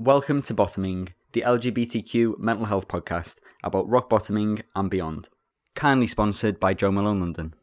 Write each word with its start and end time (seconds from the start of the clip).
Welcome 0.00 0.42
to 0.42 0.54
Bottoming, 0.54 1.10
the 1.34 1.42
LGBTQ 1.42 2.40
mental 2.40 2.66
health 2.66 2.88
podcast 2.88 3.36
about 3.62 3.88
rock 3.88 4.10
bottoming 4.10 4.58
and 4.74 4.90
beyond. 4.90 5.28
Kindly 5.76 6.08
sponsored 6.08 6.58
by 6.58 6.74
Jo 6.74 6.90
Malone 6.90 7.20
London. 7.20 7.54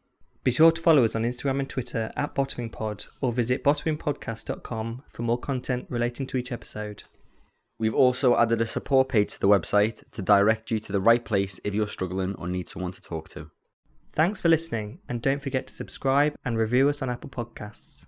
Be 0.45 0.51
sure 0.51 0.71
to 0.71 0.81
follow 0.81 1.03
us 1.03 1.13
on 1.13 1.23
Instagram 1.23 1.59
and 1.59 1.69
Twitter 1.69 2.09
at 2.15 2.33
bottomingpod 2.33 3.09
or 3.19 3.33
visit 3.33 3.65
bottomingpodcast.com 3.65 5.03
for 5.09 5.23
more 5.23 5.37
content 5.37 5.87
relating 5.89 6.25
to 6.27 6.37
each 6.37 6.53
episode. 6.53 7.03
We've 7.77 7.93
also 7.93 8.37
added 8.37 8.61
a 8.61 8.65
support 8.65 9.09
page 9.09 9.33
to 9.33 9.39
the 9.41 9.49
website 9.49 10.09
to 10.11 10.21
direct 10.21 10.71
you 10.71 10.79
to 10.79 10.93
the 10.93 11.01
right 11.01 11.25
place 11.25 11.59
if 11.65 11.73
you're 11.73 11.85
struggling 11.85 12.35
or 12.35 12.47
need 12.47 12.69
someone 12.69 12.93
to 12.93 13.01
talk 13.01 13.27
to. 13.31 13.51
Thanks 14.13 14.39
for 14.39 14.47
listening, 14.47 14.99
and 15.09 15.21
don't 15.21 15.41
forget 15.41 15.67
to 15.67 15.73
subscribe 15.73 16.35
and 16.45 16.57
review 16.57 16.87
us 16.87 17.01
on 17.01 17.09
Apple 17.09 17.29
Podcasts. 17.29 18.05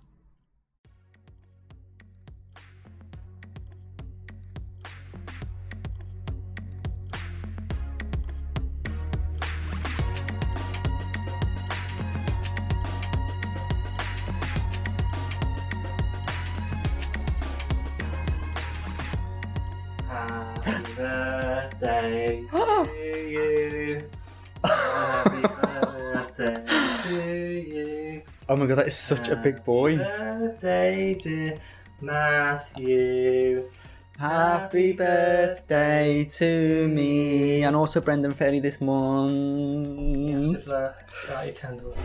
Happy 20.64 20.94
birthday 20.94 22.44
to 22.50 22.88
you. 23.28 24.08
Happy 24.64 25.42
birthday 25.42 26.64
to 27.02 27.16
you. 27.68 28.22
Oh 28.48 28.56
my 28.56 28.66
god, 28.66 28.76
that 28.78 28.86
is 28.86 28.96
such 28.96 29.28
a 29.28 29.36
big 29.36 29.62
boy. 29.64 29.96
Happy 29.96 30.38
birthday, 30.40 31.14
dear 31.20 31.58
Matthew. 32.00 33.70
Happy 34.18 34.92
birthday 34.92 36.24
to 36.24 36.88
me, 36.88 37.62
and 37.64 37.74
also 37.76 38.00
Brendan 38.00 38.32
Ferry 38.32 38.60
this 38.60 38.80
You 38.80 38.86
have 38.86 38.94
month. 38.96 40.52
to 40.52 40.58
blow 40.64 40.92
out 41.32 41.44
your 41.46 41.54
candles. 41.54 41.96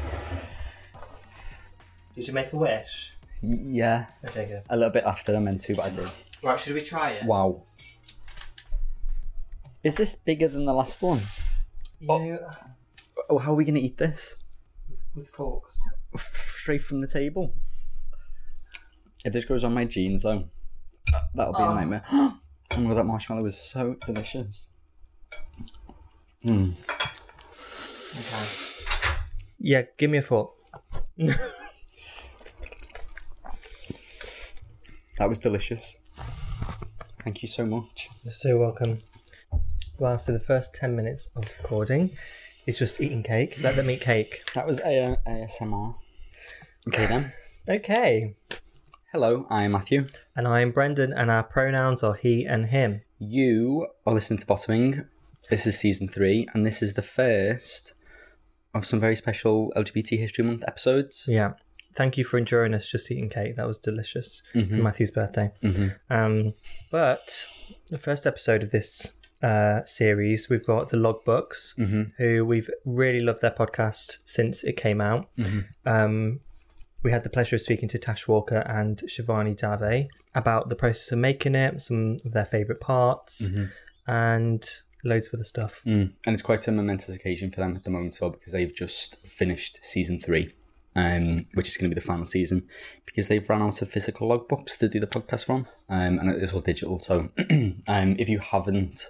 Did 2.16 2.28
you 2.28 2.34
make 2.34 2.52
a 2.52 2.58
wish? 2.58 3.14
Yeah, 3.42 4.08
Okay, 4.26 4.46
good. 4.48 4.64
a 4.70 4.76
little 4.76 4.92
bit 4.92 5.06
after 5.06 5.34
I 5.36 5.40
meant 5.40 5.62
to, 5.62 5.76
but 5.76 5.86
I 5.86 5.90
did. 5.92 6.10
Right, 6.44 6.60
should 6.60 6.74
we 6.74 6.82
try 6.82 7.12
it? 7.12 7.26
Wow. 7.26 7.64
Is 9.84 9.98
this 9.98 10.16
bigger 10.16 10.48
than 10.48 10.66
the 10.66 10.74
last 10.74 11.02
one? 11.02 11.22
You, 12.02 12.40
Oh, 13.30 13.38
how 13.38 13.52
are 13.52 13.56
we 13.56 13.64
going 13.66 13.76
to 13.76 13.82
eat 13.82 13.98
this? 13.98 14.38
with 15.16 15.28
forks. 15.28 15.80
Straight 16.18 16.82
from 16.82 17.00
the 17.00 17.08
table? 17.08 17.54
If 19.26 19.34
this 19.34 19.46
goes 19.46 19.64
on 19.64 19.74
my 19.74 19.86
jeans, 19.86 20.24
though, 20.24 20.50
that'll 21.36 21.54
be 21.54 21.64
a 21.64 21.66
nightmare. 21.74 22.04
oh 22.12 22.40
my 22.78 22.90
god, 22.90 22.98
that 22.98 23.04
marshmallow 23.06 23.46
is 23.46 23.58
so 23.58 23.96
delicious. 24.06 24.70
Mm. 26.46 26.74
Okay. 28.16 28.46
Yeah, 29.60 29.82
give 29.98 30.10
me 30.10 30.20
a 30.20 30.22
fork. 30.22 30.52
That 35.18 35.28
was 35.28 35.38
delicious. 35.40 35.98
Thank 37.24 37.42
you 37.42 37.50
so 37.50 37.66
much. 37.66 38.10
You're 38.24 38.32
so 38.32 38.58
welcome. 38.58 39.00
Wow, 40.00 40.18
so 40.18 40.32
the 40.32 40.40
first 40.40 40.74
10 40.76 40.96
minutes 40.96 41.30
of 41.36 41.44
recording 41.62 42.12
is 42.66 42.78
just 42.80 43.02
eating 43.02 43.24
cake. 43.24 43.58
Let 43.62 43.76
them 43.76 43.90
eat 43.90 44.02
cake. 44.02 44.42
That 44.56 44.66
was 44.66 44.80
A- 44.82 45.18
ASMR. 45.28 45.96
Okay 46.88 47.06
then. 47.06 47.34
Okay. 47.68 48.36
Hello, 49.12 49.46
I 49.50 49.64
am 49.64 49.74
Matthew. 49.74 50.08
And 50.36 50.48
I'm 50.48 50.72
Brendan, 50.72 51.12
and 51.12 51.30
our 51.30 51.44
pronouns 51.44 52.02
are 52.04 52.14
he 52.14 52.46
and 52.46 52.68
him. 52.68 53.02
You 53.18 53.88
are 54.06 54.14
listening 54.14 54.40
to 54.40 54.46
Bottoming. 54.46 55.06
This 55.50 55.68
is 55.68 55.78
season 55.78 56.08
three, 56.08 56.48
and 56.54 56.66
this 56.66 56.82
is 56.82 56.94
the 56.94 57.02
first 57.02 57.94
of 58.74 58.86
some 58.86 59.00
very 59.00 59.16
special 59.16 59.74
LGBT 59.76 60.18
History 60.18 60.44
Month 60.46 60.64
episodes. 60.68 61.26
Yeah. 61.28 61.54
Thank 61.96 62.18
you 62.18 62.24
for 62.24 62.38
enjoying 62.38 62.74
us 62.76 62.88
just 62.90 63.12
eating 63.12 63.30
cake. 63.30 63.56
That 63.56 63.68
was 63.68 63.80
delicious 63.80 64.44
for 64.54 64.60
Matthew's 64.60 65.10
birthday. 65.12 65.52
Mhm. 65.64 65.96
Um, 66.10 66.54
but 66.92 67.46
the 67.88 67.98
first 67.98 68.28
episode 68.28 68.62
of 68.62 68.70
this 68.70 69.14
uh, 69.42 69.86
series, 69.86 70.50
we've 70.50 70.66
got 70.66 70.90
the 70.90 70.98
Logbooks, 70.98 71.78
who 72.18 72.46
we've 72.46 72.70
really 72.86 73.22
loved 73.22 73.42
their 73.42 73.52
podcast 73.52 74.18
since 74.26 74.64
it 74.64 74.78
came 74.78 75.02
out. 75.02 75.30
Um, 75.86 76.42
we 77.04 77.12
had 77.12 77.24
the 77.24 77.30
pleasure 77.30 77.56
of 77.56 77.62
speaking 77.62 77.88
to 77.90 77.98
Tash 77.98 78.28
Walker 78.28 78.58
and 78.68 78.98
Shivani 78.98 79.56
Dave 79.56 80.08
about 80.36 80.70
the 80.70 80.76
process 80.76 81.12
of 81.12 81.20
making 81.20 81.56
it, 81.56 81.82
some 81.82 82.18
of 82.26 82.34
their 82.34 82.46
favourite 82.46 82.82
parts, 82.82 83.50
and 84.08 84.68
loads 85.04 85.28
of 85.28 85.36
other 85.36 85.44
stuff. 85.44 85.82
Mm. 85.86 86.14
And 86.26 86.34
it's 86.34 86.42
quite 86.42 86.68
a 86.68 86.72
momentous 86.72 87.16
occasion 87.16 87.52
for 87.52 87.62
them 87.62 87.76
at 87.76 87.84
the 87.84 87.92
moment, 87.92 88.16
so 88.16 88.30
because 88.30 88.54
they've 88.54 88.76
just 88.76 89.26
finished 89.26 89.84
season 89.84 90.20
three, 90.20 90.54
um, 90.96 91.46
which 91.54 91.68
is 91.68 91.78
going 91.78 91.90
to 91.90 91.96
be 91.96 92.00
the 92.00 92.06
final 92.06 92.26
season, 92.26 92.68
because 93.06 93.28
they've 93.28 93.50
run 93.50 93.62
out 93.62 93.82
of 93.82 93.90
physical 93.90 94.30
logbooks 94.30 94.78
to 94.80 94.90
do 94.90 95.00
the 95.00 95.08
podcast 95.08 95.46
from, 95.46 95.68
um, 95.88 96.20
and 96.20 96.30
it's 96.30 96.54
all 96.54 96.62
digital. 96.62 97.00
So, 97.00 97.30
um, 97.88 98.16
if 98.20 98.28
you 98.28 98.40
haven't 98.40 99.08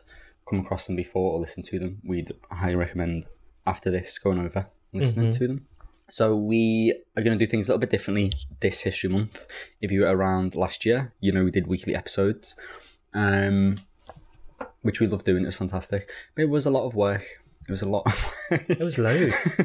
come 0.50 0.60
across 0.60 0.88
them 0.88 0.96
before 0.96 1.34
or 1.34 1.40
listened 1.40 1.66
to 1.66 1.80
them, 1.80 2.01
we'd 2.04 2.31
highly 2.51 2.75
recommend 2.75 3.25
after 3.66 3.92
this 3.92 4.18
going 4.18 4.40
over 4.40 4.68
listening 4.94 5.31
to 5.31 5.48
them. 5.48 5.66
So 6.10 6.36
we 6.36 6.94
are 7.16 7.22
going 7.22 7.38
to 7.38 7.46
do 7.46 7.50
things 7.50 7.68
a 7.68 7.72
little 7.72 7.80
bit 7.80 7.92
differently 7.92 8.31
this 8.62 8.81
History 8.81 9.10
Month. 9.10 9.48
If 9.80 9.92
you 9.92 10.01
were 10.01 10.16
around 10.16 10.56
last 10.56 10.86
year, 10.86 11.13
you 11.19 11.31
know 11.31 11.44
we 11.44 11.51
did 11.51 11.68
weekly 11.68 11.96
episodes. 11.96 12.56
Um, 13.13 13.78
which 14.81 15.00
we 15.00 15.07
loved 15.07 15.25
doing. 15.25 15.44
It 15.44 15.48
was 15.48 15.57
fantastic. 15.57 16.10
But 16.36 16.44
it 16.44 16.50
was 16.50 16.66
a 16.66 16.72
lot 16.72 16.86
of 16.86 16.95
work. 16.95 17.24
It 17.68 17.72
was 17.72 17.81
a 17.81 17.90
lot. 17.90 18.04
Of 18.07 18.36
It 18.52 18.80
was 18.80 18.98
loads. 18.98 19.62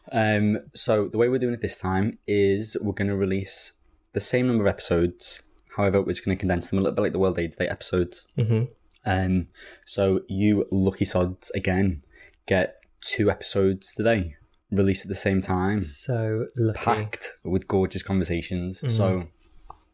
um, 0.12 0.60
so 0.72 1.08
the 1.08 1.18
way 1.18 1.28
we're 1.28 1.38
doing 1.38 1.54
it 1.54 1.60
this 1.60 1.78
time 1.78 2.18
is 2.26 2.76
we're 2.80 2.92
going 2.92 3.08
to 3.08 3.16
release 3.16 3.74
the 4.12 4.20
same 4.20 4.46
number 4.46 4.64
of 4.64 4.68
episodes. 4.68 5.42
However, 5.76 6.00
we're 6.00 6.12
just 6.12 6.24
going 6.24 6.36
to 6.36 6.40
condense 6.40 6.70
them 6.70 6.78
a 6.78 6.82
little 6.82 6.94
bit 6.94 7.02
like 7.02 7.12
the 7.12 7.18
World 7.18 7.38
AIDS 7.38 7.56
Day 7.56 7.68
episodes. 7.68 8.26
hmm 8.36 8.64
Um, 9.08 9.48
so 9.84 10.20
you 10.28 10.66
lucky 10.70 11.04
sods 11.04 11.50
again 11.52 12.02
get 12.46 12.76
two 13.00 13.30
episodes 13.30 13.94
today, 13.94 14.34
released 14.70 15.04
at 15.04 15.08
the 15.08 15.14
same 15.14 15.40
time, 15.40 15.80
So 15.80 16.46
lucky. 16.56 16.78
packed 16.84 17.32
with 17.44 17.66
gorgeous 17.68 18.02
conversations. 18.02 18.72
So 18.94 19.28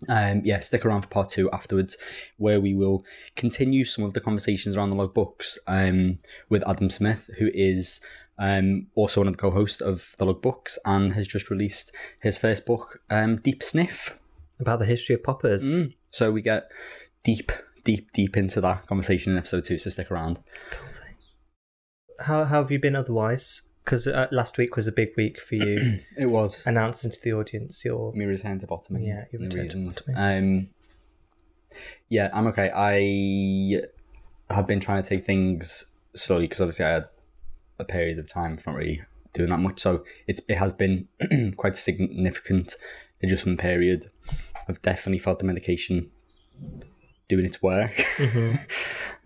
Um, 0.08 0.42
yeah, 0.44 0.58
stick 0.60 0.84
around 0.84 1.02
for 1.02 1.08
part 1.08 1.28
two 1.30 1.50
afterwards, 1.50 1.96
where 2.36 2.60
we 2.60 2.74
will 2.74 3.04
continue 3.36 3.84
some 3.86 4.04
of 4.04 4.12
the 4.12 4.20
conversations 4.20 4.76
around 4.76 4.90
the 4.90 4.96
logbooks 4.96 5.56
um, 5.66 6.18
with 6.50 6.62
Adam 6.68 6.90
Smith, 6.90 7.30
who 7.38 7.48
is 7.54 8.02
um, 8.38 8.88
also 8.96 9.20
one 9.20 9.28
of 9.28 9.34
the 9.34 9.40
co-hosts 9.40 9.80
of 9.80 10.14
the 10.18 10.26
logbooks 10.26 10.76
and 10.84 11.14
has 11.14 11.26
just 11.26 11.48
released 11.50 11.90
his 12.20 12.36
first 12.36 12.66
book, 12.66 13.00
um, 13.08 13.36
Deep 13.36 13.62
Sniff. 13.62 14.18
About 14.60 14.78
the 14.80 14.84
history 14.84 15.14
of 15.14 15.22
poppers. 15.22 15.84
So 16.10 16.30
we 16.30 16.42
get 16.42 16.70
deep, 17.22 17.50
deep, 17.84 18.12
deep 18.12 18.36
into 18.36 18.60
that 18.62 18.86
conversation 18.86 19.32
in 19.32 19.38
episode 19.38 19.64
two. 19.64 19.78
So 19.78 19.90
stick 19.90 20.10
around. 20.10 20.40
How, 22.20 22.44
how 22.44 22.62
have 22.62 22.70
you 22.70 22.78
been 22.78 22.96
otherwise? 22.96 23.62
Because 23.84 24.06
uh, 24.06 24.28
last 24.30 24.56
week 24.56 24.76
was 24.76 24.88
a 24.88 24.92
big 24.92 25.10
week 25.16 25.40
for 25.40 25.56
you, 25.56 26.00
It 26.16 26.26
was 26.26 26.66
announcing 26.66 27.10
to 27.10 27.18
the 27.22 27.34
audience 27.34 27.84
your. 27.84 28.12
me 28.14 28.24
return 28.24 28.58
to 28.60 28.66
bottoming. 28.66 29.04
Yeah, 29.04 29.24
your 29.30 29.42
return 29.42 29.50
to 29.50 29.60
reasons. 29.62 30.00
bottoming. 30.00 30.38
Um, 30.38 30.68
yeah, 32.08 32.30
I'm 32.32 32.46
okay. 32.48 32.70
I 32.74 33.82
have 34.52 34.66
been 34.66 34.80
trying 34.80 35.02
to 35.02 35.08
take 35.08 35.22
things 35.22 35.92
slowly 36.14 36.46
because 36.46 36.60
obviously 36.60 36.86
I 36.86 36.90
had 36.90 37.08
a 37.78 37.84
period 37.84 38.18
of 38.18 38.32
time 38.32 38.58
not 38.66 38.76
really 38.76 39.02
doing 39.32 39.50
that 39.50 39.58
much. 39.58 39.80
So 39.80 40.04
it's 40.26 40.40
it 40.48 40.56
has 40.56 40.72
been 40.72 41.08
quite 41.56 41.72
a 41.72 41.76
significant 41.76 42.74
adjustment 43.22 43.60
period. 43.60 44.06
I've 44.68 44.80
definitely 44.80 45.18
felt 45.18 45.40
the 45.40 45.44
medication 45.44 46.10
doing 47.28 47.44
its 47.44 47.62
work. 47.62 47.92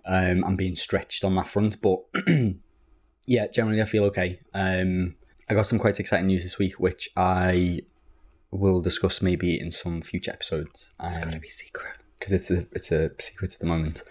um, 0.07 0.45
I'm 0.45 0.57
being 0.57 0.75
stretched 0.75 1.25
on 1.25 1.35
that 1.37 1.47
front, 1.49 1.81
but 1.81 1.99
yeah, 3.27 3.47
generally 3.49 3.81
I 3.83 3.85
feel 3.85 4.05
okay. 4.05 4.41
Um, 4.55 5.17
I 5.49 5.55
got 5.55 5.67
some 5.67 5.79
quite 5.79 5.99
exciting 5.99 6.27
news 6.27 6.43
this 6.45 6.59
week, 6.59 6.79
which 6.79 7.09
I 7.17 7.81
will 8.51 8.81
discuss 8.81 9.21
maybe 9.23 9.59
in 9.59 9.71
some 9.71 10.01
future 10.03 10.31
episodes. 10.33 10.93
Um, 11.01 11.09
It's 11.09 11.19
got 11.19 11.33
to 11.33 11.41
be 11.41 11.49
secret. 11.49 11.97
because 12.19 12.33
it's 12.33 12.51
a 12.51 12.67
it's 12.73 12.91
a 12.93 13.11
secret 13.19 13.55
at 13.55 13.61
the 13.61 13.67
moment. 13.67 14.03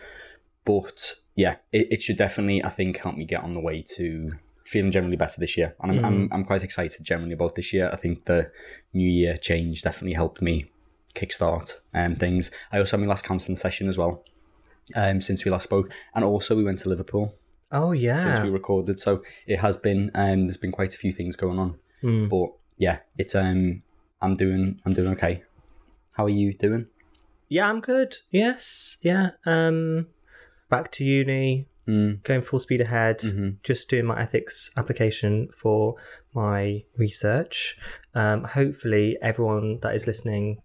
But 0.66 1.13
yeah, 1.36 1.57
it, 1.72 1.88
it 1.92 2.01
should 2.01 2.18
definitely 2.18 2.63
I 2.63 2.69
think 2.69 2.98
help 2.98 3.16
me 3.16 3.25
get 3.25 3.44
on 3.44 3.54
the 3.54 3.62
way 3.62 3.83
to 3.95 4.33
feeling 4.66 4.92
generally 4.92 5.16
better 5.16 5.40
this 5.40 5.57
year, 5.57 5.75
and 5.81 5.92
I'm 5.92 6.06
I'm, 6.06 6.30
I'm 6.33 6.44
quite 6.44 6.63
excited 6.63 7.06
generally 7.06 7.33
about 7.33 7.56
this 7.56 7.74
year. 7.74 7.90
I 7.92 7.95
think 7.95 8.25
the 8.25 8.51
New 8.94 9.10
Year 9.10 9.38
change 9.38 9.81
definitely 9.81 10.13
helped 10.13 10.42
me 10.42 10.66
kickstart 11.13 11.80
um 11.94 12.15
things. 12.15 12.51
I 12.71 12.80
also 12.80 12.98
had 12.98 13.01
my 13.06 13.09
last 13.09 13.25
counselling 13.25 13.56
session 13.56 13.88
as 13.88 13.98
well. 13.98 14.24
Um, 14.95 15.19
since 15.19 15.44
we 15.44 15.51
last 15.51 15.63
spoke, 15.63 15.92
and 16.15 16.24
also 16.24 16.56
we 16.56 16.63
went 16.63 16.80
to 16.80 16.89
Liverpool 16.89 17.36
Oh, 17.74 17.92
yeah. 17.92 18.15
since 18.15 18.39
we 18.39 18.50
recorded, 18.50 19.00
so 19.01 19.21
it 19.45 19.59
has 19.59 19.75
been 19.75 20.12
um, 20.15 20.42
there's 20.48 20.56
been 20.57 20.71
quite 20.71 20.94
a 20.95 20.98
few 20.98 21.12
things 21.12 21.36
going 21.36 21.59
on. 21.59 21.77
Hmm. 22.01 22.27
But 22.30 22.51
yeah, 22.77 23.00
it's 23.18 23.36
um 23.36 23.83
I'm 24.21 24.36
doing 24.36 24.80
I'm 24.86 24.94
doing 24.94 25.09
okay. 25.09 25.44
How 26.13 26.25
are 26.25 26.30
you 26.30 26.54
doing? 26.54 26.88
Yeah, 27.50 27.69
I'm 27.69 27.81
good. 27.81 28.15
Yes, 28.31 28.98
yeah. 29.01 29.31
Um, 29.45 30.07
back 30.69 30.92
to 30.94 31.04
uni, 31.04 31.68
Mm. 31.88 32.21
going 32.24 32.42
full 32.42 32.59
speed 32.59 32.81
ahead. 32.81 33.21
Just 33.63 33.89
doing 33.89 34.06
my 34.06 34.19
ethics 34.19 34.71
application 34.75 35.48
for 35.54 35.95
my 36.33 36.83
research. 36.98 37.77
Um, 38.13 38.44
hopefully, 38.44 39.18
everyone 39.21 39.80
that 39.81 39.95
is 39.95 40.06
listening, 40.07 40.62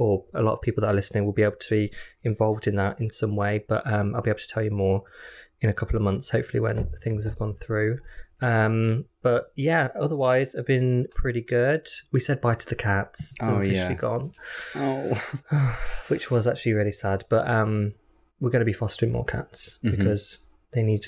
or 0.00 0.24
a 0.34 0.42
lot 0.42 0.54
of 0.54 0.60
people 0.62 0.80
that 0.80 0.88
are 0.88 0.94
listening, 0.94 1.24
will 1.26 1.32
be 1.32 1.42
able 1.42 1.56
to 1.60 1.70
be 1.70 1.92
involved 2.24 2.66
in 2.66 2.76
that 2.76 3.00
in 3.00 3.10
some 3.10 3.36
way. 3.36 3.64
But 3.68 3.86
um, 3.90 4.14
I'll 4.14 4.22
be 4.22 4.30
able 4.30 4.40
to 4.40 4.48
tell 4.48 4.62
you 4.62 4.70
more 4.70 5.02
in 5.60 5.68
a 5.70 5.74
couple 5.74 5.96
of 5.96 6.02
months. 6.02 6.30
Hopefully, 6.30 6.60
when 6.60 6.88
things 7.02 7.24
have 7.24 7.38
gone 7.38 7.54
through. 7.54 7.98
Um, 8.42 9.04
but 9.22 9.52
yeah, 9.54 9.88
otherwise, 9.94 10.54
I've 10.54 10.66
been 10.66 11.06
pretty 11.14 11.42
good. 11.42 11.86
We 12.10 12.20
said 12.20 12.40
bye 12.40 12.54
to 12.54 12.66
the 12.66 12.74
cats. 12.74 13.34
They're 13.38 13.50
Oh, 13.50 13.56
officially 13.58 13.94
yeah. 13.94 13.94
gone 13.94 14.32
Oh. 14.74 15.76
which 16.08 16.30
was 16.30 16.46
actually 16.46 16.72
really 16.72 16.92
sad. 16.92 17.24
But 17.28 17.46
um, 17.46 17.92
we're 18.40 18.48
going 18.50 18.60
to 18.60 18.64
be 18.66 18.72
fostering 18.72 19.12
more 19.12 19.26
cats 19.26 19.78
because 19.82 20.38
they 20.72 20.82
need 20.82 21.02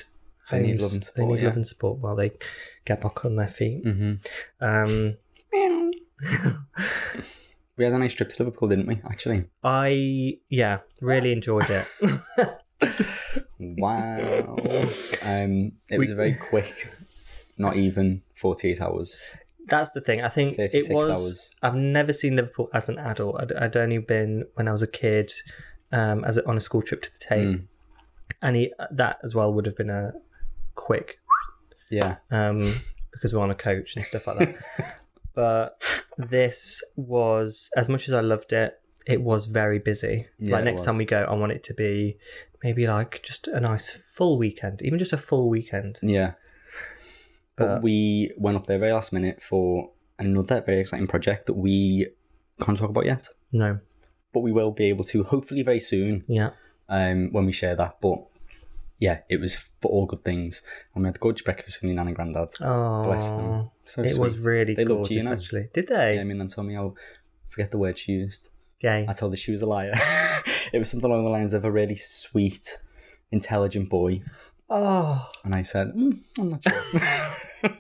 Mm-hmm. 0.51 0.57
They 0.57 0.63
need 0.73 0.83
love 0.83 0.93
and 0.93 1.01
They 1.03 1.07
support, 1.07 1.31
need 1.31 1.41
yeah. 1.41 1.47
love 1.49 1.57
and 1.57 1.67
support 1.67 1.99
while 2.01 2.17
they 2.17 2.33
get 2.85 3.01
back 3.01 3.25
on 3.25 3.37
their 3.37 3.49
feet. 3.49 3.83
hmm 3.85 4.15
Um, 4.61 5.17
We 7.83 7.87
had 7.87 7.95
a 7.95 7.99
nice 7.99 8.15
trip 8.15 8.29
to 8.29 8.45
Liverpool, 8.45 8.69
didn't 8.69 8.87
we? 8.87 9.01
Actually. 9.11 9.47
I 9.65 10.39
yeah 10.49 10.79
really 11.01 11.33
enjoyed 11.33 11.67
it. 11.69 11.89
Wow. 13.59 14.55
um, 15.25 15.73
it 15.91 15.99
was 15.99 16.11
a 16.11 16.15
very 16.15 16.35
quick, 16.35 16.93
not 17.59 17.75
even 17.75 18.23
forty-eight 18.37 18.81
hours. 18.81 19.21
That's 19.67 19.91
the 19.91 20.01
thing. 20.01 20.23
I 20.23 20.29
think 20.29 20.53
it 20.61 20.71
36 20.71 20.95
was. 20.95 21.09
hours. 21.09 21.55
I've 21.61 21.75
never 21.75 22.13
seen 22.13 22.37
Liverpool 22.37 22.69
as 22.73 22.89
an 22.89 22.99
adult. 22.99 23.41
I'd, 23.41 23.53
I'd 23.53 23.77
only 23.77 23.99
been 23.99 24.45
when 24.55 24.69
I 24.69 24.73
was 24.73 24.83
a 24.85 24.87
kid, 24.87 25.33
um, 25.91 26.23
as 26.25 26.37
a, 26.39 26.49
on 26.49 26.57
a 26.57 26.61
school 26.61 26.83
trip 26.83 27.03
to 27.03 27.11
the 27.13 27.19
Tate, 27.19 27.49
Mm. 27.49 27.65
and 28.43 28.55
he, 28.57 28.73
that 28.93 29.19
as 29.25 29.35
well 29.35 29.53
would 29.53 29.67
have 29.67 29.77
been 29.77 29.91
a 29.91 30.13
quick 30.77 31.19
Yeah. 31.91 32.19
um, 32.31 32.73
because 33.13 33.35
we're 33.35 33.43
on 33.43 33.51
a 33.51 33.57
coach 33.57 33.97
and 33.97 34.05
stuff 34.05 34.29
like 34.29 34.39
that. 34.39 34.99
but 35.35 35.81
this 36.19 36.83
was, 36.97 37.71
as 37.77 37.89
much 37.89 38.09
as 38.09 38.15
I 38.15 38.21
loved 38.21 38.53
it, 38.53 38.81
it 39.07 39.21
was 39.21 39.47
very 39.47 39.79
busy. 39.79 40.27
Yeah, 40.39 40.57
like 40.57 40.65
next 40.65 40.85
time 40.85 40.97
we 40.97 41.05
go, 41.05 41.25
I 41.25 41.35
want 41.35 41.53
it 41.53 41.63
to 41.65 41.75
be 41.75 42.19
maybe 42.63 42.87
like 42.87 43.23
just 43.23 43.49
a 43.49 43.61
nice 43.61 43.91
full 43.91 44.39
weekend, 44.39 44.83
even 44.83 44.99
just 44.99 45.13
a 45.13 45.17
full 45.19 45.49
weekend. 45.49 45.99
Yeah. 46.03 46.33
But, 47.57 47.67
But- 47.67 47.83
we 47.83 48.33
went 48.37 48.57
up 48.57 48.67
there 48.67 48.79
very 48.79 48.93
last 48.93 49.13
minute 49.13 49.41
for 49.43 49.91
another 50.19 50.61
very 50.61 50.81
exciting 50.81 51.07
project 51.09 51.47
that 51.47 51.55
we 51.55 52.09
can't 52.61 52.79
talk 52.79 52.91
about 52.91 53.07
yet, 53.07 53.27
No, 53.51 53.81
but 54.33 54.41
we 54.41 54.53
will 54.53 54.71
be 54.71 54.85
able 54.85 55.05
to 55.05 55.25
hopefully 55.25 55.63
very 55.63 55.81
soon 55.81 56.25
yeah, 56.29 56.51
um, 56.89 57.33
when 57.33 57.45
we 57.45 57.53
share 57.53 57.75
that. 57.75 58.01
But 58.01 58.19
yeah, 59.03 59.19
it 59.29 59.41
was 59.41 59.57
for 59.83 59.91
all 59.91 60.07
good 60.07 60.23
things. 60.23 60.63
And 60.95 61.03
we 61.03 61.09
had 61.09 61.17
a 61.17 61.19
gorgeous 61.19 61.43
breakfast 61.43 61.83
with 61.83 61.89
my 61.91 61.95
nan 61.97 62.07
and 62.07 62.15
granddad. 62.17 62.51
oh, 62.61 63.03
Bless 63.03 63.33
them. 63.33 63.71
So 63.85 64.03
it 64.05 64.17
was 64.17 64.39
really 64.39 64.75
They 64.75 64.85
gorgeous. 64.85 65.11
you 65.11 65.25
know? 65.25 65.33
Actually, 65.33 65.69
did 65.75 65.89
they? 65.89 66.21
I 66.21 66.25
mean, 66.25 66.41
and 66.41 66.49
told 66.51 66.69
me 66.69 66.77
I'll 66.77 66.95
forget 67.49 67.73
the 67.73 67.79
word 67.79 67.99
she 67.99 68.13
used. 68.13 68.51
Gay. 68.81 69.05
I 69.09 69.13
told 69.13 69.33
her 69.33 69.37
she 69.37 69.51
was 69.51 69.63
a 69.63 69.67
liar. 69.67 69.91
it 70.73 70.79
was 70.79 70.89
something 70.89 71.11
along 71.11 71.25
the 71.25 71.31
lines 71.31 71.53
of 71.53 71.65
a 71.65 71.71
really 71.73 71.97
sweet, 71.97 72.79
intelligent 73.33 73.89
boy. 73.91 74.23
Oh, 74.71 75.29
And 75.45 75.55
I 75.55 75.63
said, 75.63 75.89
mm, 75.95 76.21
I'm 76.39 76.49
not 76.49 76.63
sure. 76.63 76.83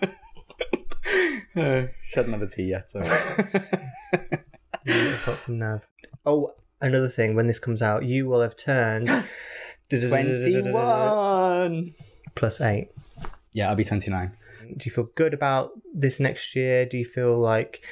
uh, 1.56 1.86
she 2.08 2.14
hadn't 2.16 2.32
had 2.32 2.42
a 2.42 2.46
tea 2.48 2.64
yet, 2.64 2.90
so. 2.90 3.00
I've 4.12 5.22
got 5.24 5.38
some 5.38 5.58
nerve. 5.58 5.86
Oh, 6.26 6.54
another 6.80 7.08
thing. 7.08 7.36
When 7.36 7.46
this 7.46 7.58
comes 7.60 7.80
out, 7.80 8.04
you 8.04 8.26
will 8.28 8.40
have 8.42 8.56
turned 8.56 9.08
21! 10.00 11.94
plus 12.34 12.60
eight. 12.60 12.88
Yeah, 13.52 13.68
I'll 13.68 13.76
be 13.76 13.84
29. 13.84 14.32
Do 14.76 14.84
you 14.84 14.90
feel 14.90 15.08
good 15.14 15.34
about 15.34 15.72
this 15.92 16.18
next 16.18 16.56
year? 16.56 16.86
Do 16.86 16.96
you 16.96 17.04
feel 17.04 17.38
like 17.38 17.84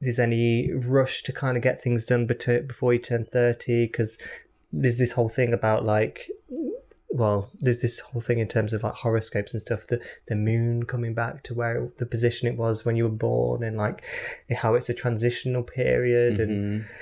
there's 0.00 0.18
any 0.18 0.72
rush 0.72 1.22
to 1.22 1.32
kind 1.32 1.56
of 1.56 1.62
get 1.62 1.80
things 1.80 2.04
done 2.04 2.26
before 2.26 2.92
you 2.92 2.98
turn 2.98 3.24
30? 3.24 3.86
Because 3.86 4.18
there's 4.72 4.98
this 4.98 5.12
whole 5.12 5.28
thing 5.28 5.52
about 5.52 5.84
like, 5.84 6.30
well, 7.08 7.50
there's 7.58 7.80
this 7.80 8.00
whole 8.00 8.20
thing 8.20 8.38
in 8.38 8.48
terms 8.48 8.72
of 8.72 8.82
like 8.82 8.94
horoscopes 8.94 9.52
and 9.52 9.62
stuff, 9.62 9.86
the, 9.86 10.04
the 10.28 10.36
moon 10.36 10.84
coming 10.84 11.14
back 11.14 11.42
to 11.44 11.54
where 11.54 11.90
the 11.96 12.06
position 12.06 12.48
it 12.48 12.56
was 12.56 12.84
when 12.84 12.96
you 12.96 13.04
were 13.04 13.10
born 13.10 13.62
and 13.62 13.76
like 13.76 14.04
how 14.56 14.74
it's 14.74 14.90
a 14.90 14.94
transitional 14.94 15.62
period 15.62 16.38
and, 16.38 16.82
mm-hmm. 16.82 16.92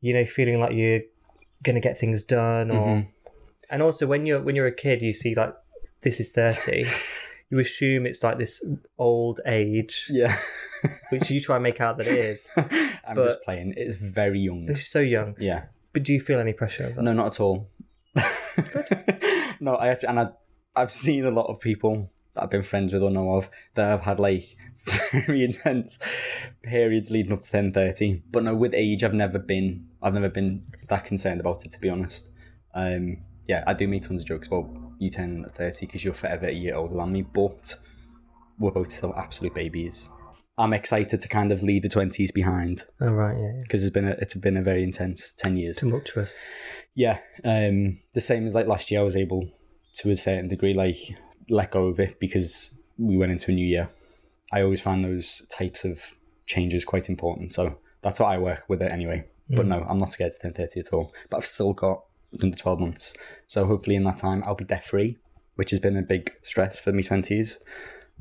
you 0.00 0.12
know, 0.12 0.26
feeling 0.26 0.60
like 0.60 0.74
you're 0.74 1.00
going 1.62 1.74
to 1.74 1.80
get 1.80 1.96
things 1.96 2.22
done 2.22 2.70
or, 2.70 2.86
mm-hmm. 2.86 3.08
And 3.72 3.82
also 3.82 4.06
when 4.06 4.24
you're, 4.26 4.40
when 4.40 4.54
you're 4.54 4.68
a 4.68 4.74
kid, 4.74 5.02
you 5.02 5.12
see 5.12 5.34
like, 5.34 5.52
this 6.02 6.20
is 6.20 6.30
30. 6.30 6.84
you 7.50 7.58
assume 7.58 8.06
it's 8.06 8.22
like 8.22 8.38
this 8.38 8.64
old 8.98 9.40
age, 9.46 10.06
Yeah. 10.10 10.34
which 11.10 11.30
you 11.30 11.40
try 11.40 11.56
and 11.56 11.62
make 11.64 11.80
out 11.80 11.98
that 11.98 12.06
it 12.06 12.16
is. 12.18 12.48
I'm 12.56 13.16
But- 13.16 13.24
just 13.24 13.42
playing. 13.42 13.74
It's 13.76 13.96
very 13.96 14.38
young. 14.40 14.66
It's 14.68 14.86
so 14.86 15.00
young. 15.00 15.34
Yeah. 15.40 15.64
But 15.92 16.04
do 16.04 16.12
you 16.12 16.20
feel 16.20 16.38
any 16.38 16.52
pressure 16.52 16.84
of 16.86 16.94
that? 16.94 17.02
No, 17.02 17.12
not 17.12 17.26
at 17.34 17.40
all. 17.40 17.68
no, 19.60 19.74
I 19.76 19.88
actually, 19.88 20.08
and 20.08 20.20
I, 20.20 20.26
I've 20.74 20.90
seen 20.92 21.24
a 21.24 21.30
lot 21.30 21.46
of 21.46 21.60
people 21.60 22.10
that 22.34 22.42
I've 22.44 22.50
been 22.50 22.62
friends 22.62 22.92
with 22.92 23.02
or 23.02 23.10
know 23.10 23.34
of 23.36 23.50
that 23.74 23.84
have 23.86 24.00
had 24.02 24.18
like 24.18 24.44
very 25.12 25.44
intense 25.44 25.98
periods 26.62 27.10
leading 27.10 27.32
up 27.32 27.40
to 27.40 27.50
ten 27.50 27.72
thirty. 27.72 28.22
But 28.30 28.44
no, 28.44 28.54
with 28.54 28.74
age, 28.74 29.04
I've 29.04 29.14
never 29.14 29.38
been, 29.38 29.88
I've 30.02 30.14
never 30.14 30.28
been 30.30 30.64
that 30.88 31.04
concerned 31.04 31.40
about 31.40 31.64
it 31.64 31.70
to 31.72 31.78
be 31.80 31.90
honest. 31.90 32.30
Um, 32.74 33.18
yeah, 33.48 33.64
I 33.66 33.74
do 33.74 33.86
make 33.88 34.02
tons 34.02 34.22
of 34.22 34.28
jokes 34.28 34.46
about 34.48 34.68
you 34.98 35.10
turning 35.10 35.44
thirty 35.46 35.86
because 35.86 36.04
you're 36.04 36.14
forever 36.14 36.46
a 36.46 36.52
year 36.52 36.74
older 36.76 36.94
than 36.94 37.12
me, 37.12 37.22
but 37.22 37.74
we're 38.58 38.70
both 38.70 38.92
still 38.92 39.14
absolute 39.16 39.54
babies. 39.54 40.10
I'm 40.58 40.74
excited 40.74 41.18
to 41.20 41.28
kind 41.28 41.50
of 41.50 41.62
leave 41.62 41.82
the 41.82 41.88
twenties 41.88 42.30
behind 42.30 42.84
Oh, 43.00 43.12
right, 43.12 43.36
yeah. 43.36 43.52
yeah. 43.54 43.58
because 43.62 43.84
it's 43.84 43.92
been 43.92 44.06
a, 44.06 44.10
it's 44.20 44.34
been 44.34 44.56
a 44.56 44.62
very 44.62 44.82
intense 44.82 45.32
ten 45.32 45.56
years. 45.56 45.78
Tumultuous. 45.78 46.42
Yeah, 46.94 47.18
um, 47.44 47.98
the 48.14 48.20
same 48.20 48.46
as 48.46 48.54
like 48.54 48.66
last 48.66 48.90
year, 48.90 49.00
I 49.00 49.04
was 49.04 49.16
able 49.16 49.48
to 49.94 50.10
a 50.10 50.16
certain 50.16 50.48
degree 50.48 50.74
like 50.74 50.98
let 51.48 51.70
go 51.70 51.86
of 51.88 51.98
it 51.98 52.20
because 52.20 52.78
we 52.98 53.16
went 53.16 53.32
into 53.32 53.50
a 53.50 53.54
new 53.54 53.66
year. 53.66 53.88
I 54.52 54.62
always 54.62 54.82
find 54.82 55.02
those 55.02 55.44
types 55.48 55.84
of 55.84 56.12
changes 56.46 56.84
quite 56.84 57.08
important, 57.08 57.54
so 57.54 57.78
that's 58.02 58.18
how 58.18 58.26
I 58.26 58.36
work 58.38 58.64
with 58.68 58.82
it 58.82 58.92
anyway. 58.92 59.24
But 59.54 59.66
no, 59.66 59.84
I'm 59.88 59.98
not 59.98 60.12
scared 60.12 60.32
to 60.32 60.38
turn 60.40 60.52
30 60.54 60.80
at 60.80 60.92
all. 60.94 61.12
But 61.28 61.38
I've 61.38 61.46
still 61.46 61.72
got 61.74 62.00
under 62.40 62.56
12 62.56 62.80
months. 62.80 63.14
So 63.46 63.66
hopefully 63.66 63.96
in 63.96 64.04
that 64.04 64.16
time, 64.16 64.42
I'll 64.46 64.54
be 64.54 64.64
debt 64.64 64.84
free, 64.84 65.18
which 65.56 65.70
has 65.70 65.80
been 65.80 65.96
a 65.96 66.02
big 66.02 66.32
stress 66.42 66.80
for 66.80 66.92
me 66.92 67.02
20s. 67.02 67.58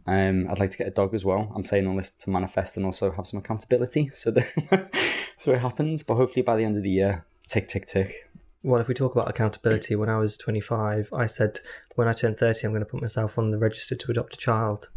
Um, 0.08 0.48
I'd 0.50 0.60
like 0.60 0.72
to 0.72 0.78
get 0.78 0.88
a 0.88 0.92
dog 0.92 1.14
as 1.14 1.26
well. 1.26 1.52
I'm 1.56 1.66
saying 1.66 1.88
all 1.88 1.96
this 1.96 2.14
to 2.16 2.30
manifest 2.30 2.78
and 2.78 2.86
also 2.86 3.12
have 3.12 3.28
some 3.28 3.40
accountability 3.40 4.10
so 4.14 4.32
that 4.32 4.90
so 5.38 5.54
it 5.54 5.60
happens. 5.60 6.04
But 6.04 6.16
hopefully 6.16 6.44
by 6.44 6.56
the 6.56 6.64
end 6.64 6.78
of 6.78 6.84
the 6.84 6.90
year, 6.90 7.26
tick, 7.48 7.68
tick, 7.68 7.86
tick. 7.86 8.30
Well, 8.64 8.80
if 8.80 8.88
we 8.88 8.94
talk 8.94 9.14
about 9.14 9.30
accountability, 9.30 9.96
when 9.96 10.10
I 10.10 10.18
was 10.18 10.38
25, 10.38 11.10
I 11.14 11.26
said 11.26 11.60
when 11.96 12.08
I 12.08 12.14
turn 12.14 12.36
30, 12.36 12.68
I'm 12.68 12.72
going 12.72 12.86
to 12.86 12.90
put 12.90 13.02
myself 13.02 13.38
on 13.38 13.52
the 13.52 13.58
register 13.58 13.96
to 13.96 14.12
adopt 14.12 14.36
a 14.36 14.38
child. 14.38 14.90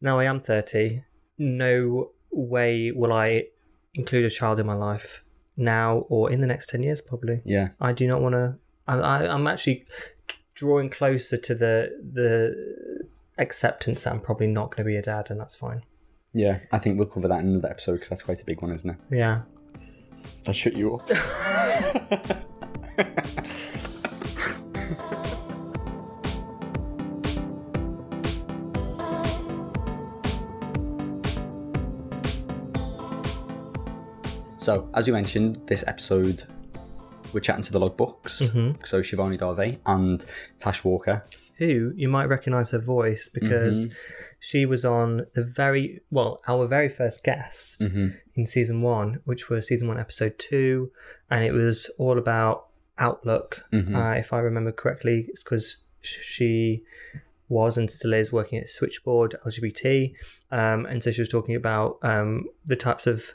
Now 0.00 0.18
I 0.18 0.24
am 0.24 0.40
30. 0.40 1.02
No 1.38 2.10
way 2.30 2.92
will 2.92 3.12
I 3.12 3.44
include 3.94 4.24
a 4.24 4.30
child 4.30 4.60
in 4.60 4.66
my 4.66 4.74
life 4.74 5.24
now 5.60 6.06
or 6.08 6.30
in 6.30 6.40
the 6.40 6.46
next 6.46 6.68
10 6.70 6.82
years, 6.82 7.00
probably. 7.00 7.42
Yeah. 7.44 7.68
I 7.80 7.92
do 7.92 8.06
not 8.06 8.20
want 8.20 8.34
to. 8.34 8.56
I, 8.88 9.26
I'm 9.26 9.46
actually 9.46 9.84
drawing 10.54 10.90
closer 10.90 11.36
to 11.36 11.54
the 11.54 11.96
the 12.02 13.06
acceptance 13.38 14.04
that 14.04 14.12
I'm 14.12 14.20
probably 14.20 14.48
not 14.48 14.70
going 14.70 14.84
to 14.84 14.90
be 14.90 14.96
a 14.96 15.02
dad, 15.02 15.30
and 15.30 15.38
that's 15.38 15.54
fine. 15.54 15.82
Yeah. 16.32 16.58
I 16.72 16.78
think 16.78 16.98
we'll 16.98 17.08
cover 17.08 17.28
that 17.28 17.40
in 17.40 17.48
another 17.48 17.70
episode 17.70 17.94
because 17.94 18.08
that's 18.08 18.22
quite 18.22 18.42
a 18.42 18.44
big 18.44 18.60
one, 18.62 18.72
isn't 18.72 18.90
it? 18.90 18.96
Yeah. 19.10 19.42
That 20.44 20.56
shut 20.56 20.74
you 20.74 20.96
up. 20.96 21.08
so, 34.60 34.90
as 34.92 35.06
you 35.06 35.14
mentioned, 35.14 35.66
this 35.66 35.84
episode 35.86 36.44
we're 37.32 37.40
chatting 37.40 37.62
to 37.62 37.72
the 37.72 37.80
logbooks. 37.80 38.52
So 38.84 39.00
Shivani 39.00 39.38
Dave 39.38 39.78
and 39.86 40.24
Tash 40.58 40.84
Walker. 40.84 41.24
Who 41.56 41.92
you 41.96 42.08
might 42.08 42.26
recognise 42.26 42.70
her 42.70 42.78
voice 42.78 43.28
because 43.28 43.86
she 44.38 44.66
was 44.66 44.84
on 44.84 45.26
the 45.34 45.42
very 45.42 46.00
well 46.10 46.40
our 46.46 46.66
very 46.66 46.88
first 46.88 47.24
guest 47.24 47.82
in 48.34 48.46
season 48.46 48.82
one, 48.82 49.20
which 49.24 49.48
was 49.48 49.68
season 49.68 49.88
one 49.88 49.98
episode 49.98 50.38
two, 50.38 50.90
and 51.30 51.44
it 51.44 51.52
was 51.52 51.90
all 51.98 52.18
about 52.18 52.66
Outlook. 52.98 53.64
Uh, 53.94 54.12
if 54.12 54.32
I 54.32 54.40
remember 54.40 54.72
correctly, 54.72 55.26
it's 55.28 55.42
because 55.42 55.84
she 56.02 56.82
was 57.48 57.76
and 57.78 57.90
still 57.90 58.12
is 58.12 58.32
working 58.32 58.58
at 58.58 58.68
Switchboard 58.68 59.36
LGBT, 59.46 60.14
um, 60.50 60.86
and 60.86 61.02
so 61.02 61.10
she 61.10 61.20
was 61.20 61.28
talking 61.28 61.54
about 61.54 61.98
um, 62.02 62.46
the 62.66 62.76
types 62.76 63.06
of 63.06 63.32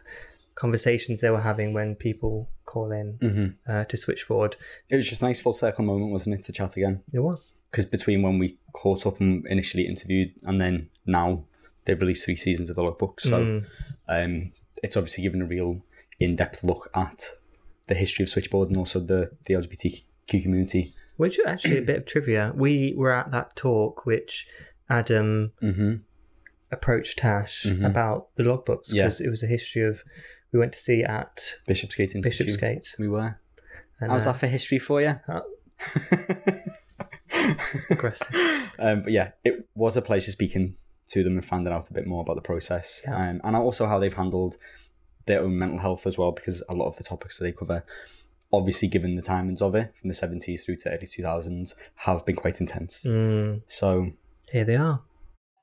conversations 0.55 1.21
they 1.21 1.29
were 1.29 1.41
having 1.41 1.73
when 1.73 1.95
people 1.95 2.49
call 2.65 2.91
in 2.91 3.55
uh, 3.67 3.83
to 3.85 3.97
Switchboard. 3.97 4.55
It 4.89 4.95
was 4.95 5.07
just 5.09 5.21
a 5.21 5.25
nice 5.25 5.39
full 5.39 5.53
circle 5.53 5.85
moment, 5.85 6.11
wasn't 6.11 6.39
it, 6.39 6.43
to 6.45 6.51
chat 6.51 6.75
again? 6.77 7.01
It 7.13 7.19
was. 7.19 7.53
Because 7.71 7.85
between 7.85 8.21
when 8.21 8.39
we 8.39 8.57
caught 8.73 9.05
up 9.05 9.19
and 9.19 9.45
initially 9.47 9.85
interviewed 9.87 10.31
and 10.43 10.59
then 10.59 10.89
now 11.05 11.43
they've 11.85 11.99
released 11.99 12.25
three 12.25 12.35
seasons 12.35 12.69
of 12.69 12.75
the 12.75 12.83
logbook. 12.83 13.19
So 13.21 13.63
um, 14.07 14.51
it's 14.83 14.97
obviously 14.97 15.23
given 15.23 15.41
a 15.41 15.45
real 15.45 15.81
in 16.19 16.35
depth 16.35 16.63
look 16.63 16.89
at 16.95 17.31
the 17.87 17.95
history 17.95 18.23
of 18.23 18.29
Switchboard 18.29 18.69
and 18.69 18.77
also 18.77 18.99
the, 18.99 19.31
the 19.45 19.53
LGBTQ 19.53 20.03
community. 20.41 20.93
Which 21.17 21.39
actually 21.45 21.77
a 21.77 21.81
bit 21.81 21.97
of 21.97 22.05
trivia. 22.05 22.51
We 22.55 22.93
were 22.97 23.11
at 23.13 23.31
that 23.31 23.55
talk 23.55 24.05
which 24.05 24.47
Adam 24.89 25.51
approached 26.71 27.19
Tash 27.19 27.65
about 27.65 28.33
the 28.35 28.43
logbooks 28.43 28.93
Yeah. 28.93 29.03
because 29.03 29.21
it 29.21 29.29
was 29.29 29.43
a 29.43 29.47
history 29.47 29.83
of 29.83 30.03
we 30.55 30.59
went 30.59 30.71
to 30.71 30.79
see 30.79 31.03
at 31.03 31.55
Bishopsgate 31.67 32.15
Institute. 32.15 32.47
Bishopsgate. 32.47 32.95
We 32.97 33.09
were. 33.09 33.37
and, 33.99 34.09
How's 34.11 34.25
uh, 34.25 34.31
that 34.31 34.39
for 34.39 34.47
history 34.47 34.79
for 34.79 35.01
you? 35.01 35.19
aggressive. 37.89 38.35
Um, 38.77 39.03
but 39.03 39.13
yeah, 39.13 39.31
it 39.45 39.69
was 39.73 39.95
a 39.95 40.01
pleasure 40.01 40.31
speaking 40.31 40.75
to 41.07 41.23
them 41.23 41.33
and 41.37 41.45
finding 41.45 41.71
out 41.71 41.89
a 41.89 41.93
bit 41.93 42.05
more 42.05 42.21
about 42.21 42.35
the 42.35 42.41
process 42.41 43.01
Yeah. 43.07 43.29
um, 43.29 43.39
and 43.45 43.55
also 43.55 43.87
how 43.87 43.99
they've 43.99 44.13
handled 44.13 44.57
their 45.27 45.39
own 45.41 45.57
mental 45.57 45.77
health 45.79 46.05
as 46.05 46.17
well, 46.17 46.33
because 46.33 46.61
a 46.67 46.73
lot 46.75 46.87
of 46.87 46.97
the 46.97 47.03
topics 47.05 47.37
that 47.37 47.45
they 47.45 47.53
cover, 47.53 47.85
obviously 48.51 48.89
given 48.89 49.15
the 49.15 49.21
timings 49.21 49.61
of 49.61 49.75
it 49.75 49.93
from 49.97 50.09
the 50.09 50.13
70s 50.13 50.65
through 50.65 50.75
to 50.77 50.89
early 50.89 51.07
2000s, 51.07 51.75
have 51.95 52.25
been 52.25 52.35
quite 52.35 52.59
intense. 52.59 53.05
Mm, 53.05 53.61
So, 53.67 54.11
here 54.51 54.65
they 54.65 54.75
are. 54.75 55.01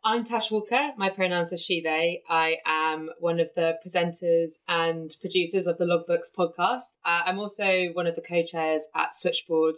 I'm 0.05 0.25
Tash 0.25 0.51
Walker. 0.51 0.91
My 0.97 1.11
pronouns 1.11 1.53
are 1.53 1.57
she, 1.57 1.81
they. 1.81 2.25
I 2.29 2.57
am 2.67 3.11
one 3.21 3.39
of 3.39 3.51
the 3.55 3.79
presenters 3.87 4.55
and 4.67 5.15
producers 5.21 5.69
of 5.69 5.79
the 5.79 5.85
Logbooks 5.85 6.35
podcast. 6.37 6.99
Uh, 7.05 7.21
I'm 7.25 7.39
also 7.39 7.87
one 7.93 8.09
of 8.09 8.17
the 8.17 8.21
co 8.21 8.43
chairs 8.43 8.85
at 8.97 9.15
Switchboard 9.15 9.77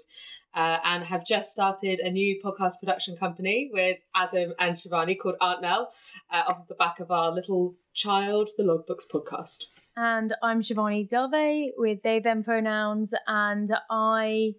uh, 0.55 0.79
and 0.83 1.05
have 1.05 1.27
just 1.27 1.53
started 1.53 2.01
a 2.01 2.11
new 2.11 2.41
podcast 2.43 2.81
production 2.81 3.19
company 3.19 3.69
with 3.71 3.99
Adam 4.15 4.55
and 4.59 4.77
Shivani 4.77 5.19
called 5.19 5.37
Aunt 5.43 5.61
Nell 5.61 5.93
uh, 6.33 6.45
off 6.49 6.69
the 6.69 6.75
back 6.75 7.01
of 7.01 7.11
our 7.11 7.31
little 7.31 7.75
child, 7.93 8.49
the 8.57 8.65
Logbooks 8.65 9.07
podcast. 9.13 9.65
And 9.95 10.35
I'm 10.43 10.63
Shivani 10.63 11.07
Dave 11.09 11.75
with 11.77 12.03
they 12.03 12.19
them 12.19 12.43
pronouns, 12.43 13.13
and 13.29 13.71
I 13.91 14.55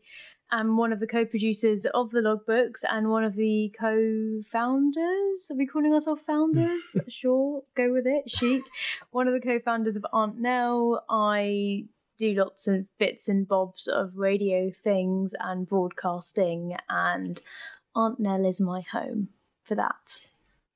am 0.59 0.77
one 0.77 0.93
of 0.93 0.99
the 0.99 1.07
co-producers 1.07 1.85
of 1.93 2.11
the 2.11 2.19
logbooks 2.19 2.83
and 2.89 3.09
one 3.09 3.23
of 3.23 3.35
the 3.35 3.73
co-founders. 3.79 5.51
Are 5.51 5.55
we 5.55 5.65
calling 5.65 5.93
ourselves 5.93 6.21
founders? 6.25 6.95
sure, 7.07 7.63
go 7.75 7.91
with 7.91 8.05
it. 8.07 8.29
Chic. 8.29 8.63
One 9.11 9.27
of 9.27 9.33
the 9.33 9.39
co-founders 9.39 9.95
of 9.95 10.05
Aunt 10.13 10.39
Nell. 10.39 11.03
I 11.09 11.85
do 12.17 12.33
lots 12.33 12.67
of 12.67 12.85
bits 12.97 13.27
and 13.27 13.47
bobs 13.47 13.87
of 13.87 14.17
radio 14.17 14.71
things 14.83 15.33
and 15.39 15.67
broadcasting, 15.67 16.75
and 16.89 17.41
Aunt 17.95 18.19
Nell 18.19 18.45
is 18.45 18.61
my 18.61 18.81
home 18.81 19.29
for 19.63 19.75
that. 19.75 20.21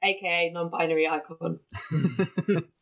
AKA 0.04 0.52
non 0.54 0.70
binary 0.70 1.08
icon. 1.08 1.60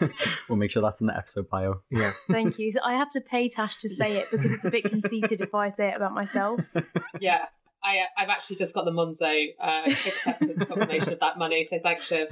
we'll 0.48 0.58
make 0.58 0.70
sure 0.70 0.82
that's 0.82 1.00
in 1.00 1.06
the 1.06 1.16
episode 1.16 1.48
bio. 1.48 1.82
Yes. 1.90 2.24
Thank 2.28 2.58
you. 2.58 2.72
So 2.72 2.80
I 2.84 2.94
have 2.94 3.10
to 3.12 3.20
pay 3.20 3.48
Tash 3.48 3.76
to 3.78 3.88
say 3.88 4.18
it 4.18 4.26
because 4.30 4.52
it's 4.52 4.64
a 4.64 4.70
bit 4.70 4.84
conceited 4.84 5.40
if 5.40 5.54
I 5.54 5.70
say 5.70 5.88
it 5.88 5.96
about 5.96 6.14
myself. 6.14 6.60
Yeah. 7.20 7.46
I, 7.82 7.98
uh, 7.98 8.04
I've 8.18 8.28
actually 8.28 8.56
just 8.56 8.74
got 8.74 8.84
the 8.84 8.90
Monzo 8.90 9.48
uh, 9.60 9.82
acceptance 9.86 10.64
confirmation 10.64 11.12
of 11.12 11.20
that 11.20 11.38
money, 11.38 11.64
so 11.64 11.78
thanks, 11.80 12.06
Shiv. 12.06 12.28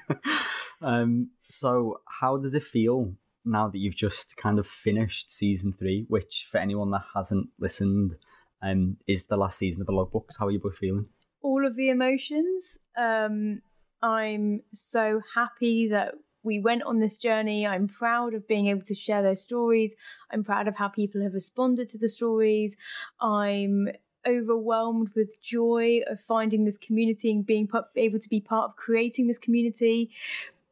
um, 0.80 1.30
so, 1.48 2.00
how 2.06 2.36
does 2.36 2.54
it 2.54 2.62
feel 2.62 3.12
now 3.44 3.68
that 3.68 3.78
you've 3.78 3.96
just 3.96 4.36
kind 4.36 4.60
of 4.60 4.66
finished 4.66 5.30
season 5.30 5.72
three, 5.72 6.06
which 6.08 6.46
for 6.50 6.58
anyone 6.58 6.92
that 6.92 7.02
hasn't 7.14 7.48
listened, 7.58 8.16
um, 8.62 8.96
is 9.08 9.26
the 9.26 9.36
last 9.36 9.58
season 9.58 9.80
of 9.80 9.86
the 9.86 9.92
logbooks? 9.92 10.38
How 10.38 10.46
are 10.46 10.52
you 10.52 10.60
both 10.60 10.78
feeling? 10.78 11.06
all 11.42 11.66
of 11.66 11.76
the 11.76 11.90
emotions. 11.90 12.78
Um, 12.96 13.62
I'm 14.02 14.62
so 14.72 15.20
happy 15.34 15.88
that 15.88 16.14
we 16.42 16.58
went 16.58 16.82
on 16.82 17.00
this 17.00 17.18
journey. 17.18 17.66
I'm 17.66 17.88
proud 17.88 18.34
of 18.34 18.48
being 18.48 18.68
able 18.68 18.82
to 18.86 18.94
share 18.94 19.22
those 19.22 19.42
stories. 19.42 19.94
I'm 20.30 20.44
proud 20.44 20.68
of 20.68 20.76
how 20.76 20.88
people 20.88 21.22
have 21.22 21.34
responded 21.34 21.90
to 21.90 21.98
the 21.98 22.08
stories. 22.08 22.76
I'm 23.20 23.88
overwhelmed 24.26 25.10
with 25.14 25.40
joy 25.40 26.00
of 26.06 26.20
finding 26.20 26.64
this 26.64 26.78
community 26.78 27.30
and 27.30 27.44
being 27.44 27.68
able 27.96 28.18
to 28.18 28.28
be 28.28 28.40
part 28.40 28.70
of 28.70 28.76
creating 28.76 29.28
this 29.28 29.38
community. 29.38 30.10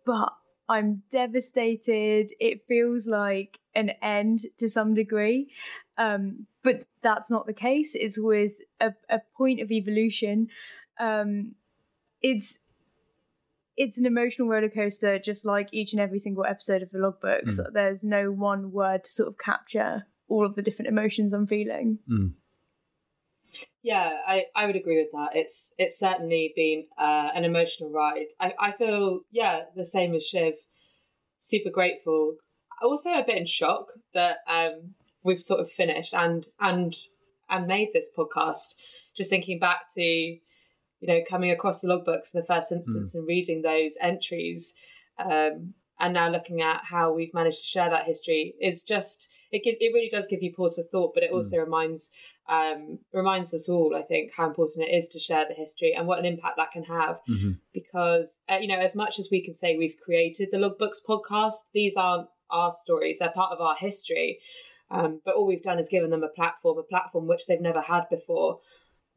But 0.04 0.32
I'm 0.68 1.02
devastated. 1.10 2.32
It 2.40 2.66
feels 2.66 3.06
like 3.06 3.58
an 3.74 3.90
end 4.02 4.40
to 4.58 4.68
some 4.68 4.94
degree. 4.94 5.50
Um, 5.96 6.46
but 6.62 6.86
that's 7.02 7.30
not 7.30 7.46
the 7.46 7.54
case. 7.54 7.92
It's 7.94 8.18
always 8.18 8.60
a, 8.80 8.92
a 9.08 9.20
point 9.36 9.60
of 9.60 9.70
evolution. 9.70 10.48
Um, 10.98 11.54
it's 12.20 12.58
it's 13.78 13.96
an 13.96 14.06
emotional 14.06 14.48
roller 14.48 14.68
coaster, 14.68 15.20
just 15.20 15.46
like 15.46 15.68
each 15.70 15.92
and 15.92 16.00
every 16.00 16.18
single 16.18 16.44
episode 16.44 16.82
of 16.82 16.90
the 16.90 16.98
logbooks. 16.98 17.58
There's 17.72 18.02
no 18.02 18.32
one 18.32 18.72
word 18.72 19.04
to 19.04 19.12
sort 19.12 19.28
of 19.28 19.38
capture 19.38 20.02
all 20.28 20.44
of 20.44 20.56
the 20.56 20.62
different 20.62 20.88
emotions 20.88 21.32
I'm 21.32 21.46
feeling. 21.46 22.00
Yeah, 23.82 24.18
I, 24.26 24.46
I 24.56 24.66
would 24.66 24.74
agree 24.74 24.98
with 24.98 25.12
that. 25.12 25.38
It's 25.38 25.72
it's 25.78 25.98
certainly 25.98 26.52
been 26.56 26.86
uh, 26.98 27.30
an 27.34 27.44
emotional 27.44 27.90
ride. 27.90 28.26
I, 28.40 28.52
I 28.60 28.72
feel 28.72 29.20
yeah 29.30 29.62
the 29.76 29.84
same 29.84 30.12
as 30.14 30.26
Shiv. 30.26 30.54
Super 31.38 31.70
grateful. 31.70 32.34
Also 32.82 33.10
a 33.10 33.24
bit 33.24 33.38
in 33.38 33.46
shock 33.46 33.86
that 34.12 34.38
um, 34.48 34.94
we've 35.22 35.40
sort 35.40 35.60
of 35.60 35.70
finished 35.70 36.12
and 36.14 36.46
and 36.60 36.96
and 37.48 37.68
made 37.68 37.90
this 37.94 38.10
podcast. 38.16 38.74
Just 39.16 39.30
thinking 39.30 39.60
back 39.60 39.82
to 39.94 40.36
you 41.00 41.08
know 41.08 41.20
coming 41.28 41.50
across 41.50 41.80
the 41.80 41.88
logbooks 41.88 42.34
in 42.34 42.40
the 42.40 42.46
first 42.46 42.72
instance 42.72 43.14
and 43.14 43.26
reading 43.26 43.62
those 43.62 43.94
entries, 44.00 44.74
um, 45.18 45.74
and 46.00 46.14
now 46.14 46.28
looking 46.28 46.62
at 46.62 46.82
how 46.84 47.12
we've 47.12 47.34
managed 47.34 47.60
to 47.60 47.66
share 47.66 47.90
that 47.90 48.06
history 48.06 48.54
is 48.60 48.84
just 48.84 49.28
it. 49.50 49.62
It 49.64 49.92
really 49.94 50.08
does 50.08 50.26
give 50.28 50.42
you 50.42 50.52
pause 50.54 50.76
for 50.76 50.84
thought, 50.84 51.14
but 51.14 51.22
it 51.22 51.30
also 51.30 51.56
reminds 51.58 52.10
um, 52.48 52.98
reminds 53.12 53.52
us 53.52 53.68
all, 53.68 53.94
I 53.94 54.02
think, 54.02 54.32
how 54.36 54.46
important 54.46 54.86
it 54.86 54.94
is 54.94 55.08
to 55.08 55.20
share 55.20 55.44
the 55.46 55.54
history 55.54 55.94
and 55.96 56.06
what 56.06 56.18
an 56.18 56.24
impact 56.24 56.56
that 56.56 56.72
can 56.72 56.84
have. 56.84 57.18
Because, 57.72 58.40
uh, 58.50 58.56
you 58.56 58.68
know, 58.68 58.78
as 58.78 58.94
much 58.94 59.18
as 59.18 59.28
we 59.30 59.44
can 59.44 59.54
say 59.54 59.76
we've 59.76 59.98
created 60.02 60.48
the 60.50 60.56
Logbooks 60.56 61.02
podcast, 61.06 61.64
these 61.74 61.96
aren't 61.96 62.28
our 62.50 62.72
stories. 62.72 63.18
They're 63.18 63.30
part 63.30 63.52
of 63.52 63.60
our 63.60 63.76
history. 63.76 64.38
Um, 64.90 65.20
but 65.24 65.34
all 65.34 65.46
we've 65.46 65.62
done 65.62 65.78
is 65.78 65.88
given 65.90 66.08
them 66.08 66.22
a 66.22 66.28
platform, 66.28 66.78
a 66.78 66.82
platform 66.82 67.26
which 67.26 67.46
they've 67.46 67.60
never 67.60 67.82
had 67.82 68.04
before, 68.10 68.60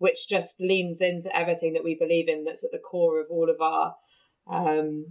which 0.02 0.28
just 0.28 0.60
leans 0.60 1.00
into 1.00 1.30
everything 1.36 1.74
that 1.74 1.84
we 1.84 1.94
believe 1.94 2.28
in. 2.28 2.44
That's 2.44 2.64
at 2.64 2.72
the 2.72 2.80
core 2.80 3.22
of 3.22 3.28
all 3.30 3.52
of 3.52 3.62
our 3.62 3.94
um, 4.48 5.06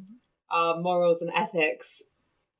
our 0.50 0.80
morals 0.80 1.22
and 1.22 1.30
ethics 1.32 2.02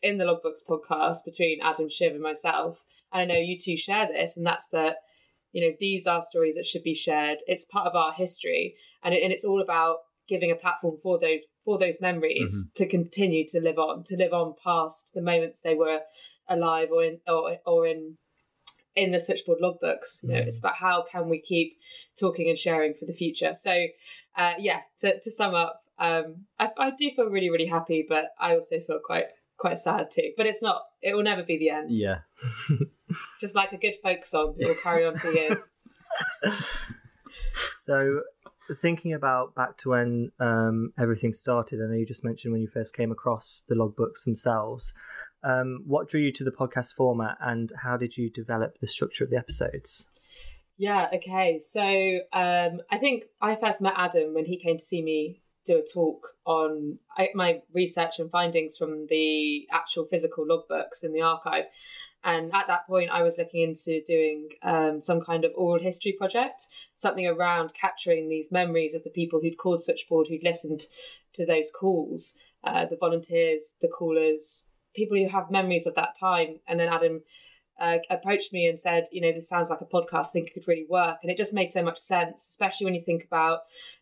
in 0.00 0.16
the 0.16 0.24
Logbooks 0.24 0.62
podcast 0.66 1.24
between 1.24 1.60
Adam 1.60 1.88
Shiv 1.90 2.12
and 2.12 2.22
myself. 2.22 2.78
And 3.12 3.22
I 3.22 3.24
know 3.24 3.40
you 3.40 3.58
two 3.58 3.76
share 3.76 4.06
this, 4.06 4.36
and 4.36 4.46
that's 4.46 4.68
that 4.68 4.98
you 5.50 5.60
know 5.60 5.74
these 5.80 6.06
are 6.06 6.22
stories 6.22 6.54
that 6.54 6.66
should 6.66 6.84
be 6.84 6.94
shared. 6.94 7.38
It's 7.48 7.64
part 7.64 7.88
of 7.88 7.96
our 7.96 8.12
history, 8.12 8.76
and 9.02 9.12
it, 9.12 9.24
and 9.24 9.32
it's 9.32 9.44
all 9.44 9.60
about 9.60 9.96
giving 10.28 10.52
a 10.52 10.54
platform 10.54 10.98
for 11.02 11.18
those 11.18 11.40
for 11.64 11.78
those 11.80 12.00
memories 12.00 12.52
Mm-hmm. 12.54 12.84
to 12.84 12.88
continue 12.88 13.44
to 13.48 13.60
live 13.60 13.78
on, 13.78 14.04
to 14.04 14.16
live 14.16 14.32
on 14.32 14.54
past 14.64 15.08
the 15.14 15.20
moments 15.20 15.60
they 15.60 15.74
were 15.74 15.98
alive 16.48 16.90
or 16.92 17.02
in 17.02 17.18
or, 17.26 17.56
or 17.66 17.88
in 17.88 18.18
in 18.96 19.12
the 19.12 19.20
switchboard 19.20 19.58
logbooks. 19.62 20.22
You 20.22 20.30
know, 20.30 20.38
it's 20.38 20.58
about 20.58 20.76
how 20.76 21.04
can 21.10 21.28
we 21.28 21.40
keep 21.40 21.78
talking 22.18 22.48
and 22.48 22.58
sharing 22.58 22.94
for 22.94 23.06
the 23.06 23.12
future. 23.12 23.54
So, 23.58 23.70
uh, 24.36 24.54
yeah, 24.58 24.80
to, 25.00 25.20
to 25.20 25.30
sum 25.30 25.54
up, 25.54 25.82
um, 25.98 26.46
I, 26.58 26.68
I 26.78 26.90
do 26.98 27.10
feel 27.14 27.26
really 27.26 27.50
really 27.50 27.66
happy, 27.66 28.04
but 28.08 28.30
I 28.38 28.54
also 28.54 28.80
feel 28.86 29.00
quite 29.04 29.26
quite 29.58 29.78
sad 29.78 30.10
too. 30.10 30.32
But 30.36 30.46
it's 30.46 30.62
not. 30.62 30.82
It 31.02 31.14
will 31.14 31.22
never 31.22 31.42
be 31.42 31.58
the 31.58 31.70
end. 31.70 31.90
Yeah. 31.90 32.18
Just 33.40 33.54
like 33.54 33.72
a 33.72 33.76
good 33.76 33.94
folk 34.02 34.24
song, 34.24 34.54
it 34.58 34.66
will 34.66 34.82
carry 34.82 35.04
on 35.04 35.18
for 35.18 35.30
years. 35.30 35.70
So, 37.76 38.22
thinking 38.76 39.14
about 39.14 39.54
back 39.54 39.76
to 39.78 39.90
when 39.90 40.32
um, 40.38 40.92
everything 40.98 41.32
started, 41.32 41.80
I 41.82 41.86
know 41.86 41.98
you 41.98 42.06
just 42.06 42.24
mentioned 42.24 42.52
when 42.52 42.60
you 42.60 42.68
first 42.68 42.94
came 42.94 43.10
across 43.10 43.64
the 43.68 43.74
logbooks 43.74 44.24
themselves. 44.24 44.94
Um, 45.42 45.82
what 45.86 46.08
drew 46.08 46.20
you 46.20 46.32
to 46.32 46.44
the 46.44 46.50
podcast 46.50 46.94
format, 46.94 47.36
and 47.40 47.72
how 47.82 47.96
did 47.96 48.16
you 48.16 48.30
develop 48.30 48.78
the 48.78 48.88
structure 48.88 49.24
of 49.24 49.30
the 49.30 49.38
episodes? 49.38 50.06
Yeah, 50.76 51.08
okay. 51.14 51.58
So 51.58 51.82
um, 52.32 52.80
I 52.90 52.98
think 52.98 53.24
I 53.40 53.54
first 53.54 53.82
met 53.82 53.94
Adam 53.96 54.34
when 54.34 54.46
he 54.46 54.58
came 54.58 54.78
to 54.78 54.84
see 54.84 55.02
me 55.02 55.42
do 55.66 55.78
a 55.78 55.82
talk 55.82 56.28
on 56.46 56.98
my 57.34 57.60
research 57.74 58.18
and 58.18 58.30
findings 58.30 58.76
from 58.76 59.06
the 59.08 59.66
actual 59.70 60.06
physical 60.06 60.46
logbooks 60.46 61.04
in 61.04 61.12
the 61.12 61.20
archive. 61.20 61.64
And 62.24 62.52
at 62.54 62.66
that 62.66 62.86
point, 62.86 63.10
I 63.10 63.22
was 63.22 63.36
looking 63.38 63.62
into 63.62 64.02
doing 64.06 64.48
um, 64.62 65.00
some 65.00 65.20
kind 65.20 65.44
of 65.44 65.52
oral 65.54 65.82
history 65.82 66.12
project, 66.12 66.66
something 66.96 67.26
around 67.26 67.72
capturing 67.78 68.28
these 68.28 68.50
memories 68.50 68.94
of 68.94 69.04
the 69.04 69.10
people 69.10 69.40
who'd 69.40 69.58
called 69.58 69.82
Switchboard, 69.82 70.28
who'd 70.28 70.42
listened 70.42 70.82
to 71.34 71.46
those 71.46 71.70
calls, 71.70 72.36
uh, 72.64 72.84
the 72.86 72.96
volunteers, 72.96 73.72
the 73.80 73.88
callers, 73.88 74.64
people 74.94 75.16
who 75.16 75.28
have 75.28 75.50
memories 75.50 75.86
of 75.86 75.94
that 75.94 76.18
time. 76.18 76.60
And 76.66 76.78
then 76.78 76.88
Adam 76.88 77.22
uh, 77.80 77.98
approached 78.10 78.52
me 78.52 78.66
and 78.66 78.78
said, 78.78 79.04
you 79.10 79.20
know, 79.20 79.32
this 79.32 79.48
sounds 79.48 79.70
like 79.70 79.80
a 79.80 79.84
podcast. 79.84 80.28
I 80.28 80.30
think 80.32 80.48
it 80.48 80.54
could 80.54 80.68
really 80.68 80.86
work. 80.88 81.18
And 81.22 81.30
it 81.30 81.38
just 81.38 81.54
made 81.54 81.72
so 81.72 81.82
much 81.82 81.98
sense, 81.98 82.46
especially 82.48 82.84
when 82.84 82.94
you 82.94 83.02
think 83.04 83.24
about 83.24 83.60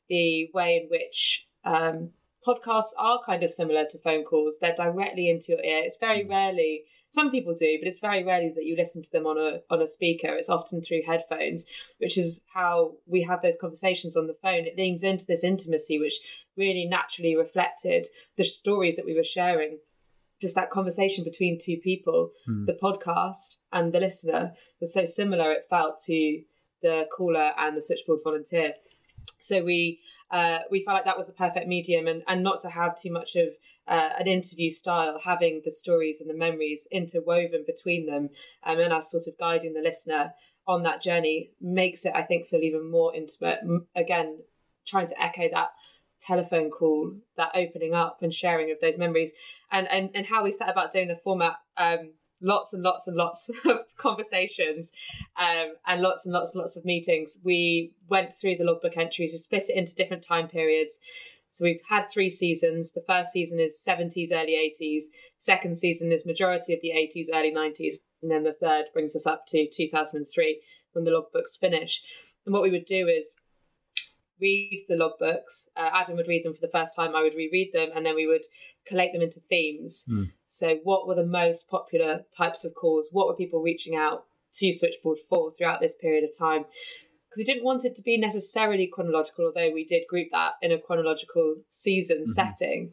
the 0.08 0.50
way 0.52 0.80
in 0.82 0.88
which 0.90 1.46
um, 1.64 2.10
podcasts 2.46 2.92
are 2.98 3.20
kind 3.24 3.42
of 3.42 3.50
similar 3.50 3.84
to 3.90 3.98
phone 3.98 4.24
calls. 4.24 4.58
They're 4.60 4.74
directly 4.74 5.30
into 5.30 5.52
your 5.52 5.62
ear. 5.62 5.82
It's 5.84 5.96
very 6.00 6.24
rarely. 6.24 6.82
Some 7.10 7.30
people 7.30 7.54
do, 7.54 7.78
but 7.80 7.88
it's 7.88 8.00
very 8.00 8.22
rarely 8.22 8.52
that 8.54 8.64
you 8.64 8.76
listen 8.76 9.02
to 9.02 9.10
them 9.10 9.26
on 9.26 9.38
a 9.38 9.60
on 9.72 9.80
a 9.80 9.88
speaker. 9.88 10.28
It's 10.34 10.50
often 10.50 10.82
through 10.82 11.02
headphones, 11.06 11.64
which 11.98 12.18
is 12.18 12.42
how 12.52 12.96
we 13.06 13.22
have 13.22 13.40
those 13.40 13.56
conversations 13.58 14.14
on 14.14 14.26
the 14.26 14.36
phone. 14.42 14.66
It 14.66 14.76
leans 14.76 15.02
into 15.02 15.24
this 15.24 15.42
intimacy, 15.42 15.98
which 15.98 16.16
really 16.56 16.84
naturally 16.84 17.34
reflected 17.34 18.06
the 18.36 18.44
stories 18.44 18.96
that 18.96 19.06
we 19.06 19.16
were 19.16 19.24
sharing 19.24 19.78
just 20.40 20.54
that 20.54 20.70
conversation 20.70 21.24
between 21.24 21.58
two 21.58 21.76
people, 21.82 22.30
the 22.66 22.78
podcast 22.80 23.58
and 23.72 23.92
the 23.92 24.00
listener 24.00 24.52
was 24.80 24.94
so 24.94 25.04
similar. 25.04 25.52
It 25.52 25.66
felt 25.68 26.00
to 26.06 26.42
the 26.82 27.06
caller 27.16 27.50
and 27.58 27.76
the 27.76 27.82
switchboard 27.82 28.20
volunteer. 28.22 28.74
So 29.40 29.64
we 29.64 30.00
uh, 30.30 30.58
we 30.70 30.84
felt 30.84 30.96
like 30.96 31.04
that 31.04 31.16
was 31.16 31.26
the 31.26 31.32
perfect 31.32 31.66
medium, 31.66 32.06
and 32.06 32.22
and 32.28 32.42
not 32.42 32.60
to 32.62 32.70
have 32.70 33.00
too 33.00 33.12
much 33.12 33.36
of 33.36 33.48
uh, 33.86 34.10
an 34.18 34.26
interview 34.26 34.70
style, 34.70 35.20
having 35.24 35.62
the 35.64 35.70
stories 35.70 36.20
and 36.20 36.28
the 36.28 36.34
memories 36.34 36.86
interwoven 36.90 37.64
between 37.66 38.06
them, 38.06 38.30
um, 38.64 38.78
and 38.78 38.92
us 38.92 39.10
sort 39.10 39.26
of 39.26 39.38
guiding 39.38 39.72
the 39.74 39.80
listener 39.80 40.32
on 40.66 40.82
that 40.82 41.02
journey 41.02 41.50
makes 41.60 42.04
it, 42.04 42.12
I 42.14 42.22
think, 42.22 42.48
feel 42.48 42.60
even 42.60 42.90
more 42.90 43.14
intimate. 43.14 43.60
Again, 43.96 44.40
trying 44.86 45.08
to 45.08 45.22
echo 45.22 45.48
that 45.52 45.70
telephone 46.20 46.70
call, 46.70 47.12
that 47.36 47.52
opening 47.54 47.94
up 47.94 48.18
and 48.22 48.32
sharing 48.32 48.70
of 48.70 48.78
those 48.80 48.98
memories, 48.98 49.32
and 49.70 49.88
and 49.88 50.10
and 50.14 50.26
how 50.26 50.42
we 50.42 50.50
set 50.50 50.68
about 50.68 50.92
doing 50.92 51.08
the 51.08 51.16
format. 51.16 51.54
Um, 51.76 52.12
lots 52.40 52.72
and 52.72 52.82
lots 52.82 53.08
and 53.08 53.16
lots 53.16 53.48
of 53.64 53.78
conversations, 53.96 54.92
um, 55.38 55.74
and 55.86 56.00
lots 56.00 56.24
and 56.24 56.32
lots 56.32 56.54
and 56.54 56.60
lots 56.60 56.76
of 56.76 56.84
meetings. 56.84 57.38
We 57.42 57.92
went 58.08 58.34
through 58.34 58.56
the 58.56 58.64
logbook 58.64 58.96
entries. 58.96 59.32
We 59.32 59.38
split 59.38 59.64
it 59.68 59.76
into 59.76 59.94
different 59.94 60.24
time 60.24 60.48
periods. 60.48 60.98
So 61.50 61.64
we've 61.64 61.80
had 61.88 62.06
three 62.12 62.30
seasons. 62.30 62.92
The 62.92 63.04
first 63.06 63.32
season 63.32 63.58
is 63.58 63.82
70s, 63.86 64.32
early 64.32 64.72
80s. 64.80 65.04
Second 65.38 65.78
season 65.78 66.12
is 66.12 66.26
majority 66.26 66.74
of 66.74 66.80
the 66.82 66.90
80s, 66.90 67.26
early 67.34 67.52
90s, 67.52 67.94
and 68.22 68.30
then 68.30 68.44
the 68.44 68.52
third 68.52 68.84
brings 68.92 69.16
us 69.16 69.26
up 69.26 69.44
to 69.48 69.68
2003 69.68 70.60
when 70.92 71.04
the 71.04 71.10
logbooks 71.10 71.58
finish. 71.58 72.02
And 72.44 72.52
what 72.52 72.62
we 72.62 72.70
would 72.70 72.84
do 72.84 73.06
is 73.06 73.34
read 74.40 74.84
the 74.88 74.94
logbooks. 74.94 75.68
Uh, 75.76 75.90
Adam 75.92 76.16
would 76.16 76.28
read 76.28 76.44
them 76.44 76.54
for 76.54 76.60
the 76.60 76.72
first 76.72 76.94
time. 76.94 77.14
I 77.14 77.22
would 77.22 77.34
reread 77.34 77.72
them, 77.72 77.90
and 77.94 78.04
then 78.04 78.14
we 78.14 78.26
would 78.26 78.44
collate 78.86 79.12
them 79.12 79.22
into 79.22 79.40
themes. 79.48 80.04
So, 80.48 80.78
what 80.84 81.06
were 81.06 81.14
the 81.14 81.26
most 81.26 81.68
popular 81.68 82.24
types 82.36 82.64
of 82.64 82.74
calls? 82.74 83.08
What 83.10 83.26
were 83.26 83.34
people 83.34 83.62
reaching 83.62 83.96
out 83.96 84.24
to 84.54 84.72
Switchboard 84.72 85.18
for 85.28 85.52
throughout 85.52 85.80
this 85.80 85.96
period 85.96 86.24
of 86.24 86.36
time? 86.36 86.64
Because 87.28 87.38
we 87.38 87.44
didn't 87.44 87.64
want 87.64 87.84
it 87.84 87.94
to 87.96 88.02
be 88.02 88.16
necessarily 88.16 88.86
chronological, 88.86 89.46
although 89.46 89.72
we 89.72 89.84
did 89.84 90.02
group 90.08 90.28
that 90.32 90.52
in 90.62 90.72
a 90.72 90.78
chronological 90.78 91.56
season 91.68 92.26
setting. 92.26 92.92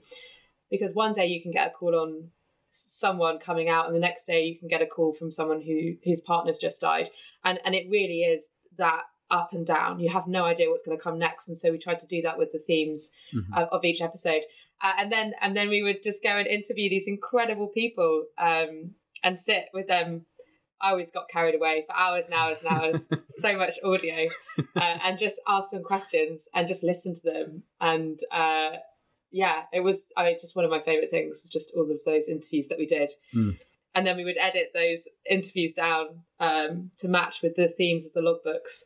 Because 0.70 0.92
one 0.94 1.14
day 1.14 1.28
you 1.28 1.42
can 1.42 1.52
get 1.52 1.68
a 1.68 1.72
call 1.72 1.96
on 1.96 2.32
someone 2.74 3.40
coming 3.40 3.70
out, 3.70 3.88
and 3.88 3.96
the 3.96 4.00
next 4.00 4.26
day 4.26 4.44
you 4.44 4.60
can 4.60 4.68
get 4.68 4.82
a 4.82 4.86
call 4.86 5.14
from 5.14 5.32
someone 5.32 5.62
who 5.62 5.94
whose 6.04 6.22
partner's 6.22 6.60
just 6.60 6.82
died, 6.82 7.10
and 7.44 7.60
and 7.66 7.74
it 7.74 7.88
really 7.90 8.22
is 8.22 8.48
that 8.78 9.04
up 9.36 9.50
and 9.54 9.66
down. 9.66 10.00
You 10.00 10.10
have 10.12 10.28
no 10.28 10.46
idea 10.46 10.70
what's 10.70 10.84
going 10.84 10.98
to 10.98 11.04
come 11.04 11.20
next, 11.20 11.48
and 11.48 11.58
so 11.58 11.72
we 11.72 11.78
tried 11.78 12.00
to 12.00 12.08
do 12.08 12.22
that 12.22 12.38
with 12.38 12.52
the 12.52 12.60
themes 12.60 13.12
of, 13.56 13.68
of 13.72 13.84
each 13.84 14.02
episode, 14.02 14.42
uh, 14.84 14.94
and 15.00 15.12
then 15.12 15.34
and 15.42 15.56
then 15.56 15.70
we 15.70 15.84
would 15.84 16.02
just 16.04 16.24
go 16.24 16.30
and 16.30 16.48
interview 16.48 16.90
these 16.90 17.08
incredible 17.08 17.68
people 17.68 18.26
um, 18.38 18.92
and 19.24 19.38
sit 19.38 19.66
with 19.74 19.88
them. 19.88 20.26
I 20.82 20.92
always 20.92 21.10
got 21.10 21.30
carried 21.30 21.56
away 21.56 21.86
for 21.88 21.96
hours 21.96 22.26
and 22.26 22.34
hours 22.34 22.60
and 22.60 22.78
hours, 22.78 23.08
so 23.32 23.58
much 23.58 23.76
audio, 23.84 24.28
uh, 24.76 24.98
and 25.04 25.18
just 25.18 25.40
ask 25.48 25.72
them 25.72 25.84
questions 25.84 26.48
and 26.54 26.68
just 26.68 26.84
listen 26.84 27.16
to 27.16 27.22
them. 27.22 27.64
And 27.80 28.20
uh, 28.32 28.78
yeah, 29.32 29.64
it 29.74 29.82
was 29.82 30.06
I 30.16 30.26
mean, 30.26 30.38
just 30.40 30.56
one 30.56 30.66
of 30.66 30.72
my 30.72 30.82
favorite 30.82 31.12
things 31.12 31.42
was 31.44 31.52
just 31.52 31.74
all 31.76 31.90
of 31.90 32.00
those 32.06 32.30
interviews 32.30 32.68
that 32.70 32.78
we 32.78 32.86
did. 32.86 33.12
And 33.96 34.06
then 34.06 34.18
we 34.18 34.26
would 34.26 34.38
edit 34.38 34.72
those 34.74 35.08
interviews 35.30 35.74
down 35.74 36.24
um, 36.42 36.92
to 36.98 37.08
match 37.08 37.42
with 37.42 37.56
the 37.56 37.70
themes 37.70 38.06
of 38.06 38.12
the 38.12 38.20
logbooks. 38.20 38.84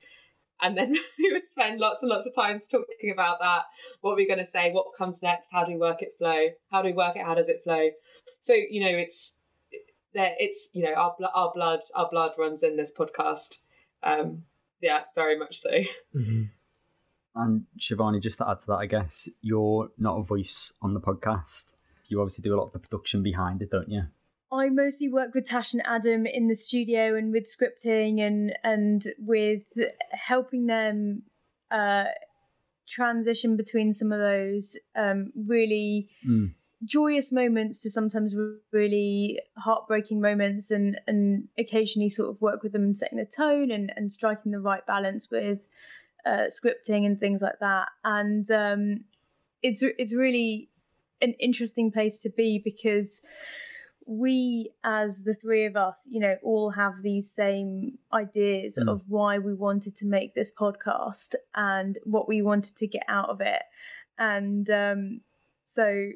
And 0.61 0.77
then 0.77 0.93
we 1.19 1.31
would 1.31 1.45
spend 1.45 1.79
lots 1.79 2.01
and 2.01 2.09
lots 2.09 2.25
of 2.25 2.35
time 2.35 2.59
talking 2.59 3.11
about 3.11 3.39
that. 3.41 3.63
What 4.01 4.13
are 4.13 4.17
we 4.17 4.27
going 4.27 4.39
to 4.39 4.45
say? 4.45 4.71
What 4.71 4.87
comes 4.97 5.23
next? 5.23 5.49
How 5.51 5.63
do 5.63 5.71
we 5.71 5.77
work 5.77 6.01
it 6.01 6.13
flow? 6.17 6.47
How 6.71 6.81
do 6.81 6.89
we 6.89 6.93
work 6.93 7.15
it? 7.15 7.23
How 7.25 7.35
does 7.35 7.47
it 7.47 7.61
flow? 7.63 7.89
So 8.41 8.53
you 8.53 8.81
know, 8.81 8.97
it's 8.97 9.35
that 10.13 10.33
it's 10.39 10.69
you 10.73 10.83
know 10.83 10.93
our 10.93 11.15
our 11.33 11.51
blood 11.53 11.79
our 11.95 12.09
blood 12.09 12.31
runs 12.37 12.63
in 12.63 12.77
this 12.77 12.91
podcast. 12.97 13.57
Um, 14.03 14.43
yeah, 14.81 15.01
very 15.15 15.37
much 15.37 15.59
so. 15.59 15.69
And 17.35 17.65
Shivani, 17.77 18.21
just 18.21 18.39
to 18.39 18.49
add 18.49 18.59
to 18.59 18.67
that, 18.67 18.77
I 18.77 18.85
guess 18.85 19.29
you're 19.41 19.91
not 19.97 20.17
a 20.17 20.23
voice 20.23 20.73
on 20.81 20.93
the 20.93 20.99
podcast. 20.99 21.73
You 22.07 22.19
obviously 22.21 22.41
do 22.41 22.55
a 22.55 22.57
lot 22.57 22.65
of 22.65 22.73
the 22.73 22.79
production 22.79 23.21
behind 23.21 23.61
it, 23.61 23.69
don't 23.69 23.89
you? 23.89 24.03
I 24.51 24.69
mostly 24.69 25.09
work 25.09 25.35
with 25.35 25.45
Tash 25.45 25.73
and 25.73 25.85
Adam 25.85 26.25
in 26.25 26.47
the 26.47 26.55
studio 26.55 27.15
and 27.15 27.31
with 27.31 27.45
scripting 27.45 28.19
and 28.19 28.57
and 28.63 29.13
with 29.19 29.63
helping 30.11 30.65
them 30.65 31.23
uh, 31.69 32.05
transition 32.87 33.55
between 33.55 33.93
some 33.93 34.11
of 34.11 34.19
those 34.19 34.77
um, 34.95 35.31
really 35.35 36.09
Mm. 36.27 36.53
joyous 36.83 37.31
moments 37.31 37.79
to 37.81 37.89
sometimes 37.89 38.33
really 38.71 39.39
heartbreaking 39.57 40.19
moments 40.19 40.71
and 40.71 40.99
and 41.07 41.47
occasionally 41.57 42.09
sort 42.09 42.29
of 42.29 42.41
work 42.41 42.63
with 42.63 42.71
them 42.71 42.85
in 42.85 42.95
setting 42.95 43.19
the 43.19 43.25
tone 43.25 43.69
and 43.69 43.93
and 43.95 44.11
striking 44.11 44.51
the 44.51 44.59
right 44.59 44.85
balance 44.87 45.29
with 45.29 45.59
uh, 46.25 46.47
scripting 46.49 47.05
and 47.05 47.19
things 47.19 47.41
like 47.41 47.59
that 47.59 47.89
and 48.03 48.49
um, 48.49 49.01
it's 49.61 49.83
it's 49.83 50.13
really 50.13 50.69
an 51.21 51.33
interesting 51.33 51.91
place 51.91 52.19
to 52.19 52.29
be 52.29 52.59
because 52.63 53.21
we 54.11 54.71
as 54.83 55.21
the 55.23 55.35
three 55.35 55.65
of 55.65 55.75
us 55.75 55.99
you 56.09 56.19
know 56.19 56.35
all 56.41 56.71
have 56.71 56.93
these 57.03 57.31
same 57.31 57.99
ideas 58.11 58.73
Mm. 58.79 58.89
of 58.91 59.01
why 59.07 59.37
we 59.37 59.53
wanted 59.53 59.95
to 59.97 60.05
make 60.07 60.33
this 60.33 60.51
podcast 60.51 61.35
and 61.53 61.99
what 62.05 62.27
we 62.27 62.41
wanted 62.41 62.75
to 62.77 62.87
get 62.87 63.03
out 63.07 63.29
of 63.29 63.39
it 63.39 63.61
and 64.17 64.67
um 64.71 65.21
so 65.67 66.09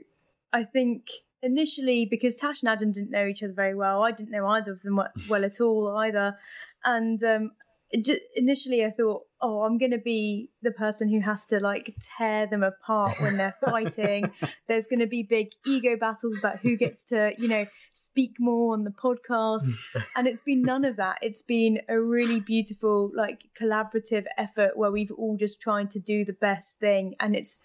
i 0.52 0.64
think 0.64 1.08
initially 1.44 2.06
because 2.06 2.38
Tash 2.38 2.62
and 2.64 2.70
Adam 2.70 2.92
didn't 2.94 3.12
know 3.12 3.28
each 3.28 3.44
other 3.44 3.52
very 3.52 3.76
well. 3.76 4.02
I 4.02 4.12
didn't 4.12 4.32
know 4.32 4.48
either 4.48 4.72
of 4.72 4.82
them 4.82 4.96
well 5.30 5.44
at 5.44 5.60
all 5.60 5.90
either, 5.98 6.38
and 6.86 7.22
um, 7.22 7.52
it 7.92 8.08
initially 8.34 8.86
I 8.86 8.92
thought, 8.92 9.24
oh, 9.44 9.64
I'm 9.64 9.78
gonna 9.78 10.00
be 10.00 10.50
the 10.62 10.72
person 10.72 11.10
who 11.10 11.20
has 11.20 11.46
to 11.48 11.60
like 11.60 11.94
tear 12.18 12.48
them 12.48 12.64
apart 12.64 13.20
when 13.20 13.36
they're 13.36 13.56
fighting. 13.66 14.32
There's 14.68 14.88
gonna 14.88 15.06
be 15.06 15.22
big 15.22 15.50
ego 15.68 15.98
battles 15.98 16.40
about 16.40 16.60
who 16.60 16.78
gets 16.78 17.04
to, 17.06 17.34
you 17.38 17.50
know, 17.50 17.66
speak 17.92 18.38
more 18.40 18.74
on 18.74 18.86
the 18.86 18.92
podcast, 18.92 19.70
and 20.16 20.26
it's 20.26 20.42
been 20.42 20.64
none 20.64 20.86
of 20.86 20.96
that. 20.96 21.20
It's 21.22 21.42
been 21.42 21.82
a 21.90 22.00
really 22.00 22.40
beautiful, 22.40 23.12
like 23.14 23.50
collaborative 23.60 24.26
effort 24.38 24.78
where 24.78 24.92
we've 24.92 25.12
all 25.12 25.36
just 25.38 25.60
trying 25.60 25.90
to 25.90 26.00
do 26.00 26.24
the 26.24 26.34
best 26.34 26.80
thing, 26.80 27.16
and 27.20 27.36
it's 27.36 27.60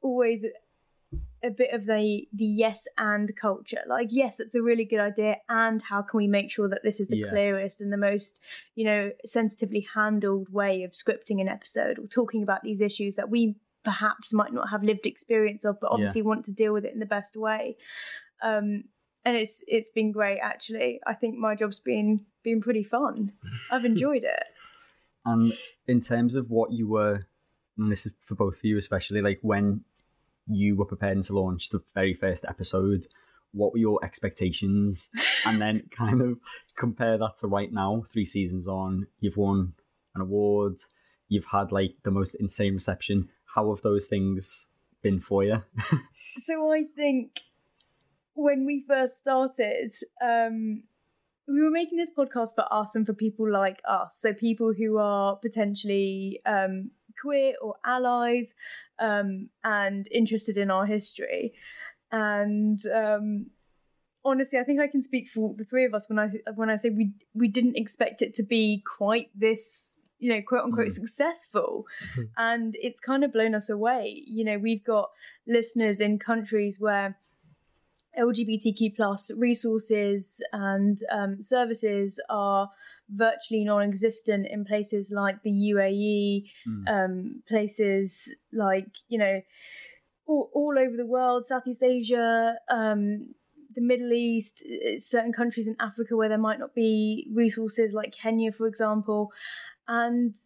always 0.00 0.44
a 1.42 1.50
bit 1.50 1.72
of 1.72 1.84
the 1.86 2.26
the 2.32 2.44
yes 2.44 2.88
and 2.96 3.34
culture. 3.36 3.82
Like 3.86 4.08
yes 4.10 4.36
that's 4.36 4.54
a 4.54 4.62
really 4.62 4.84
good 4.84 5.00
idea 5.00 5.36
and 5.48 5.82
how 5.82 6.00
can 6.02 6.16
we 6.18 6.26
make 6.26 6.50
sure 6.50 6.68
that 6.68 6.82
this 6.82 7.00
is 7.00 7.08
the 7.08 7.18
Yeah. 7.18 7.28
clearest 7.30 7.80
and 7.80 7.92
the 7.92 7.98
most 7.98 8.40
you 8.74 8.84
know 8.84 9.10
sensitively 9.26 9.86
handled 9.94 10.48
way 10.50 10.84
of 10.84 10.92
scripting 10.92 11.40
an 11.40 11.48
episode 11.48 11.98
or 11.98 12.06
talking 12.06 12.42
about 12.42 12.62
these 12.62 12.80
issues 12.80 13.16
that 13.16 13.28
we 13.30 13.56
perhaps 13.84 14.32
might 14.32 14.54
not 14.54 14.70
have 14.70 14.82
lived 14.82 15.04
experience 15.04 15.64
of 15.64 15.78
but 15.80 15.88
Yeah. 15.88 15.94
obviously 15.94 16.22
want 16.22 16.44
to 16.46 16.52
deal 16.52 16.72
with 16.72 16.84
it 16.86 16.94
in 16.94 17.00
the 17.00 17.06
best 17.06 17.36
way. 17.36 17.76
Um 18.42 18.84
and 19.26 19.36
it's 19.36 19.62
it's 19.66 19.90
been 19.90 20.12
great 20.12 20.38
actually. 20.42 21.00
I 21.06 21.14
think 21.14 21.36
my 21.36 21.54
job's 21.54 21.80
been 21.80 22.24
been 22.42 22.60
pretty 22.62 22.84
fun. 22.84 23.32
I've 23.70 23.84
enjoyed 23.92 24.24
it. 24.24 24.44
And 25.26 25.52
in 25.86 26.00
terms 26.00 26.36
of 26.36 26.50
what 26.50 26.72
you 26.72 26.86
were, 26.88 27.26
and 27.78 27.90
this 27.90 28.04
is 28.06 28.14
for 28.20 28.34
both 28.34 28.58
of 28.58 28.64
you 28.64 28.76
especially, 28.76 29.22
like 29.22 29.38
when 29.42 29.84
you 30.46 30.76
were 30.76 30.84
preparing 30.84 31.22
to 31.22 31.32
launch 31.32 31.70
the 31.70 31.82
very 31.94 32.14
first 32.14 32.44
episode, 32.48 33.06
what 33.52 33.72
were 33.72 33.78
your 33.78 34.04
expectations? 34.04 35.10
and 35.46 35.60
then 35.60 35.88
kind 35.90 36.20
of 36.20 36.38
compare 36.76 37.18
that 37.18 37.36
to 37.40 37.46
right 37.46 37.72
now, 37.72 38.04
three 38.12 38.24
seasons 38.24 38.68
on, 38.68 39.06
you've 39.20 39.36
won 39.36 39.74
an 40.14 40.20
award, 40.20 40.78
you've 41.28 41.46
had 41.46 41.72
like 41.72 41.94
the 42.02 42.10
most 42.10 42.34
insane 42.34 42.74
reception. 42.74 43.28
How 43.54 43.72
have 43.72 43.82
those 43.82 44.06
things 44.06 44.70
been 45.02 45.20
for 45.20 45.44
you? 45.44 45.62
so 46.44 46.72
I 46.72 46.84
think 46.96 47.40
when 48.34 48.66
we 48.66 48.84
first 48.86 49.18
started, 49.18 49.92
um, 50.22 50.82
we 51.46 51.62
were 51.62 51.70
making 51.70 51.98
this 51.98 52.10
podcast 52.10 52.54
for 52.54 52.64
us 52.72 52.94
and 52.94 53.06
for 53.06 53.12
people 53.12 53.50
like 53.50 53.80
us. 53.86 54.16
So 54.20 54.32
people 54.32 54.72
who 54.76 54.98
are 54.98 55.36
potentially 55.36 56.40
um, 56.46 56.90
queer 57.20 57.54
or 57.62 57.76
allies 57.84 58.54
um, 58.98 59.48
and 59.62 60.08
interested 60.12 60.56
in 60.56 60.70
our 60.70 60.86
history. 60.86 61.52
And 62.12 62.80
um, 62.86 63.46
honestly, 64.24 64.58
I 64.58 64.64
think 64.64 64.80
I 64.80 64.86
can 64.88 65.02
speak 65.02 65.28
for 65.30 65.54
the 65.56 65.64
three 65.64 65.84
of 65.84 65.94
us 65.94 66.08
when 66.08 66.18
I 66.18 66.30
when 66.54 66.70
I 66.70 66.76
say 66.76 66.90
we 66.90 67.12
we 67.34 67.48
didn't 67.48 67.76
expect 67.76 68.22
it 68.22 68.34
to 68.34 68.42
be 68.42 68.82
quite 68.96 69.30
this 69.34 69.94
you 70.18 70.32
know 70.32 70.40
quote 70.46 70.64
unquote 70.64 70.86
Mm. 70.86 70.92
successful 70.92 71.86
and 72.36 72.76
it's 72.80 73.00
kind 73.00 73.24
of 73.24 73.32
blown 73.32 73.54
us 73.54 73.68
away 73.68 74.22
you 74.26 74.44
know 74.44 74.58
we've 74.58 74.84
got 74.84 75.10
listeners 75.46 76.00
in 76.00 76.18
countries 76.18 76.78
where 76.78 77.18
lgbtq 78.18 78.94
plus 78.96 79.30
resources 79.36 80.42
and 80.52 80.98
um, 81.10 81.42
services 81.42 82.20
are 82.30 82.70
virtually 83.10 83.64
non-existent 83.64 84.46
in 84.46 84.64
places 84.64 85.10
like 85.10 85.42
the 85.42 85.50
uae 85.72 86.44
Mm. 86.66 86.84
um, 86.88 87.42
places 87.48 88.34
like 88.52 88.88
you 89.08 89.18
know 89.18 89.40
all, 90.26 90.50
all 90.54 90.78
over 90.78 90.96
the 90.96 91.04
world 91.06 91.46
southeast 91.46 91.82
asia 91.82 92.54
um, 92.70 93.34
the 93.74 93.80
middle 93.82 94.12
east 94.12 94.64
uh, 94.64 94.98
certain 94.98 95.32
countries 95.32 95.66
in 95.66 95.76
africa 95.80 96.16
where 96.16 96.28
there 96.28 96.38
might 96.38 96.58
not 96.58 96.74
be 96.74 97.28
resources 97.34 97.92
like 97.92 98.12
kenya 98.22 98.50
for 98.52 98.66
example 98.66 99.30
and 99.86 100.36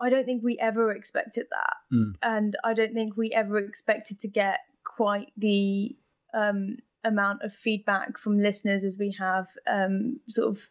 i 0.00 0.08
don't 0.10 0.24
think 0.26 0.42
we 0.42 0.56
ever 0.58 0.92
expected 0.92 1.46
that 1.50 1.76
Mm. 1.92 2.14
and 2.22 2.56
i 2.64 2.72
don't 2.74 2.94
think 2.94 3.16
we 3.16 3.30
ever 3.32 3.58
expected 3.58 4.20
to 4.20 4.28
get 4.28 4.60
quite 4.84 5.32
the 5.36 5.96
um, 6.32 6.78
amount 7.04 7.42
of 7.42 7.54
feedback 7.54 8.18
from 8.18 8.38
listeners 8.38 8.84
as 8.84 8.98
we 8.98 9.12
have 9.18 9.48
um, 9.66 10.20
sort 10.28 10.48
of 10.56 10.68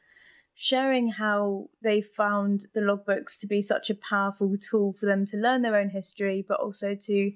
sharing 0.53 1.09
how 1.09 1.69
they 1.81 2.01
found 2.01 2.67
the 2.73 2.81
logbooks 2.81 3.39
to 3.39 3.47
be 3.47 3.61
such 3.61 3.89
a 3.89 3.95
powerful 3.95 4.55
tool 4.57 4.93
for 4.93 5.05
them 5.05 5.25
to 5.25 5.37
learn 5.37 5.61
their 5.61 5.75
own 5.75 5.89
history, 5.89 6.45
but 6.47 6.59
also 6.59 6.93
to 6.95 7.31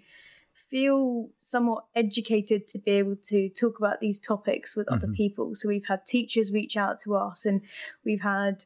feel 0.69 1.29
somewhat 1.41 1.85
educated 1.95 2.67
to 2.67 2.77
be 2.79 2.91
able 2.91 3.15
to 3.15 3.49
talk 3.49 3.77
about 3.79 3.99
these 3.99 4.19
topics 4.19 4.75
with 4.75 4.88
other 4.89 5.07
Mhm. 5.07 5.15
people. 5.15 5.55
So 5.55 5.67
we've 5.67 5.85
had 5.85 6.05
teachers 6.05 6.51
reach 6.51 6.75
out 6.75 6.99
to 6.99 7.15
us, 7.15 7.45
and 7.45 7.61
we've 8.03 8.21
had 8.21 8.65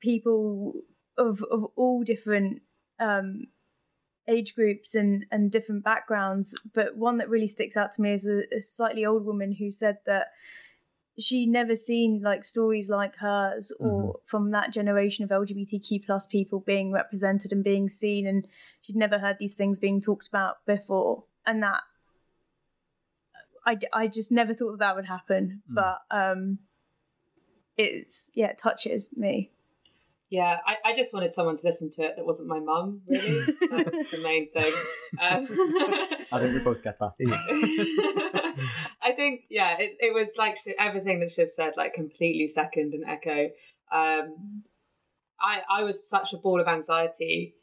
people 0.00 0.82
of 1.16 1.42
of 1.44 1.64
all 1.76 2.02
different 2.02 2.62
um, 2.98 3.46
age 4.28 4.54
groups 4.54 4.94
and 4.94 5.26
and 5.30 5.50
different 5.50 5.84
backgrounds. 5.84 6.56
But 6.72 6.96
one 6.96 7.18
that 7.18 7.28
really 7.28 7.48
sticks 7.48 7.76
out 7.76 7.92
to 7.92 8.02
me 8.02 8.12
is 8.12 8.26
a, 8.26 8.42
a 8.56 8.62
slightly 8.62 9.04
old 9.04 9.24
woman 9.24 9.52
who 9.52 9.70
said 9.70 9.98
that 10.06 10.28
she 11.18 11.46
never 11.46 11.76
seen 11.76 12.20
like 12.22 12.44
stories 12.44 12.88
like 12.88 13.16
hers 13.16 13.72
or 13.78 14.16
from 14.26 14.50
that 14.50 14.72
generation 14.72 15.22
of 15.22 15.30
lgbtq 15.30 16.04
plus 16.04 16.26
people 16.26 16.58
being 16.58 16.90
represented 16.90 17.52
and 17.52 17.62
being 17.62 17.88
seen 17.88 18.26
and 18.26 18.48
she'd 18.80 18.96
never 18.96 19.18
heard 19.18 19.36
these 19.38 19.54
things 19.54 19.78
being 19.78 20.00
talked 20.00 20.26
about 20.26 20.56
before 20.66 21.22
and 21.46 21.62
that 21.62 21.82
i, 23.64 23.78
I 23.92 24.08
just 24.08 24.32
never 24.32 24.54
thought 24.54 24.72
that, 24.72 24.78
that 24.80 24.96
would 24.96 25.06
happen 25.06 25.62
Mm. 25.70 25.74
but 25.76 25.98
um 26.10 26.58
it's 27.76 28.30
yeah 28.34 28.46
it 28.46 28.58
touches 28.58 29.08
me 29.16 29.50
Yeah, 30.30 30.58
I, 30.66 30.90
I 30.90 30.96
just 30.96 31.12
wanted 31.12 31.32
someone 31.32 31.56
to 31.56 31.66
listen 31.66 31.90
to 31.92 32.02
it 32.02 32.14
that 32.16 32.24
wasn't 32.24 32.48
my 32.48 32.58
mum, 32.58 33.02
really. 33.06 33.40
that 33.40 33.92
was 33.92 34.10
the 34.10 34.18
main 34.18 34.50
thing. 34.50 34.72
Um, 35.20 35.46
I 36.32 36.40
think 36.40 36.54
we 36.54 36.60
both 36.60 36.82
get 36.82 36.98
that. 36.98 37.12
I 39.02 39.12
think, 39.12 39.42
yeah, 39.50 39.76
it, 39.78 39.96
it 40.00 40.14
was 40.14 40.30
like 40.38 40.56
she, 40.64 40.74
everything 40.78 41.20
that 41.20 41.30
Shiv 41.30 41.50
said, 41.50 41.74
like 41.76 41.94
completely 41.94 42.48
second 42.48 42.94
and 42.94 43.04
echo. 43.04 43.50
Um, 43.92 44.64
I, 45.40 45.60
I 45.70 45.82
was 45.84 46.08
such 46.08 46.32
a 46.32 46.38
ball 46.38 46.60
of 46.60 46.68
anxiety 46.68 47.54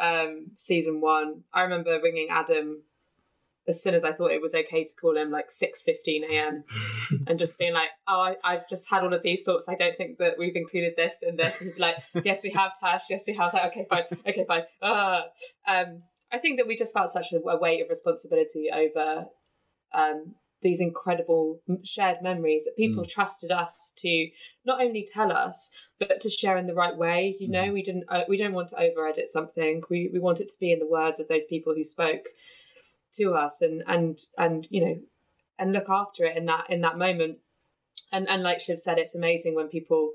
um, 0.00 0.52
season 0.56 1.00
one. 1.00 1.42
I 1.52 1.62
remember 1.62 2.00
ringing 2.02 2.28
Adam 2.30 2.82
as 3.68 3.82
soon 3.82 3.94
as 3.94 4.04
I 4.04 4.12
thought 4.12 4.30
it 4.30 4.42
was 4.42 4.54
okay 4.54 4.84
to 4.84 4.94
call 5.00 5.16
him 5.16 5.30
like 5.30 5.50
6.15 5.50 6.24
a.m. 6.30 6.64
and 7.26 7.38
just 7.38 7.58
being 7.58 7.74
like, 7.74 7.90
oh, 8.08 8.20
I, 8.20 8.36
I've 8.44 8.68
just 8.68 8.88
had 8.88 9.02
all 9.02 9.12
of 9.12 9.22
these 9.22 9.44
thoughts. 9.44 9.66
I 9.68 9.74
don't 9.74 9.96
think 9.96 10.18
that 10.18 10.34
we've 10.38 10.56
included 10.56 10.94
this 10.96 11.22
and 11.22 11.38
this. 11.38 11.60
And 11.60 11.78
like, 11.78 11.96
yes, 12.24 12.42
we 12.42 12.50
have 12.50 12.72
Tash. 12.80 13.02
Yes, 13.10 13.24
we 13.26 13.34
have. 13.34 13.52
Like, 13.52 13.72
okay, 13.72 13.86
fine. 13.88 14.04
Okay, 14.26 14.44
fine. 14.46 14.62
Uh, 14.82 15.20
um, 15.66 16.02
I 16.32 16.38
think 16.38 16.58
that 16.58 16.66
we 16.66 16.76
just 16.76 16.92
felt 16.92 17.10
such 17.10 17.32
a, 17.32 17.40
a 17.48 17.58
weight 17.58 17.82
of 17.82 17.88
responsibility 17.88 18.68
over 18.74 19.26
um, 19.94 20.34
these 20.62 20.80
incredible 20.80 21.60
shared 21.84 22.18
memories 22.22 22.64
that 22.64 22.76
people 22.76 23.04
trusted 23.04 23.52
us 23.52 23.92
to 23.98 24.28
not 24.64 24.82
only 24.82 25.06
tell 25.10 25.30
us 25.32 25.70
but 25.98 26.20
to 26.20 26.30
share 26.30 26.56
in 26.56 26.66
the 26.66 26.74
right 26.74 26.96
way. 26.96 27.36
You 27.40 27.48
know, 27.48 27.72
we 27.72 27.82
didn't 27.82 28.04
uh, 28.08 28.22
we 28.28 28.36
don't 28.36 28.52
want 28.52 28.68
to 28.70 28.80
over 28.80 29.06
edit 29.06 29.28
something. 29.28 29.82
We 29.90 30.10
we 30.12 30.18
want 30.18 30.40
it 30.40 30.48
to 30.50 30.58
be 30.58 30.72
in 30.72 30.78
the 30.78 30.86
words 30.86 31.20
of 31.20 31.28
those 31.28 31.44
people 31.48 31.74
who 31.74 31.84
spoke 31.84 32.26
to 33.16 33.34
us 33.34 33.62
and 33.62 33.82
and 33.86 34.18
and 34.36 34.66
you 34.70 34.84
know 34.84 34.98
and 35.58 35.72
look 35.72 35.88
after 35.88 36.24
it 36.24 36.36
in 36.36 36.46
that 36.46 36.66
in 36.70 36.80
that 36.82 36.98
moment. 36.98 37.38
And 38.12 38.28
and 38.28 38.42
like 38.42 38.60
Shiv 38.60 38.78
said, 38.78 38.98
it's 38.98 39.14
amazing 39.14 39.54
when 39.54 39.68
people. 39.68 40.12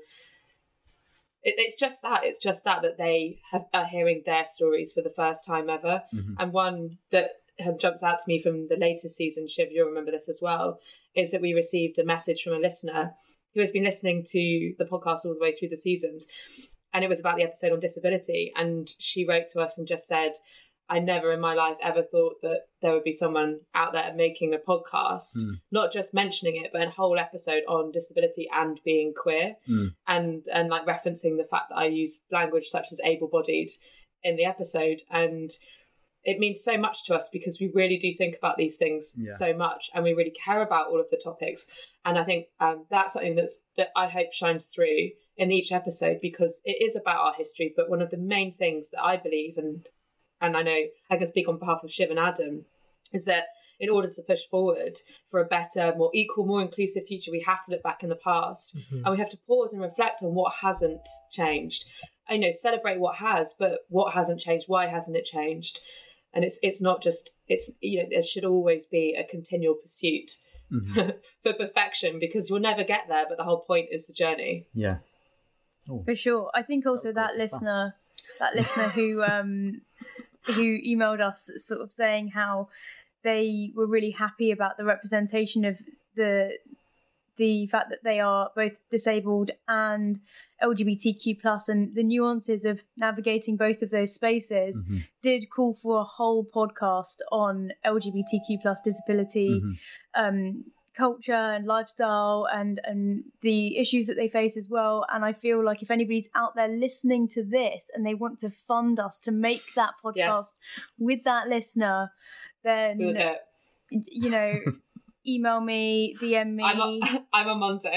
It, 1.42 1.54
it's 1.58 1.78
just 1.78 2.02
that 2.02 2.20
it's 2.24 2.40
just 2.42 2.64
that 2.64 2.82
that 2.82 2.96
they 2.98 3.38
have, 3.52 3.66
are 3.74 3.84
hearing 3.84 4.22
their 4.24 4.46
stories 4.46 4.92
for 4.92 5.02
the 5.02 5.10
first 5.10 5.44
time 5.44 5.68
ever, 5.68 6.02
Mhm. 6.12 6.36
and 6.38 6.52
one 6.52 6.98
that 7.10 7.30
have 7.60 7.78
jumps 7.78 8.02
out 8.02 8.18
to 8.18 8.24
me 8.26 8.42
from 8.42 8.66
the 8.68 8.76
latest 8.76 9.16
season, 9.16 9.46
Shiv, 9.46 9.70
you'll 9.70 9.88
remember 9.88 10.10
this 10.10 10.28
as 10.28 10.40
well, 10.42 10.80
is 11.14 11.30
that 11.30 11.40
we 11.40 11.54
received 11.54 11.98
a 11.98 12.04
message 12.04 12.42
from 12.42 12.54
a 12.54 12.58
listener 12.58 13.14
who 13.52 13.60
has 13.60 13.70
been 13.70 13.84
listening 13.84 14.24
to 14.24 14.74
the 14.78 14.84
podcast 14.84 15.24
all 15.24 15.34
the 15.34 15.40
way 15.40 15.54
through 15.54 15.68
the 15.68 15.76
seasons. 15.76 16.26
And 16.92 17.04
it 17.04 17.08
was 17.08 17.20
about 17.20 17.36
the 17.36 17.44
episode 17.44 17.70
on 17.70 17.78
disability. 17.78 18.52
And 18.56 18.92
she 18.98 19.24
wrote 19.24 19.46
to 19.52 19.60
us 19.60 19.78
and 19.78 19.86
just 19.86 20.08
said, 20.08 20.32
I 20.88 20.98
never 20.98 21.32
in 21.32 21.40
my 21.40 21.54
life 21.54 21.76
ever 21.82 22.02
thought 22.02 22.42
that 22.42 22.62
there 22.82 22.92
would 22.92 23.04
be 23.04 23.12
someone 23.12 23.60
out 23.74 23.92
there 23.92 24.12
making 24.14 24.52
a 24.54 24.58
podcast, 24.58 25.36
Mm. 25.38 25.60
not 25.70 25.92
just 25.92 26.12
mentioning 26.12 26.62
it, 26.62 26.70
but 26.72 26.82
a 26.82 26.90
whole 26.90 27.18
episode 27.18 27.62
on 27.66 27.90
disability 27.92 28.48
and 28.52 28.78
being 28.84 29.14
queer 29.14 29.56
Mm. 29.68 29.94
and 30.06 30.46
and 30.52 30.68
like 30.68 30.84
referencing 30.86 31.38
the 31.38 31.48
fact 31.50 31.70
that 31.70 31.76
I 31.78 31.86
use 31.86 32.22
language 32.30 32.66
such 32.68 32.92
as 32.92 33.00
able 33.02 33.28
bodied 33.28 33.70
in 34.22 34.36
the 34.36 34.44
episode. 34.44 35.00
And 35.10 35.50
it 36.22 36.38
means 36.38 36.62
so 36.64 36.78
much 36.78 37.04
to 37.04 37.14
us 37.14 37.28
because 37.30 37.60
we 37.60 37.68
really 37.74 37.98
do 37.98 38.14
think 38.14 38.34
about 38.36 38.56
these 38.56 38.76
things 38.78 39.14
Yeah. 39.18 39.32
so 39.32 39.52
much 39.52 39.90
and 39.94 40.02
we 40.04 40.14
really 40.14 40.32
care 40.44 40.62
about 40.62 40.88
all 40.88 41.00
of 41.00 41.10
the 41.10 41.18
topics. 41.22 41.66
And 42.04 42.18
I 42.18 42.24
think 42.24 42.48
um, 42.60 42.86
that's 42.90 43.12
something 43.14 43.34
that's 43.36 43.62
that 43.76 43.88
I 43.96 44.08
hope 44.08 44.32
shines 44.32 44.68
through 44.68 45.10
in 45.36 45.50
each 45.50 45.72
episode 45.72 46.20
because 46.22 46.60
it 46.64 46.80
is 46.82 46.94
about 46.96 47.20
our 47.20 47.34
history. 47.34 47.72
But 47.76 47.90
one 47.90 48.00
of 48.02 48.10
the 48.10 48.16
main 48.18 48.54
things 48.54 48.90
that 48.90 49.02
I 49.02 49.16
believe 49.16 49.58
and 49.58 49.86
and 50.46 50.56
I 50.56 50.62
know 50.62 50.84
I 51.10 51.16
can 51.16 51.26
speak 51.26 51.48
on 51.48 51.58
behalf 51.58 51.80
of 51.82 51.90
Shiv 51.90 52.10
and 52.10 52.18
Adam 52.18 52.64
is 53.12 53.24
that 53.24 53.44
in 53.80 53.90
order 53.90 54.08
to 54.08 54.22
push 54.22 54.40
forward 54.50 54.98
for 55.30 55.40
a 55.40 55.44
better, 55.44 55.94
more 55.96 56.10
equal, 56.14 56.46
more 56.46 56.62
inclusive 56.62 57.04
future, 57.06 57.30
we 57.30 57.44
have 57.46 57.64
to 57.64 57.72
look 57.72 57.82
back 57.82 58.02
in 58.02 58.08
the 58.08 58.16
past 58.16 58.76
and 58.90 59.10
we 59.10 59.18
have 59.18 59.30
to 59.30 59.38
pause 59.48 59.72
and 59.72 59.82
reflect 59.82 60.22
on 60.22 60.34
what 60.34 60.52
hasn't 60.62 61.06
changed. 61.30 61.84
I 62.28 62.36
know 62.36 62.52
celebrate 62.52 63.00
what 63.00 63.16
has, 63.16 63.54
but 63.58 63.80
what 63.88 64.14
hasn't 64.14 64.40
changed? 64.40 64.66
Why 64.68 64.86
hasn't 64.86 65.16
it 65.16 65.24
changed? 65.24 65.80
And 66.32 66.44
it's 66.44 66.58
it's 66.62 66.82
not 66.82 67.02
just 67.02 67.30
it's 67.46 67.70
you 67.80 68.02
know 68.02 68.08
there 68.10 68.22
should 68.22 68.44
always 68.44 68.86
be 68.86 69.16
a 69.18 69.24
continual 69.24 69.74
pursuit 69.74 70.38
for 71.42 71.52
perfection 71.52 72.18
because 72.18 72.48
you'll 72.48 72.60
never 72.60 72.82
get 72.82 73.04
there. 73.08 73.26
But 73.28 73.38
the 73.38 73.44
whole 73.44 73.60
point 73.60 73.88
is 73.92 74.06
the 74.06 74.12
journey. 74.12 74.66
Yeah. 74.74 74.98
For 76.04 76.14
sure. 76.14 76.50
I 76.54 76.62
think 76.62 76.86
also 76.86 77.08
was 77.08 77.14
that 77.16 77.34
great 77.34 77.50
to 77.50 77.54
listener, 77.54 77.94
that 78.40 78.54
listener 78.54 78.88
who 78.88 79.22
um 79.22 79.82
who 80.46 80.78
emailed 80.82 81.20
us 81.20 81.50
sort 81.56 81.80
of 81.80 81.92
saying 81.92 82.28
how 82.28 82.68
they 83.22 83.70
were 83.74 83.86
really 83.86 84.10
happy 84.10 84.50
about 84.50 84.76
the 84.76 84.84
representation 84.84 85.64
of 85.64 85.76
the 86.16 86.58
the 87.36 87.66
fact 87.66 87.90
that 87.90 88.04
they 88.04 88.20
are 88.20 88.50
both 88.54 88.78
disabled 88.90 89.50
and 89.66 90.20
LGBTQ 90.62 91.40
plus 91.40 91.68
and 91.68 91.92
the 91.96 92.04
nuances 92.04 92.64
of 92.64 92.80
navigating 92.96 93.56
both 93.56 93.82
of 93.82 93.90
those 93.90 94.14
spaces 94.14 94.76
Mm-hmm. 94.76 94.98
did 95.20 95.50
call 95.50 95.74
for 95.74 95.98
a 96.00 96.04
whole 96.04 96.44
podcast 96.44 97.16
on 97.32 97.72
LGBTQ 97.84 98.62
plus 98.62 98.80
disability 98.82 99.60
Mm-hmm. 99.60 99.72
um, 100.14 100.64
culture 100.96 101.32
and 101.32 101.66
lifestyle 101.66 102.46
and 102.52 102.80
and 102.84 103.24
the 103.42 103.78
issues 103.78 104.06
that 104.06 104.14
they 104.14 104.28
face 104.28 104.56
as 104.56 104.68
well. 104.68 105.04
And 105.12 105.24
I 105.24 105.32
feel 105.32 105.64
like 105.64 105.82
if 105.82 105.90
anybody's 105.90 106.28
out 106.34 106.54
there 106.54 106.68
listening 106.68 107.28
to 107.30 107.42
this 107.42 107.90
and 107.94 108.06
they 108.06 108.14
want 108.14 108.38
to 108.40 108.50
fund 108.50 108.98
us 109.00 109.20
to 109.20 109.30
make 109.32 109.62
that 109.74 109.94
podcast 110.04 110.16
Yes. 110.16 110.54
with 110.98 111.24
that 111.24 111.48
listener, 111.48 112.12
then 112.62 112.98
We'll 112.98 113.14
you 113.90 114.30
know, 114.30 114.58
email 115.26 115.60
me, 115.60 116.16
DM 116.20 116.54
me. 116.54 116.64
I'm 116.64 116.80
a, 116.80 117.00
I'm 117.32 117.48
a 117.48 117.54
Monzo 117.54 117.90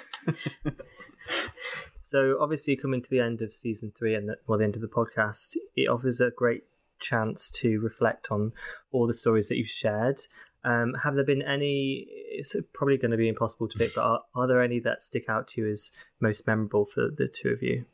So 2.02 2.38
obviously, 2.40 2.74
coming 2.74 3.02
to 3.02 3.10
the 3.10 3.20
end 3.20 3.42
of 3.42 3.52
season 3.52 3.92
three 3.96 4.14
and 4.14 4.30
the, 4.30 4.38
well, 4.46 4.58
the 4.58 4.64
end 4.64 4.76
of 4.76 4.80
the 4.82 4.88
podcast, 4.88 5.56
it 5.76 5.88
offers 5.88 6.22
a 6.22 6.30
great 6.30 6.64
chance 6.98 7.50
to 7.52 7.80
reflect 7.80 8.30
on 8.30 8.52
all 8.92 9.06
the 9.06 9.14
stories 9.14 9.48
that 9.48 9.56
you've 9.56 9.68
shared. 9.68 10.20
Um, 10.64 10.94
have 11.02 11.14
there 11.14 11.24
been 11.24 11.42
any? 11.42 12.06
It's 12.30 12.56
probably 12.72 12.96
going 12.96 13.12
to 13.12 13.16
be 13.16 13.28
impossible 13.28 13.68
to 13.68 13.78
pick, 13.78 13.94
but 13.94 14.02
are, 14.02 14.20
are 14.34 14.46
there 14.46 14.62
any 14.62 14.80
that 14.80 15.02
stick 15.02 15.28
out 15.28 15.46
to 15.48 15.62
you 15.62 15.70
as 15.70 15.92
most 16.20 16.46
memorable 16.46 16.84
for 16.84 17.08
the 17.14 17.28
two 17.28 17.50
of 17.50 17.62
you? 17.62 17.84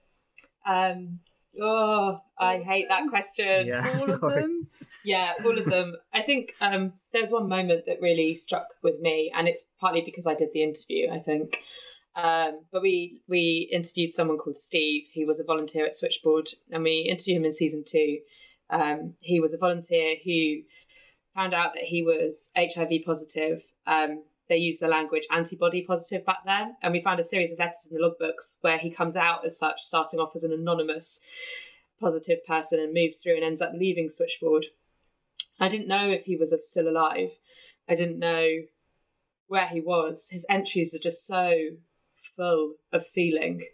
Um, 0.67 1.21
oh, 1.61 2.21
I 2.39 2.59
hate 2.59 2.87
that 2.89 3.09
question. 3.11 3.67
Yeah, 3.67 3.87
all 4.23 4.31
of 4.31 4.35
them. 4.35 4.69
Yeah, 5.05 5.35
all 5.45 5.59
of 5.59 5.67
them. 5.67 5.95
I 6.15 6.23
think 6.23 6.55
um, 6.61 6.95
there's 7.13 7.31
one 7.31 7.49
moment 7.49 7.85
that 7.87 8.01
really 8.01 8.35
struck 8.35 8.69
with 8.83 9.01
me, 9.01 9.31
and 9.37 9.47
it's 9.47 9.67
partly 9.79 10.01
because 10.01 10.27
I 10.27 10.35
did 10.35 10.49
the 10.55 10.63
interview. 10.63 11.11
I 11.11 11.19
think, 11.19 11.59
um, 12.17 12.61
but 12.73 12.81
we 12.81 13.21
we 13.29 13.69
interviewed 13.71 14.11
someone 14.11 14.39
called 14.39 14.57
Steve. 14.57 15.05
He 15.13 15.25
was 15.25 15.39
a 15.39 15.45
volunteer 15.45 15.85
at 15.85 15.95
Switchboard, 15.95 16.51
and 16.71 16.83
we 16.83 17.07
interviewed 17.11 17.37
him 17.37 17.45
in 17.45 17.53
season 17.53 17.85
two. 17.87 18.19
Um, 18.71 19.15
he 19.21 19.41
was 19.41 19.55
a 19.55 19.59
volunteer 19.59 20.17
who 20.25 20.63
found 21.35 21.55
out 21.55 21.75
that 21.75 21.85
he 21.85 22.03
was 22.03 22.51
HIV 22.57 23.05
positive. 23.05 23.63
Um, 23.87 24.23
they 24.49 24.57
used 24.57 24.81
the 24.81 24.89
language 24.89 25.25
antibody 25.31 25.83
positive 25.83 26.25
back 26.25 26.39
then, 26.45 26.77
and 26.83 26.93
we 26.93 27.03
found 27.03 27.19
a 27.19 27.25
series 27.25 27.51
of 27.51 27.59
letters 27.59 27.89
in 27.91 27.97
the 27.97 28.03
logbooks 28.03 28.55
where 28.61 28.79
he 28.79 28.91
comes 28.91 29.17
out 29.17 29.45
as 29.45 29.59
such, 29.59 29.81
starting 29.81 30.21
off 30.21 30.33
as 30.35 30.45
an 30.45 30.53
anonymous 30.53 31.21
positive 32.01 32.45
person 32.47 32.79
and 32.79 32.93
moves 32.93 33.19
through 33.19 33.37
and 33.37 33.45
ends 33.45 33.63
up 33.63 33.73
leaving 33.75 34.11
Switchboard. 34.11 34.67
I 35.61 35.69
didn't 35.69 35.89
know 35.89 36.11
if 36.11 36.25
he 36.25 36.37
was 36.37 36.55
still 36.69 36.89
alive. 36.89 37.31
I 37.89 37.95
didn't 37.95 38.19
know 38.19 38.47
where 39.47 39.69
he 39.69 39.81
was. 39.81 40.29
His 40.31 40.47
entries 40.51 40.95
are 40.95 40.99
just 40.99 41.27
so 41.27 41.55
full 42.37 42.75
of 42.93 43.07
feeling 43.09 43.65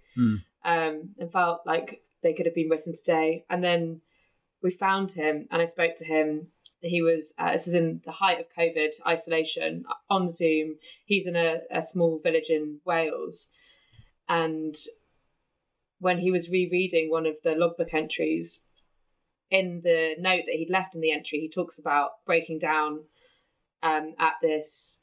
um, 0.64 1.10
and 1.18 1.32
felt 1.32 1.62
like 1.66 2.02
they 2.22 2.34
could 2.34 2.46
have 2.46 2.54
been 2.54 2.68
written 2.68 2.94
today. 2.94 3.44
And 3.48 3.64
then 3.64 4.02
we 4.62 4.70
found 4.70 5.12
him 5.12 5.46
and 5.50 5.62
I 5.62 5.66
spoke 5.66 5.96
to 5.96 6.04
him. 6.04 6.48
He 6.80 7.02
was, 7.02 7.34
uh, 7.38 7.52
this 7.52 7.66
was 7.66 7.74
in 7.74 8.00
the 8.04 8.12
height 8.12 8.40
of 8.40 8.46
COVID 8.56 8.92
isolation 9.06 9.84
on 10.08 10.30
Zoom. 10.30 10.76
He's 11.04 11.26
in 11.26 11.36
a, 11.36 11.58
a 11.70 11.82
small 11.82 12.20
village 12.22 12.48
in 12.48 12.80
Wales. 12.84 13.50
And 14.28 14.74
when 15.98 16.18
he 16.18 16.30
was 16.30 16.48
rereading 16.48 17.10
one 17.10 17.26
of 17.26 17.36
the 17.44 17.54
logbook 17.54 17.92
entries, 17.92 18.60
in 19.50 19.80
the 19.82 20.14
note 20.18 20.44
that 20.46 20.54
he'd 20.54 20.70
left 20.70 20.94
in 20.94 21.00
the 21.00 21.12
entry, 21.12 21.40
he 21.40 21.50
talks 21.50 21.78
about 21.78 22.24
breaking 22.24 22.58
down 22.60 23.00
um, 23.82 24.14
at 24.18 24.34
this 24.40 25.00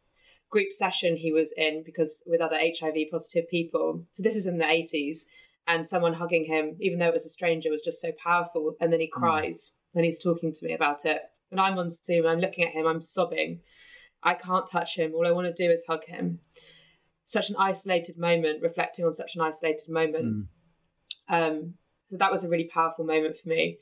group 0.49 0.71
session 0.71 1.17
he 1.17 1.31
was 1.31 1.53
in 1.57 1.83
because 1.85 2.23
with 2.25 2.41
other 2.41 2.57
HIV 2.57 2.95
positive 3.11 3.49
people. 3.49 4.05
So 4.11 4.23
this 4.23 4.35
is 4.35 4.45
in 4.45 4.57
the 4.57 4.65
80s, 4.65 5.25
and 5.67 5.87
someone 5.87 6.13
hugging 6.13 6.45
him, 6.45 6.77
even 6.79 6.99
though 6.99 7.07
it 7.07 7.13
was 7.13 7.25
a 7.25 7.29
stranger, 7.29 7.69
was 7.69 7.83
just 7.83 8.01
so 8.01 8.11
powerful. 8.23 8.75
And 8.79 8.91
then 8.91 9.01
he 9.01 9.07
cries 9.07 9.73
and 9.93 10.05
he's 10.05 10.21
talking 10.21 10.53
to 10.53 10.65
me 10.65 10.73
about 10.73 11.05
it. 11.05 11.21
And 11.51 11.59
I'm 11.59 11.77
on 11.77 11.91
Zoom, 11.91 12.25
I'm 12.25 12.39
looking 12.39 12.65
at 12.65 12.73
him, 12.73 12.85
I'm 12.85 13.01
sobbing. 13.01 13.59
I 14.23 14.33
can't 14.33 14.69
touch 14.69 14.97
him. 14.97 15.13
All 15.13 15.27
I 15.27 15.31
want 15.31 15.53
to 15.53 15.67
do 15.67 15.71
is 15.71 15.83
hug 15.87 16.05
him. 16.05 16.39
Such 17.25 17.49
an 17.49 17.55
isolated 17.59 18.17
moment, 18.17 18.61
reflecting 18.63 19.05
on 19.05 19.13
such 19.13 19.35
an 19.35 19.41
isolated 19.41 19.89
moment. 19.89 20.47
Um, 21.29 21.73
so 22.09 22.17
that 22.17 22.31
was 22.31 22.43
a 22.43 22.49
really 22.49 22.69
powerful 22.73 23.05
moment 23.05 23.37
for 23.37 23.49
me. 23.49 23.77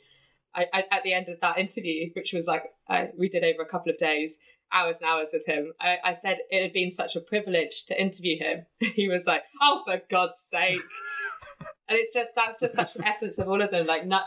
I, 0.54 0.66
I, 0.74 0.84
at 0.92 1.04
the 1.04 1.14
end 1.14 1.30
of 1.30 1.40
that 1.42 1.58
interview, 1.58 2.10
which 2.16 2.34
was 2.34 2.48
like 2.48 2.64
uh, 2.90 3.06
we 3.18 3.30
did 3.30 3.44
over 3.44 3.62
a 3.62 3.68
couple 3.68 3.92
of 3.92 3.98
days, 3.98 4.40
hours 4.74 4.98
and 5.00 5.10
hours 5.10 5.30
with 5.34 5.46
him, 5.46 5.74
I, 5.80 5.98
I 6.04 6.14
said 6.14 6.40
it 6.50 6.64
had 6.64 6.74
been 6.74 6.92
such 6.92 7.16
a 7.16 7.20
privilege 7.20 7.86
to 7.88 8.02
interview 8.02 8.40
him. 8.40 8.66
he 8.96 9.08
was 9.08 9.26
like, 9.28 9.44
"Oh, 9.62 9.84
for 9.86 10.02
God's 10.10 10.40
sake!" 10.40 10.82
And 11.88 11.98
it's 11.98 12.14
just 12.14 12.32
that's 12.36 12.60
just 12.60 12.76
such 12.76 12.96
an 12.96 13.04
essence 13.06 13.38
of 13.38 13.48
all 13.48 13.62
of 13.62 13.72
them. 13.72 13.86
Like, 13.88 14.06
not 14.06 14.26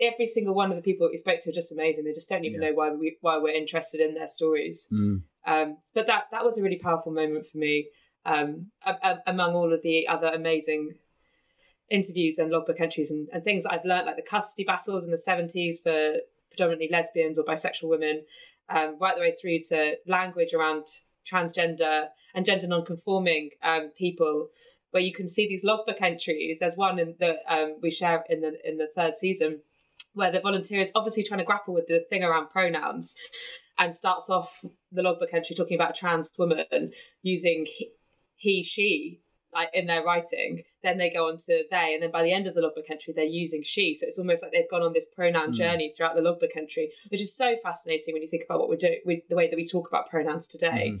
every 0.00 0.26
single 0.26 0.54
one 0.54 0.70
of 0.70 0.76
the 0.76 0.82
people 0.82 1.08
we 1.10 1.18
spoke 1.18 1.40
to 1.40 1.50
are 1.50 1.54
just 1.54 1.72
amazing. 1.72 2.04
They 2.04 2.12
just 2.12 2.28
don't 2.28 2.44
even 2.44 2.60
know 2.60 2.72
why 2.72 2.90
we 2.90 3.16
why 3.20 3.38
we're 3.38 3.54
interested 3.54 4.00
in 4.00 4.14
their 4.14 4.28
stories. 4.28 4.88
Mm. 4.92 5.22
Um, 5.46 5.78
but 5.94 6.06
that 6.06 6.24
that 6.32 6.44
was 6.44 6.58
a 6.58 6.62
really 6.62 6.78
powerful 6.78 7.12
moment 7.12 7.46
for 7.46 7.58
me. 7.58 7.88
Um, 8.24 8.72
a- 8.84 8.98
a- 9.02 9.22
among 9.28 9.54
all 9.54 9.72
of 9.72 9.82
the 9.82 10.08
other 10.08 10.26
amazing 10.26 10.94
interviews 11.88 12.38
and 12.38 12.50
logbook 12.50 12.80
entries 12.80 13.10
and, 13.12 13.28
and 13.32 13.44
things 13.44 13.62
that 13.62 13.72
I've 13.72 13.84
learned, 13.84 14.06
like 14.06 14.16
the 14.16 14.22
custody 14.22 14.64
battles 14.64 15.04
in 15.04 15.12
the 15.12 15.22
70s 15.24 15.76
for 15.82 16.16
predominantly 16.50 16.88
lesbians 16.90 17.38
or 17.38 17.44
bisexual 17.44 17.88
women, 17.88 18.24
um, 18.68 18.96
right 19.00 19.14
the 19.14 19.20
way 19.20 19.36
through 19.40 19.60
to 19.68 19.96
language 20.06 20.52
around 20.52 20.86
transgender 21.30 22.06
and 22.34 22.44
gender 22.44 22.66
non-conforming 22.66 23.50
um, 23.62 23.90
people, 23.96 24.48
where 24.90 25.02
you 25.02 25.12
can 25.12 25.28
see 25.28 25.48
these 25.48 25.64
logbook 25.64 26.00
entries. 26.00 26.58
There's 26.60 26.76
one 26.76 26.98
in 26.98 27.14
the 27.18 27.36
um, 27.48 27.76
we 27.82 27.90
share 27.90 28.24
in 28.28 28.40
the 28.40 28.52
in 28.64 28.78
the 28.78 28.88
third 28.94 29.16
season 29.16 29.60
where 30.14 30.32
the 30.32 30.40
volunteer 30.40 30.80
is 30.80 30.90
obviously 30.94 31.22
trying 31.22 31.38
to 31.38 31.44
grapple 31.44 31.74
with 31.74 31.86
the 31.88 32.04
thing 32.08 32.24
around 32.24 32.48
pronouns 32.50 33.14
and 33.78 33.94
starts 33.94 34.30
off 34.30 34.64
the 34.90 35.02
logbook 35.02 35.34
entry 35.34 35.54
talking 35.54 35.76
about 35.76 35.90
a 35.90 35.98
trans 35.98 36.30
woman 36.38 36.92
using 37.22 37.66
he, 37.66 37.90
he 38.36 38.64
she 38.64 39.20
like 39.52 39.70
in 39.72 39.86
their 39.86 40.04
writing. 40.04 40.62
Then 40.82 40.98
they 40.98 41.10
go 41.10 41.28
on 41.28 41.38
to 41.38 41.64
they 41.70 41.94
and 41.94 42.02
then 42.02 42.10
by 42.10 42.22
the 42.22 42.32
end 42.32 42.46
of 42.46 42.54
the 42.54 42.60
logbook 42.60 42.84
entry 42.90 43.12
they're 43.14 43.24
using 43.24 43.62
she. 43.64 43.94
So 43.94 44.06
it's 44.06 44.18
almost 44.18 44.42
like 44.42 44.52
they've 44.52 44.70
gone 44.70 44.82
on 44.82 44.92
this 44.92 45.06
pronoun 45.14 45.52
journey 45.52 45.94
throughout 45.96 46.14
the 46.14 46.22
logbook 46.22 46.56
entry 46.56 46.90
which 47.08 47.20
is 47.20 47.34
so 47.34 47.54
fascinating 47.62 48.14
when 48.14 48.22
you 48.22 48.28
think 48.28 48.44
about 48.44 48.58
what 48.58 48.68
we're 48.68 48.76
doing 48.76 49.00
with 49.04 49.20
the 49.28 49.36
way 49.36 49.48
that 49.48 49.56
we 49.56 49.66
talk 49.66 49.88
about 49.88 50.10
pronouns 50.10 50.48
today. 50.48 50.98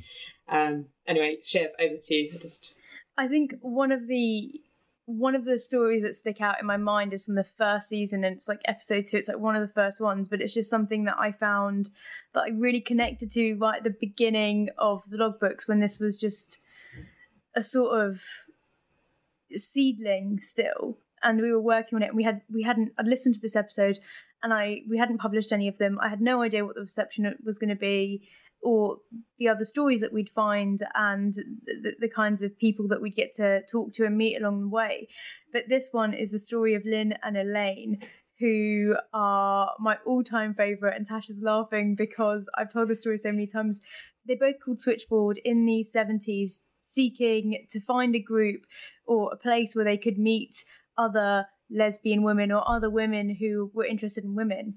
Um 0.48 0.86
anyway 1.06 1.38
shiv 1.42 1.70
over 1.80 1.96
to 2.02 2.14
you. 2.14 2.38
Just 2.38 2.74
I 3.18 3.28
think 3.28 3.54
one 3.60 3.92
of 3.92 4.06
the 4.06 4.60
one 5.06 5.36
of 5.36 5.44
the 5.44 5.58
stories 5.58 6.02
that 6.02 6.16
stick 6.16 6.40
out 6.40 6.60
in 6.60 6.66
my 6.66 6.76
mind 6.76 7.12
is 7.12 7.24
from 7.24 7.36
the 7.36 7.44
first 7.44 7.88
season 7.88 8.24
and 8.24 8.34
it's 8.34 8.48
like 8.48 8.60
episode 8.64 9.06
two 9.06 9.16
it's 9.16 9.28
like 9.28 9.38
one 9.38 9.54
of 9.54 9.62
the 9.62 9.72
first 9.72 10.00
ones 10.00 10.26
but 10.26 10.42
it's 10.42 10.52
just 10.52 10.68
something 10.68 11.04
that 11.04 11.14
i 11.16 11.30
found 11.30 11.90
that 12.34 12.40
i 12.40 12.48
really 12.48 12.80
connected 12.80 13.30
to 13.30 13.54
right 13.54 13.76
at 13.76 13.84
the 13.84 13.94
beginning 14.00 14.68
of 14.78 15.04
the 15.08 15.16
logbooks 15.16 15.68
when 15.68 15.78
this 15.78 16.00
was 16.00 16.18
just 16.18 16.58
a 17.54 17.62
sort 17.62 17.96
of 17.96 18.20
seedling 19.54 20.40
still 20.40 20.98
and 21.22 21.40
we 21.40 21.52
were 21.52 21.60
working 21.60 21.94
on 21.94 22.02
it 22.02 22.08
and 22.08 22.16
we 22.16 22.24
had 22.24 22.40
we 22.52 22.64
hadn't 22.64 22.90
i'd 22.98 23.06
listened 23.06 23.36
to 23.36 23.40
this 23.40 23.54
episode 23.54 24.00
and 24.42 24.52
i 24.52 24.82
we 24.88 24.98
hadn't 24.98 25.18
published 25.18 25.52
any 25.52 25.68
of 25.68 25.78
them. 25.78 25.98
I 26.00 26.08
had 26.08 26.20
no 26.20 26.42
idea 26.42 26.64
what 26.64 26.76
the 26.76 26.82
reception 26.82 27.34
was 27.44 27.58
going 27.58 27.70
to 27.70 27.76
be 27.76 28.28
or 28.66 28.96
the 29.38 29.46
other 29.46 29.64
stories 29.64 30.00
that 30.00 30.12
we'd 30.12 30.28
find 30.34 30.80
and 30.96 31.34
the, 31.34 31.94
the 32.00 32.08
kinds 32.08 32.42
of 32.42 32.58
people 32.58 32.88
that 32.88 33.00
we'd 33.00 33.14
get 33.14 33.32
to 33.32 33.62
talk 33.70 33.94
to 33.94 34.04
and 34.04 34.18
meet 34.18 34.36
along 34.36 34.60
the 34.60 34.68
way. 34.68 35.06
But 35.52 35.68
this 35.68 35.90
one 35.92 36.12
is 36.12 36.32
the 36.32 36.40
story 36.40 36.74
of 36.74 36.84
Lynn 36.84 37.14
and 37.22 37.36
Elaine, 37.36 38.00
who 38.40 38.96
are 39.14 39.72
my 39.78 39.98
all 40.04 40.24
time 40.24 40.52
favourite. 40.52 40.96
And 40.96 41.08
Tasha's 41.08 41.40
laughing 41.40 41.94
because 41.94 42.50
I've 42.56 42.72
told 42.72 42.88
this 42.88 43.02
story 43.02 43.18
so 43.18 43.30
many 43.30 43.46
times. 43.46 43.82
They 44.26 44.34
both 44.34 44.56
called 44.64 44.80
Switchboard 44.80 45.38
in 45.44 45.64
the 45.64 45.86
70s, 45.94 46.62
seeking 46.80 47.66
to 47.70 47.80
find 47.80 48.16
a 48.16 48.20
group 48.20 48.62
or 49.06 49.30
a 49.32 49.36
place 49.36 49.76
where 49.76 49.84
they 49.84 49.96
could 49.96 50.18
meet 50.18 50.64
other 50.98 51.46
lesbian 51.70 52.24
women 52.24 52.50
or 52.50 52.68
other 52.68 52.90
women 52.90 53.36
who 53.38 53.70
were 53.72 53.84
interested 53.84 54.24
in 54.24 54.34
women 54.34 54.74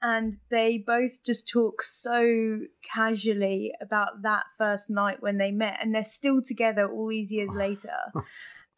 and 0.00 0.38
they 0.50 0.78
both 0.78 1.22
just 1.24 1.48
talk 1.48 1.82
so 1.82 2.60
casually 2.82 3.72
about 3.80 4.22
that 4.22 4.44
first 4.56 4.90
night 4.90 5.20
when 5.20 5.38
they 5.38 5.50
met 5.50 5.78
and 5.80 5.94
they're 5.94 6.04
still 6.04 6.40
together 6.42 6.88
all 6.88 7.08
these 7.08 7.30
years 7.30 7.50
later. 7.52 7.96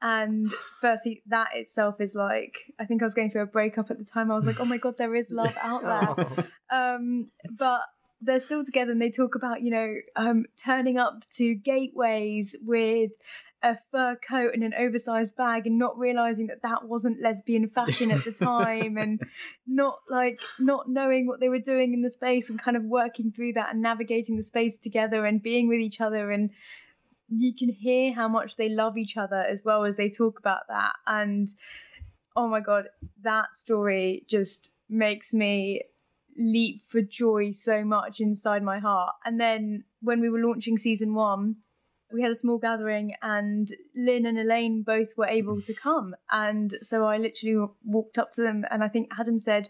And 0.02 0.50
firstly 0.80 1.22
that 1.26 1.48
itself 1.52 2.00
is 2.00 2.14
like 2.14 2.72
i 2.78 2.86
think 2.86 3.02
i 3.02 3.04
was 3.04 3.12
going 3.12 3.30
through 3.30 3.42
a 3.42 3.46
breakup 3.46 3.90
at 3.90 3.98
the 3.98 4.04
time. 4.06 4.30
I 4.30 4.34
was 4.34 4.46
like 4.46 4.58
oh 4.58 4.64
my 4.64 4.78
god 4.78 4.96
there 4.96 5.14
is 5.14 5.30
love 5.30 5.54
out 5.60 5.82
there. 6.16 6.46
Um 6.70 7.30
but 7.50 7.82
they're 8.22 8.40
still 8.40 8.64
together 8.64 8.92
and 8.92 9.00
they 9.00 9.10
talk 9.10 9.34
about 9.34 9.62
you 9.62 9.70
know 9.70 9.94
um 10.16 10.44
turning 10.62 10.98
up 10.98 11.22
to 11.30 11.54
gateways 11.54 12.56
with 12.62 13.10
a 13.62 13.76
fur 13.90 14.16
coat 14.16 14.52
and 14.54 14.62
an 14.62 14.72
oversized 14.78 15.36
bag 15.36 15.66
and 15.66 15.78
not 15.78 15.98
realizing 15.98 16.46
that 16.46 16.62
that 16.62 16.86
wasn't 16.86 17.20
lesbian 17.20 17.68
fashion 17.68 18.10
at 18.10 18.24
the 18.24 18.32
time 18.32 18.96
and 18.96 19.20
not 19.66 19.98
like 20.08 20.40
not 20.58 20.88
knowing 20.88 21.26
what 21.26 21.40
they 21.40 21.48
were 21.48 21.58
doing 21.58 21.92
in 21.92 22.02
the 22.02 22.10
space 22.10 22.48
and 22.48 22.60
kind 22.60 22.76
of 22.76 22.84
working 22.84 23.30
through 23.30 23.52
that 23.52 23.72
and 23.72 23.82
navigating 23.82 24.36
the 24.36 24.42
space 24.42 24.78
together 24.78 25.26
and 25.26 25.42
being 25.42 25.68
with 25.68 25.78
each 25.78 26.00
other. 26.00 26.30
And 26.30 26.50
you 27.28 27.54
can 27.54 27.68
hear 27.68 28.14
how 28.14 28.28
much 28.28 28.56
they 28.56 28.70
love 28.70 28.96
each 28.96 29.18
other 29.18 29.36
as 29.36 29.60
well 29.62 29.84
as 29.84 29.96
they 29.96 30.08
talk 30.08 30.38
about 30.38 30.62
that. 30.68 30.94
And 31.06 31.48
oh 32.36 32.46
my 32.46 32.60
god 32.60 32.86
that 33.22 33.56
story 33.56 34.24
just 34.28 34.70
makes 34.88 35.34
me 35.34 35.82
leap 36.36 36.82
for 36.88 37.02
joy 37.02 37.52
so 37.52 37.84
much 37.84 38.20
inside 38.20 38.62
my 38.62 38.78
heart 38.78 39.14
and 39.24 39.40
then 39.40 39.84
when 40.00 40.20
we 40.20 40.30
were 40.30 40.40
launching 40.40 40.78
season 40.78 41.14
1 41.14 41.56
we 42.12 42.22
had 42.22 42.30
a 42.30 42.34
small 42.34 42.58
gathering 42.58 43.14
and 43.22 43.72
Lynn 43.94 44.26
and 44.26 44.38
Elaine 44.38 44.82
both 44.82 45.08
were 45.16 45.26
able 45.26 45.62
to 45.62 45.74
come. 45.74 46.14
And 46.30 46.76
so 46.82 47.04
I 47.04 47.18
literally 47.18 47.68
walked 47.84 48.18
up 48.18 48.32
to 48.32 48.42
them 48.42 48.64
and 48.70 48.82
I 48.82 48.88
think 48.88 49.12
Adam 49.18 49.38
said, 49.38 49.68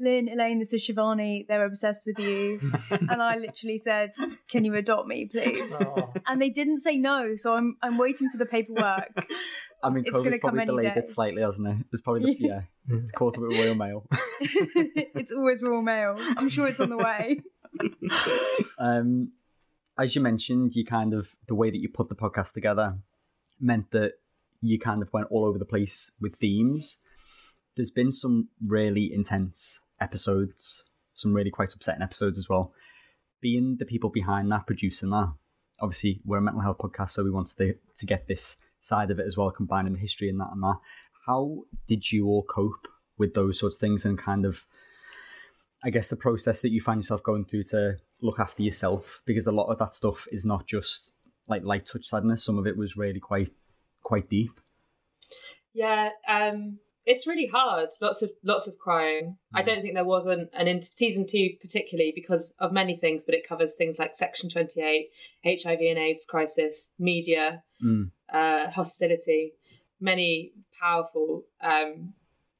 Lynn, 0.00 0.28
Elaine, 0.28 0.60
this 0.60 0.72
is 0.72 0.86
Shivani. 0.86 1.46
They're 1.46 1.64
obsessed 1.64 2.04
with 2.06 2.18
you. 2.18 2.60
and 2.90 3.20
I 3.22 3.36
literally 3.36 3.78
said, 3.78 4.12
Can 4.48 4.64
you 4.64 4.74
adopt 4.74 5.08
me, 5.08 5.26
please? 5.26 5.72
Oh. 5.80 6.12
And 6.26 6.40
they 6.40 6.50
didn't 6.50 6.80
say 6.80 6.96
no. 6.96 7.34
So 7.36 7.54
I'm 7.54 7.76
I'm 7.82 7.98
waiting 7.98 8.28
for 8.30 8.38
the 8.38 8.46
paperwork. 8.46 9.12
I 9.82 9.90
mean, 9.90 10.04
It's 10.06 10.12
gonna 10.12 10.30
COVID's 10.30 10.40
come 10.40 10.50
probably 10.50 10.60
any 10.62 10.66
delayed 10.66 10.94
day. 10.94 11.00
it 11.00 11.08
slightly, 11.08 11.42
hasn't 11.42 11.68
it? 11.68 11.86
It's 11.92 12.02
probably, 12.02 12.34
the, 12.34 12.36
yeah, 12.40 12.60
it's 12.88 13.12
caught 13.12 13.36
up 13.36 13.42
with 13.42 13.56
Royal 13.56 13.76
Mail. 13.76 14.06
it's 14.40 15.30
always 15.30 15.62
Royal 15.62 15.82
Mail. 15.82 16.16
I'm 16.18 16.48
sure 16.48 16.66
it's 16.66 16.80
on 16.80 16.90
the 16.90 16.96
way. 16.96 17.40
um, 18.78 19.32
as 19.96 20.16
you 20.16 20.20
mentioned, 20.20 20.74
you 20.74 20.84
kind 20.84 21.14
of 21.14 21.36
the 21.46 21.54
way 21.54 21.70
that 21.70 21.78
you 21.78 21.88
put 21.88 22.08
the 22.08 22.16
podcast 22.16 22.54
together 22.54 22.98
meant 23.60 23.90
that 23.92 24.14
you 24.60 24.78
kind 24.78 25.02
of 25.02 25.12
went 25.12 25.28
all 25.30 25.44
over 25.44 25.58
the 25.58 25.64
place 25.64 26.12
with 26.20 26.34
themes. 26.36 26.98
There's 27.76 27.92
been 27.92 28.10
some 28.10 28.48
really 28.64 29.12
intense 29.12 29.84
episodes, 30.00 30.88
some 31.12 31.32
really 31.32 31.50
quite 31.50 31.72
upsetting 31.74 32.02
episodes 32.02 32.38
as 32.38 32.48
well. 32.48 32.72
Being 33.40 33.76
the 33.78 33.84
people 33.84 34.10
behind 34.10 34.50
that, 34.52 34.66
producing 34.66 35.10
that, 35.10 35.32
obviously 35.80 36.20
we're 36.24 36.38
a 36.38 36.42
mental 36.42 36.62
health 36.62 36.78
podcast, 36.78 37.10
so 37.10 37.24
we 37.24 37.30
wanted 37.30 37.56
to, 37.58 37.74
to 37.98 38.06
get 38.06 38.26
this 38.26 38.58
side 38.80 39.10
of 39.10 39.18
it 39.18 39.26
as 39.26 39.36
well, 39.36 39.50
combining 39.50 39.92
the 39.92 39.98
history 39.98 40.28
and 40.28 40.40
that 40.40 40.50
and 40.52 40.62
that. 40.62 40.78
How 41.26 41.64
did 41.86 42.10
you 42.10 42.26
all 42.26 42.42
cope 42.42 42.88
with 43.16 43.34
those 43.34 43.58
sorts 43.58 43.76
of 43.76 43.80
things 43.80 44.04
and 44.04 44.18
kind 44.18 44.44
of 44.44 44.64
I 45.84 45.90
guess 45.90 46.10
the 46.10 46.16
process 46.16 46.62
that 46.62 46.70
you 46.70 46.80
find 46.80 46.98
yourself 46.98 47.22
going 47.22 47.44
through 47.44 47.64
to 47.64 47.98
look 48.20 48.40
after 48.40 48.62
yourself 48.62 49.22
because 49.26 49.46
a 49.46 49.52
lot 49.52 49.66
of 49.66 49.78
that 49.78 49.94
stuff 49.94 50.26
is 50.32 50.44
not 50.44 50.66
just 50.66 51.12
like 51.46 51.62
light 51.62 51.86
touch 51.86 52.04
sadness. 52.04 52.44
Some 52.44 52.58
of 52.58 52.66
it 52.66 52.76
was 52.76 52.96
really 52.96 53.20
quite 53.20 53.52
quite 54.02 54.28
deep. 54.28 54.60
Yeah, 55.72 56.10
um, 56.28 56.78
it's 57.10 57.26
really 57.26 57.46
hard. 57.46 57.88
Lots 58.00 58.20
of 58.22 58.30
lots 58.44 58.66
of 58.66 58.78
crying. 58.78 59.38
I 59.54 59.62
don't 59.62 59.80
think 59.82 59.94
there 59.94 60.04
was 60.04 60.26
an, 60.26 60.48
an 60.52 60.68
in 60.68 60.82
season 60.82 61.26
two 61.26 61.50
particularly 61.60 62.12
because 62.14 62.52
of 62.58 62.70
many 62.72 62.96
things, 62.96 63.24
but 63.24 63.34
it 63.34 63.48
covers 63.48 63.74
things 63.76 63.98
like 63.98 64.14
Section 64.14 64.48
Twenty 64.50 64.80
Eight, 64.82 65.08
HIV 65.44 65.80
and 65.80 65.98
AIDS 65.98 66.24
crisis, 66.24 66.90
media, 66.98 67.62
Mm. 67.82 68.10
uh, 68.32 68.70
hostility, 68.70 69.52
many 70.00 70.52
powerful 70.80 71.44
um, 71.62 72.12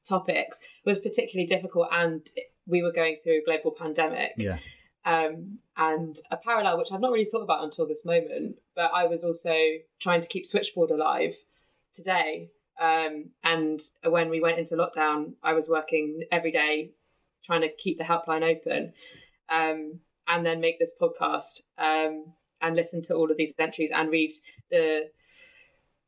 topics. 0.07 0.59
It 0.83 0.89
was 0.89 0.97
particularly 0.99 1.45
difficult, 1.45 1.89
and 1.91 2.25
we 2.65 2.81
were 2.81 2.91
going 2.93 3.17
through 3.23 3.39
a 3.41 3.43
global 3.45 3.71
pandemic 3.71 4.31
Yeah. 4.37 4.59
um, 5.05 5.59
and 5.77 6.17
a 6.31 6.37
parallel 6.37 6.77
which 6.77 6.91
I've 6.91 7.01
not 7.01 7.11
really 7.11 7.25
thought 7.31 7.43
about 7.43 7.63
until 7.63 7.85
this 7.87 8.05
moment. 8.05 8.57
But 8.75 8.91
I 8.93 9.05
was 9.07 9.23
also 9.23 9.53
trying 9.99 10.21
to 10.21 10.27
keep 10.29 10.45
Switchboard 10.45 10.89
alive 10.91 11.35
today. 11.93 12.49
Um, 12.79 13.31
and 13.43 13.81
when 14.03 14.29
we 14.29 14.39
went 14.39 14.57
into 14.57 14.75
lockdown, 14.75 15.33
I 15.43 15.53
was 15.53 15.67
working 15.67 16.23
every 16.31 16.51
day 16.51 16.91
trying 17.45 17.61
to 17.61 17.69
keep 17.69 17.97
the 17.97 18.03
helpline 18.03 18.43
open 18.43 18.93
um, 19.49 19.99
and 20.27 20.45
then 20.45 20.61
make 20.61 20.79
this 20.79 20.93
podcast 20.99 21.61
um, 21.77 22.33
and 22.61 22.75
listen 22.75 23.01
to 23.03 23.15
all 23.15 23.29
of 23.29 23.37
these 23.37 23.53
entries 23.59 23.89
and 23.93 24.09
read 24.09 24.31
the 24.71 25.09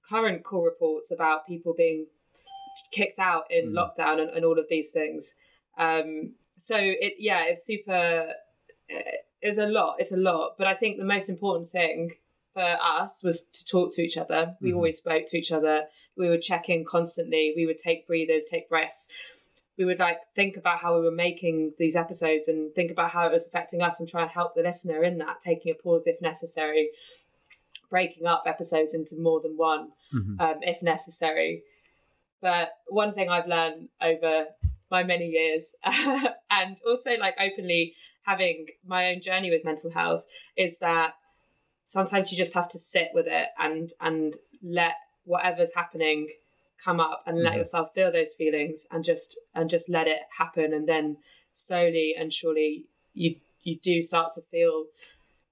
current 0.10 0.44
call 0.44 0.64
reports 0.64 1.12
about 1.12 1.48
people 1.48 1.74
being 1.76 2.06
kicked 2.92 3.20
out 3.20 3.46
in 3.50 3.74
lockdown 3.74 4.22
and, 4.22 4.30
and 4.30 4.46
all 4.46 4.60
of 4.60 4.66
these 4.70 4.92
things. 4.92 5.36
Um, 5.78 6.34
so 6.60 6.76
it 6.78 7.14
yeah, 7.20 7.44
it's 7.46 7.66
super. 7.66 8.34
It's 9.42 9.58
a 9.58 9.66
lot. 9.66 9.96
It's 10.00 10.12
a 10.12 10.18
lot. 10.18 10.56
But 10.58 10.68
I 10.68 10.76
think 10.76 10.98
the 10.98 11.06
most 11.06 11.30
important 11.30 11.72
thing 11.72 12.12
for 12.54 12.78
us 12.82 13.22
was 13.24 13.44
to 13.44 13.66
talk 13.66 13.94
to 13.94 14.02
each 14.02 14.18
other. 14.18 14.56
We 14.62 14.74
always 14.74 14.98
spoke 14.98 15.26
to 15.28 15.38
each 15.38 15.52
other. 15.52 15.86
We 16.18 16.30
would 16.30 16.42
check 16.42 16.70
in 16.70 16.84
constantly. 16.86 17.54
We 17.56 17.66
would 17.66 17.78
take 17.78 18.08
breathers, 18.08 18.46
take 18.50 18.70
breaths. 18.70 19.08
We 19.78 19.86
would 19.86 20.00
like 20.00 20.18
think 20.36 20.58
about 20.58 20.80
how 20.80 20.96
we 20.96 21.06
were 21.06 21.12
making 21.12 21.74
these 21.80 21.96
episodes 21.96 22.48
and 22.48 22.74
think 22.76 22.92
about 22.92 23.12
how 23.12 23.26
it 23.28 23.32
was 23.32 23.48
affecting 23.48 23.82
us 23.82 24.00
and 24.00 24.08
try 24.08 24.22
and 24.24 24.32
help 24.32 24.54
the 24.54 24.62
listener 24.62 25.04
in 25.04 25.18
that, 25.20 25.40
taking 25.42 25.72
a 25.72 25.76
pause 25.76 26.08
if 26.08 26.22
necessary, 26.22 26.90
breaking 27.90 28.28
up 28.28 28.44
episodes 28.46 28.94
into 28.94 29.16
more 29.16 29.40
than 29.40 29.58
one 29.58 29.90
um, 30.40 30.56
if 30.62 30.84
necessary. 30.84 31.64
But 32.42 32.70
one 32.88 33.14
thing 33.14 33.30
I've 33.30 33.48
learned 33.48 33.90
over 34.02 34.46
my 34.90 35.04
many 35.04 35.28
years, 35.28 35.74
and 35.84 36.78
also 36.86 37.12
like 37.18 37.36
openly 37.40 37.94
having 38.24 38.68
my 38.86 39.08
own 39.08 39.22
journey 39.22 39.50
with 39.50 39.64
mental 39.64 39.90
health, 39.90 40.24
is 40.58 40.80
that 40.80 41.14
sometimes 41.92 42.32
you 42.32 42.38
just 42.38 42.54
have 42.54 42.70
to 42.70 42.80
sit 42.80 43.10
with 43.14 43.28
it 43.28 43.48
and 43.60 43.92
and 44.00 44.36
let 44.64 44.94
whatever's 45.26 45.72
happening 45.76 46.30
come 46.84 47.02
up 47.02 47.22
and 47.28 47.44
let 47.44 47.58
yourself 47.58 47.90
feel 47.94 48.12
those 48.12 48.32
feelings 48.38 48.86
and 48.92 49.04
just 49.04 49.38
and 49.54 49.70
just 49.70 49.90
let 49.90 50.08
it 50.08 50.22
happen. 50.38 50.74
And 50.74 50.88
then 50.88 51.18
slowly 51.54 52.16
and 52.18 52.34
surely 52.34 52.86
you 53.14 53.36
you 53.64 53.78
do 53.84 54.02
start 54.02 54.32
to 54.34 54.42
feel 54.50 54.86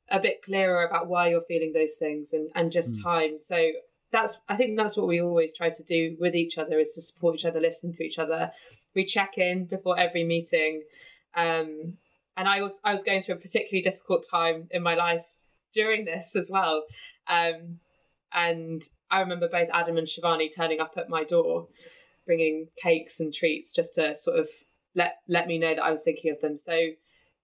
a 0.10 0.20
bit 0.20 0.42
clearer 0.42 0.86
about 0.88 1.08
why 1.08 1.30
you're 1.30 1.42
feeling 1.42 1.74
those 1.74 1.96
things 2.00 2.32
and 2.32 2.50
and 2.56 2.72
just 2.72 3.02
time. 3.04 3.38
So 3.38 3.72
that's 4.12 4.40
i 4.50 4.56
think 4.56 4.76
that's 4.76 4.98
what 4.98 5.08
we 5.08 5.22
always 5.22 5.54
try 5.54 5.70
to 5.70 5.84
do 5.84 6.18
with 6.20 6.34
each 6.34 6.58
other 6.58 6.80
is 6.80 6.94
to 6.94 7.02
support 7.02 7.36
each 7.36 7.46
other 7.46 7.60
listen 7.60 7.92
to 7.94 8.04
each 8.04 8.18
other. 8.18 8.52
We 8.96 9.04
check 9.04 9.38
in 9.38 9.66
before 9.66 10.00
every 10.00 10.24
meeting. 10.24 10.84
Um 11.36 11.98
and 12.38 12.48
i 12.48 12.62
was 12.62 12.80
i 12.86 12.94
was 12.94 13.04
going 13.04 13.22
through 13.22 13.36
a 13.36 13.46
particularly 13.48 13.82
difficult 13.82 14.26
time 14.32 14.68
in 14.72 14.82
my 14.82 14.96
life 14.96 15.26
during 15.74 16.06
this 16.06 16.36
as 16.36 16.48
well 16.50 16.84
um 17.28 17.80
and 18.34 18.84
i 19.12 19.20
remember 19.20 19.48
both 19.48 19.70
adam 19.74 19.98
and 19.98 20.08
shivani 20.08 20.50
turning 20.54 20.80
up 20.80 20.94
at 20.98 21.10
my 21.10 21.24
door 21.24 21.68
bringing 22.26 22.68
cakes 22.82 23.20
and 23.20 23.34
treats 23.34 23.74
just 23.74 23.96
to 23.96 24.16
sort 24.16 24.40
of 24.40 24.48
let 24.96 25.18
let 25.28 25.48
me 25.48 25.58
know 25.58 25.74
that 25.74 25.84
i 25.84 25.92
was 25.92 26.04
thinking 26.04 26.32
of 26.32 26.40
them 26.42 26.58
so 26.58 26.74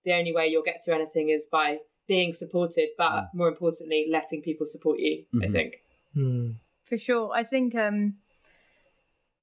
the 0.03 0.13
only 0.13 0.33
way 0.33 0.47
you'll 0.47 0.63
get 0.63 0.83
through 0.83 0.95
anything 0.95 1.29
is 1.29 1.47
by 1.51 1.77
being 2.07 2.33
supported 2.33 2.89
but 2.97 3.29
more 3.33 3.47
importantly 3.47 4.07
letting 4.11 4.41
people 4.41 4.65
support 4.65 4.99
you 4.99 5.23
i 5.41 5.47
think 5.47 5.75
Mm. 6.15 6.55
For 6.85 6.97
sure. 6.97 7.31
I 7.33 7.43
think 7.43 7.75
um 7.75 8.15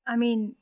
I 0.07 0.17
mean 0.17 0.55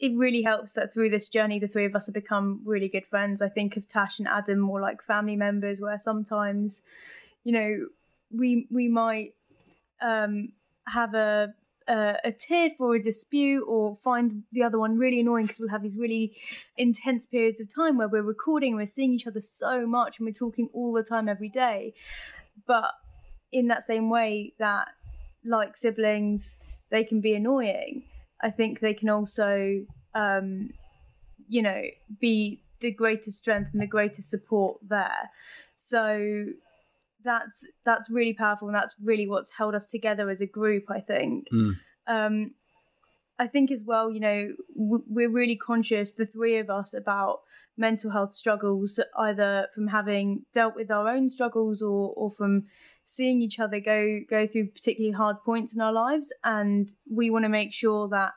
it 0.00 0.16
really 0.16 0.42
helps 0.42 0.72
that 0.74 0.94
through 0.94 1.10
this 1.10 1.28
journey 1.28 1.58
the 1.58 1.66
three 1.66 1.84
of 1.84 1.96
us 1.96 2.06
have 2.06 2.14
become 2.14 2.60
really 2.64 2.88
good 2.88 3.06
friends. 3.06 3.42
I 3.42 3.48
think 3.48 3.76
of 3.76 3.88
Tash 3.88 4.18
and 4.18 4.28
Adam 4.28 4.58
more 4.60 4.80
like 4.80 5.02
family 5.02 5.36
members 5.36 5.80
where 5.80 5.98
sometimes, 5.98 6.82
you 7.44 7.52
know, 7.52 7.86
we 8.30 8.66
we 8.70 8.88
might 8.88 9.34
um 10.00 10.52
have 10.86 11.14
a 11.14 11.54
a, 11.88 12.16
a 12.24 12.32
tiff 12.32 12.74
or 12.78 12.96
a 12.96 13.02
dispute 13.02 13.64
or 13.66 13.96
find 13.96 14.42
the 14.52 14.62
other 14.62 14.78
one 14.78 14.98
really 14.98 15.20
annoying 15.20 15.46
because 15.46 15.58
we'll 15.58 15.70
have 15.70 15.82
these 15.82 15.96
really 15.96 16.36
intense 16.76 17.24
periods 17.24 17.60
of 17.60 17.74
time 17.74 17.96
where 17.96 18.08
we're 18.08 18.22
recording 18.22 18.76
we're 18.76 18.86
seeing 18.86 19.12
each 19.12 19.26
other 19.26 19.40
so 19.40 19.86
much 19.86 20.18
and 20.18 20.26
we're 20.26 20.32
talking 20.32 20.68
all 20.74 20.92
the 20.92 21.02
time 21.02 21.28
every 21.28 21.48
day. 21.48 21.94
But 22.66 22.92
in 23.52 23.68
that 23.68 23.82
same 23.82 24.10
way 24.10 24.52
that 24.58 24.88
like 25.44 25.76
siblings 25.76 26.58
they 26.90 27.04
can 27.04 27.20
be 27.20 27.34
annoying 27.34 28.04
i 28.42 28.50
think 28.50 28.80
they 28.80 28.92
can 28.92 29.08
also 29.08 29.84
um 30.14 30.70
you 31.48 31.62
know 31.62 31.82
be 32.20 32.60
the 32.80 32.90
greatest 32.90 33.38
strength 33.38 33.70
and 33.72 33.80
the 33.80 33.86
greatest 33.86 34.30
support 34.30 34.78
there 34.86 35.30
so 35.76 36.46
that's 37.24 37.66
that's 37.84 38.08
really 38.10 38.32
powerful 38.34 38.68
and 38.68 38.74
that's 38.74 38.94
really 39.02 39.26
what's 39.28 39.50
held 39.58 39.74
us 39.74 39.88
together 39.88 40.28
as 40.30 40.40
a 40.40 40.46
group 40.46 40.84
i 40.90 41.00
think 41.00 41.48
Mm. 41.52 41.74
um 42.06 42.50
I 43.40 43.46
think 43.46 43.70
as 43.70 43.84
well, 43.84 44.10
you 44.10 44.18
know, 44.18 44.48
w- 44.76 45.04
we're 45.06 45.30
really 45.30 45.54
conscious, 45.56 46.12
the 46.12 46.26
three 46.26 46.58
of 46.58 46.68
us, 46.70 46.92
about 46.92 47.38
mental 47.76 48.10
health 48.10 48.34
struggles, 48.34 48.98
either 49.16 49.68
from 49.74 49.86
having 49.86 50.44
dealt 50.52 50.74
with 50.74 50.90
our 50.90 51.06
own 51.08 51.30
struggles 51.30 51.80
or, 51.80 52.12
or 52.16 52.32
from 52.32 52.64
seeing 53.04 53.40
each 53.40 53.60
other 53.60 53.78
go 53.78 54.18
go 54.28 54.48
through 54.48 54.66
particularly 54.70 55.12
hard 55.12 55.36
points 55.44 55.72
in 55.72 55.80
our 55.80 55.92
lives. 55.92 56.32
And 56.42 56.92
we 57.08 57.30
want 57.30 57.44
to 57.44 57.48
make 57.48 57.72
sure 57.72 58.08
that 58.08 58.32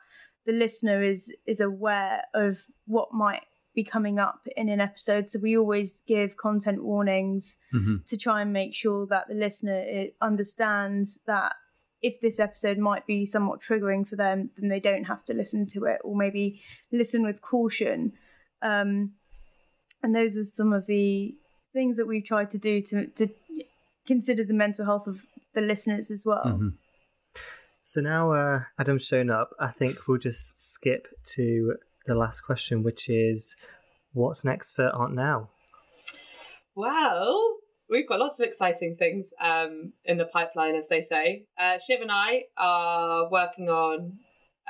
the 0.46 0.52
listener 0.52 1.02
is 1.02 1.32
is 1.46 1.58
aware 1.60 2.22
of 2.32 2.58
what 2.86 3.12
might 3.12 3.42
be 3.74 3.84
coming 3.84 4.18
up 4.18 4.46
in 4.56 4.68
an 4.68 4.80
episode. 4.80 5.28
So 5.30 5.38
we 5.38 5.56
always 5.56 6.00
give 6.06 6.36
content 6.36 6.84
warnings 6.84 7.56
Mhm. 7.72 8.04
to 8.06 8.16
try 8.16 8.42
and 8.42 8.52
make 8.52 8.74
sure 8.74 9.06
that 9.06 9.28
the 9.28 9.34
listener 9.34 10.06
understands 10.20 11.20
that 11.26 11.54
if 12.02 12.20
this 12.20 12.38
episode 12.40 12.78
might 12.78 13.06
be 13.06 13.24
somewhat 13.24 13.60
triggering 13.60 14.06
for 14.06 14.16
them, 14.16 14.50
then 14.58 14.68
they 14.68 14.80
don't 14.80 15.04
have 15.04 15.24
to 15.24 15.32
listen 15.34 15.66
to 15.68 15.84
it, 15.84 16.00
or 16.04 16.16
maybe 16.16 16.60
listen 16.90 17.22
with 17.22 17.40
caution. 17.40 18.12
Um, 18.60 19.14
and 20.02 20.14
those 20.14 20.36
are 20.36 20.44
some 20.44 20.72
of 20.72 20.86
the 20.86 21.36
things 21.72 21.96
that 21.96 22.06
we've 22.06 22.24
tried 22.24 22.50
to 22.50 22.58
do 22.58 22.82
to 22.82 23.06
to 23.06 23.28
consider 24.06 24.42
the 24.44 24.52
mental 24.52 24.84
health 24.84 25.06
of 25.06 25.24
the 25.54 25.60
listeners 25.60 26.10
as 26.10 26.24
well. 26.24 26.44
Mhm. 26.44 26.76
So 27.84 28.00
now 28.00 28.32
uh, 28.32 28.64
Adam's 28.78 29.04
shown 29.06 29.30
up, 29.30 29.50
I 29.60 29.68
think 29.70 30.06
we'll 30.06 30.18
just 30.18 30.60
skip 30.60 31.06
to 31.36 31.76
the 32.06 32.14
last 32.14 32.40
question, 32.42 32.82
which 32.82 33.08
is 33.08 33.56
what's 34.12 34.44
next 34.44 34.72
for 34.72 34.88
Aunt 34.94 35.14
Nell? 35.14 35.50
Well, 36.74 37.56
we've 37.88 38.08
got 38.08 38.18
lots 38.20 38.40
of 38.40 38.46
exciting 38.46 38.96
things 38.96 39.32
um, 39.40 39.92
in 40.04 40.16
the 40.18 40.24
pipeline, 40.24 40.74
as 40.74 40.88
they 40.88 41.02
say. 41.02 41.44
Uh, 41.58 41.78
Shiv 41.78 42.00
and 42.00 42.10
I 42.10 42.44
are 42.56 43.28
working 43.30 43.68
on 43.68 44.18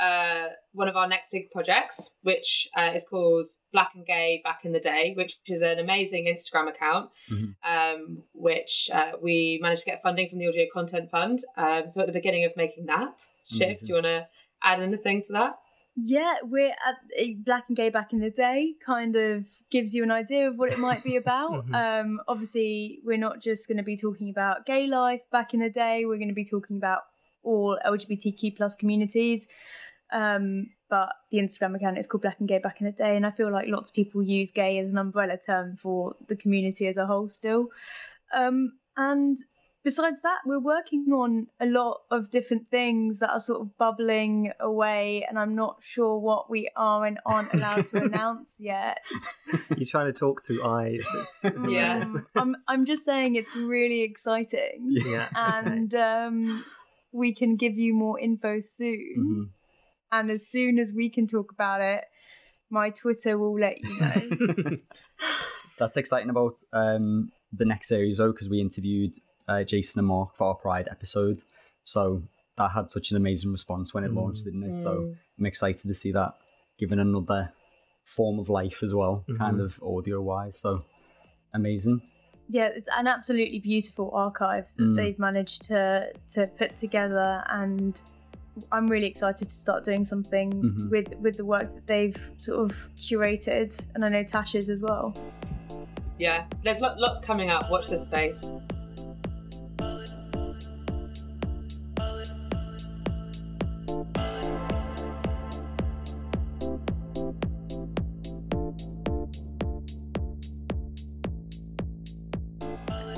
uh, 0.01 0.49
one 0.73 0.89
of 0.89 0.97
our 0.97 1.07
next 1.07 1.31
big 1.31 1.51
projects, 1.51 2.11
which 2.23 2.67
uh, 2.77 2.91
is 2.95 3.05
called 3.09 3.47
Black 3.73 3.91
and 3.95 4.07
Gay 4.07 4.41
Back 4.43 4.61
in 4.65 4.73
the 4.73 4.81
Day, 4.81 5.13
which 5.17 5.37
is 5.47 5.61
an 5.61 5.79
amazing 5.79 6.27
Instagram 6.27 6.69
account, 6.71 7.11
Mhm. 7.31 7.55
um, 7.63 8.23
which 8.33 8.91
uh, 8.93 9.13
we 9.21 9.59
managed 9.63 9.83
to 9.85 9.91
get 9.91 10.03
funding 10.03 10.29
from 10.29 10.39
the 10.39 10.49
Audio 10.49 10.67
Content 10.73 11.11
Fund. 11.11 11.41
Um, 11.57 11.91
so 11.91 12.01
at 12.01 12.07
the 12.07 12.13
beginning 12.13 12.45
of 12.45 12.53
making 12.57 12.87
that, 12.87 13.21
Shiv, 13.47 13.63
Amazing. 13.69 13.87
do 13.87 13.91
you 13.91 13.95
want 13.95 14.07
to 14.07 14.29
add 14.63 14.81
anything 14.81 15.23
to 15.25 15.33
that? 15.35 15.59
Yeah, 15.95 16.37
we're 16.43 16.71
at 16.71 17.45
Black 17.45 17.65
and 17.69 17.77
Gay 17.77 17.91
back 17.91 18.13
in 18.13 18.21
the 18.21 18.31
day. 18.31 18.75
Kind 18.85 19.15
of 19.15 19.45
gives 19.71 19.95
you 19.95 20.03
an 20.03 20.11
idea 20.11 20.49
of 20.49 20.57
what 20.57 20.73
it 20.73 20.79
might 20.79 21.05
be 21.05 21.17
about. 21.23 21.67
Mhm. 21.67 21.75
um, 21.75 22.21
obviously, 22.29 23.01
we're 23.05 23.19
not 23.19 23.41
just 23.41 23.69
going 23.69 23.77
to 23.77 23.83
be 23.83 23.97
talking 23.97 24.31
about 24.31 24.65
gay 24.65 24.87
life 24.87 25.21
back 25.31 25.53
in 25.55 25.61
the 25.61 25.71
day. 25.71 26.05
We're 26.07 26.17
going 26.17 26.29
to 26.29 26.35
be 26.35 26.45
talking 26.47 26.77
about 26.77 27.03
all 27.43 27.79
LGBTQ 27.85 28.57
plus 28.57 28.75
communities. 28.77 29.49
Um, 30.11 30.71
but 30.89 31.15
the 31.31 31.39
Instagram 31.39 31.75
account 31.77 31.99
is 31.99 32.07
called 32.07 32.23
Black 32.23 32.39
and 32.39 32.49
Gay 32.49 32.59
back 32.59 32.81
in 32.81 32.87
the 32.87 32.93
day, 32.93 33.17
and 33.17 33.27
I 33.27 33.31
feel 33.31 33.51
like 33.51 33.67
lots 33.69 33.91
of 33.91 33.95
people 33.95 34.23
use 34.23 34.51
gay 34.51 34.79
as 34.79 34.93
an 34.93 34.99
umbrella 34.99 35.39
term 35.39 35.77
for 35.77 36.17
the 36.29 36.37
community 36.37 36.87
as 36.87 36.99
a 36.99 37.07
whole 37.07 37.29
still. 37.31 37.69
Um, 38.33 38.75
and 38.97 39.39
besides 39.85 40.23
that, 40.23 40.39
we're 40.47 40.61
working 40.61 41.07
on 41.13 41.49
a 41.61 41.67
lot 41.67 42.03
of 42.11 42.31
different 42.31 42.71
things 42.71 43.19
that 43.21 43.31
are 43.31 43.41
sort 43.41 43.61
of 43.61 43.77
bubbling 43.79 44.53
away, 44.61 45.25
and 45.29 45.39
I'm 45.39 45.55
not 45.55 45.79
sure 45.83 46.19
what 46.19 46.49
we 46.51 46.71
are 46.77 47.05
and 47.07 47.19
aren't 47.27 47.53
allowed 47.55 47.89
to 47.91 47.97
announce 48.05 48.51
yet. 48.59 48.99
You're 49.77 49.87
trying 49.87 50.07
to 50.07 50.13
talk 50.13 50.45
through 50.45 50.65
eyes. 50.65 51.07
It's, 51.15 51.45
Yeah. 51.69 52.05
I'm 52.37 52.57
I'm 52.69 52.87
just 52.87 53.05
saying 53.05 53.37
it's 53.37 53.55
really 53.57 54.03
exciting, 54.03 54.89
yeah. 54.89 55.29
and 55.35 55.95
um, 55.95 56.65
we 57.13 57.35
can 57.35 57.57
give 57.57 57.77
you 57.79 57.95
more 57.95 58.19
info 58.19 58.61
soon. 58.61 59.15
Mhm. 59.19 59.49
And 60.13 60.31
as 60.31 60.47
soon 60.47 60.79
as 60.79 60.93
we 60.93 61.09
can 61.09 61.27
talk 61.27 61.53
about 61.53 61.81
it, 61.81 62.05
my 62.69 62.91
Twitter 62.91 63.39
will 63.39 63.59
let 63.59 63.81
you 63.81 64.01
know. 64.01 64.77
That's 65.79 65.97
exciting 65.97 66.29
about 66.31 66.59
um, 66.73 67.33
the 67.53 67.65
next 67.65 67.89
series 67.89 68.19
though, 68.19 68.31
because 68.33 68.49
we 68.51 68.61
interviewed 68.61 69.15
uh, 69.49 69.63
Jason 69.65 69.99
and 70.01 70.09
Mark 70.09 70.37
for 70.37 70.49
our 70.49 70.55
Pride 70.55 70.89
episode. 70.91 71.43
So 71.83 72.23
that 72.59 72.71
had 72.73 72.91
such 72.91 73.11
an 73.11 73.17
amazing 73.17 73.51
response 73.53 73.93
when 73.95 74.05
it 74.05 74.13
launched, 74.13 74.45
didn't 74.45 74.63
it? 74.65 74.81
So 74.81 75.15
I'm 75.39 75.47
excited 75.47 75.87
to 75.89 75.95
see 75.95 76.13
that 76.13 76.35
given 76.79 76.99
another 76.99 77.53
form 78.05 78.39
of 78.39 78.49
life 78.49 78.83
as 78.83 78.95
well, 78.95 79.25
kind 79.39 79.57
Mhm. 79.59 79.65
of 79.65 79.81
audio 79.83 80.21
wise. 80.21 80.59
So 80.59 80.85
amazing. 81.55 82.03
yeah, 82.49 82.67
it's 82.67 82.89
an 82.97 83.07
absolutely 83.07 83.59
beautiful 83.61 84.11
archive 84.13 84.67
that 84.77 84.85
Mm. 84.85 84.97
they've 84.97 85.19
managed 85.19 85.63
to 85.69 86.13
to 86.35 86.47
put 86.59 86.77
together, 86.77 87.43
and 87.49 88.01
I'm 88.71 88.87
really 88.89 89.07
excited 89.07 89.49
to 89.49 89.55
start 89.55 89.85
doing 89.85 90.05
something 90.05 90.53
Mhm. 90.53 90.91
with 90.91 91.15
with 91.21 91.37
the 91.37 91.45
work 91.45 91.73
that 91.75 91.87
they've 91.87 92.21
sort 92.39 92.59
of 92.71 92.77
curated, 92.97 93.71
and 93.95 94.05
I 94.05 94.09
know 94.11 94.25
Tasha's 94.25 94.69
as 94.69 94.81
well. 94.81 95.15
Yeah, 96.19 96.45
there's 96.63 96.81
lo- 96.81 96.95
lots 96.99 97.21
coming 97.21 97.51
up. 97.51 97.71
Watch 97.71 97.89
this 97.89 98.05
space. 98.05 98.51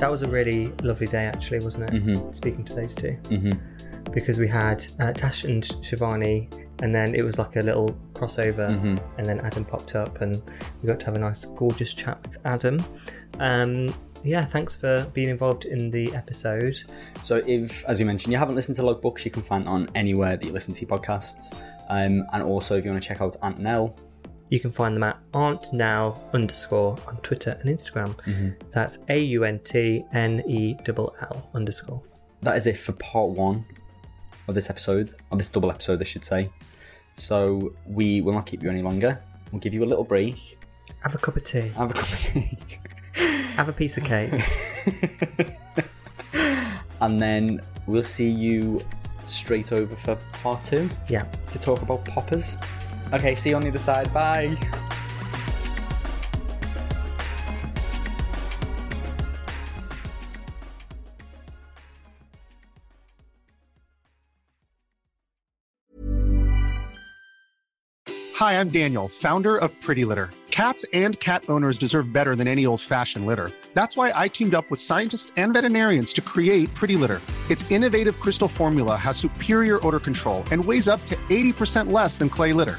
That 0.05 0.11
was 0.11 0.20
a 0.20 0.28
really 0.28 0.66
lovely 0.82 1.07
day, 1.07 1.24
actually, 1.24 1.61
wasn't 1.61 1.88
it? 1.88 2.05
Mhm. 2.05 2.34
Speaking 2.34 2.62
to 2.66 2.74
those 2.74 2.94
2 2.94 3.16
Mhm. 3.30 3.59
because 4.12 4.38
we 4.38 4.46
had 4.46 4.84
uh, 5.00 5.14
Tash 5.14 5.44
and 5.44 5.62
Shivani, 5.62 6.52
and 6.80 6.94
then 6.94 7.14
it 7.14 7.22
was 7.22 7.38
like 7.38 7.57
a 7.57 7.61
little 7.62 7.96
crossover, 8.12 8.68
Mhm. 8.70 9.00
and 9.16 9.26
then 9.26 9.40
Adam 9.40 9.64
popped 9.64 9.96
up, 9.96 10.20
and 10.20 10.42
we 10.82 10.88
got 10.88 11.00
to 11.00 11.07
have 11.07 11.14
a 11.14 11.18
nice, 11.18 11.46
gorgeous 11.46 11.94
chat 11.94 12.18
with 12.22 12.36
Adam. 12.44 12.84
Um, 13.40 13.94
yeah, 14.22 14.44
thanks 14.44 14.76
for 14.76 15.07
being 15.14 15.30
involved 15.30 15.64
in 15.64 15.90
the 15.90 16.14
episode. 16.14 16.76
So, 17.22 17.40
if, 17.46 17.82
as 17.86 17.98
you 17.98 18.05
mentioned, 18.05 18.30
you 18.30 18.38
haven't 18.38 18.57
listened 18.57 18.76
to 18.76 18.82
Logbooks, 18.82 19.24
you 19.24 19.30
can 19.30 19.40
find 19.40 19.64
it 19.64 19.68
on 19.70 19.86
anywhere 19.94 20.36
that 20.36 20.44
you 20.44 20.52
listen 20.52 20.74
to 20.74 20.80
your 20.84 20.98
podcasts. 20.98 21.55
Um, 21.88 22.26
and 22.34 22.42
also, 22.42 22.76
if 22.76 22.84
you 22.84 22.90
want 22.90 23.02
to 23.02 23.09
check 23.09 23.22
out 23.22 23.36
Aunt 23.42 23.59
Nell, 23.59 23.96
You 24.55 24.61
can 24.61 24.70
find 24.70 24.94
them 24.94 25.02
at 25.02 25.18
Aunt 25.32 25.72
Nell 25.72 26.30
underscore 26.32 26.96
on 27.09 27.16
Twitter 27.22 27.59
and 27.61 27.68
Instagram. 27.76 28.14
Mm-hmm. 28.24 28.50
That's 28.70 29.00
A 29.09 29.18
U 29.20 29.42
N 29.42 29.59
T 29.64 30.05
N 30.12 30.44
E 30.46 30.76
L 30.86 31.12
L 31.22 31.50
underscore. 31.55 32.00
that 32.42 32.57
is 32.57 32.68
it 32.68 32.78
for 32.78 32.92
part 32.92 33.30
one 33.30 33.64
of 34.46 34.55
this 34.55 34.70
episode, 34.70 35.12
of 35.32 35.38
this 35.38 35.48
double 35.48 35.72
episode, 35.72 36.00
I 36.00 36.05
should 36.05 36.24
say. 36.24 36.50
So, 37.14 37.74
we 37.84 38.20
will 38.20 38.32
not 38.32 38.46
keep 38.46 38.62
you 38.62 38.70
any 38.70 38.80
longer. 38.80 39.20
We'll 39.50 39.59
give 39.59 39.74
you 39.74 39.82
a 39.82 39.90
little 39.92 40.05
break, 40.05 40.57
Have 41.00 41.16
a 41.16 41.18
cup 41.18 41.36
of 41.36 41.42
tea. 41.42 41.70
have 41.70 41.90
a 41.90 41.94
cup 41.94 42.12
of 42.12 42.20
tea, 42.20 42.57
Have 43.57 43.68
a 43.68 43.72
piece 43.72 43.96
of 43.98 44.05
cake. 44.05 44.40
and 47.00 47.20
then 47.20 47.61
we'll 47.88 48.05
see 48.05 48.30
you 48.30 48.80
straight 49.26 49.72
over 49.72 49.96
for 49.96 50.14
part 50.32 50.62
two 50.62 50.88
yeah. 51.09 51.24
to 51.50 51.59
talk 51.59 51.82
about 51.82 52.05
poppers. 52.05 52.57
Okay, 53.15 53.37
see 53.37 53.51
you 53.51 53.57
on 53.57 53.62
the 53.62 53.69
other 53.69 53.79
side. 53.79 54.12
Bye. 54.12 54.57
Hi, 68.35 68.55
I'm 68.59 68.69
Daniel, 68.69 69.07
founder 69.07 69.57
of 69.57 69.81
Pretty 69.81 70.05
Litter. 70.05 70.31
Cats 70.51 70.85
and 70.93 71.19
cat 71.21 71.45
owners 71.49 71.79
deserve 71.79 72.12
better 72.12 72.35
than 72.35 72.49
any 72.49 72.67
old 72.67 72.81
fashioned 72.81 73.27
litter. 73.27 73.51
That's 73.75 73.97
why 73.97 74.12
I 74.15 74.27
teamed 74.27 74.55
up 74.55 74.71
with 74.73 74.81
scientists 74.81 75.33
and 75.37 75.53
veterinarians 75.53 76.12
to 76.15 76.21
create 76.21 76.73
Pretty 76.75 76.97
Litter. 76.97 77.21
Its 77.49 77.71
innovative 77.71 78.19
crystal 78.19 78.49
formula 78.49 78.97
has 78.97 79.17
superior 79.17 79.79
odor 79.87 80.01
control 80.01 80.43
and 80.51 80.65
weighs 80.65 80.89
up 80.89 81.05
to 81.07 81.17
80% 81.31 81.93
less 81.93 82.19
than 82.19 82.29
clay 82.29 82.53
litter. 82.53 82.79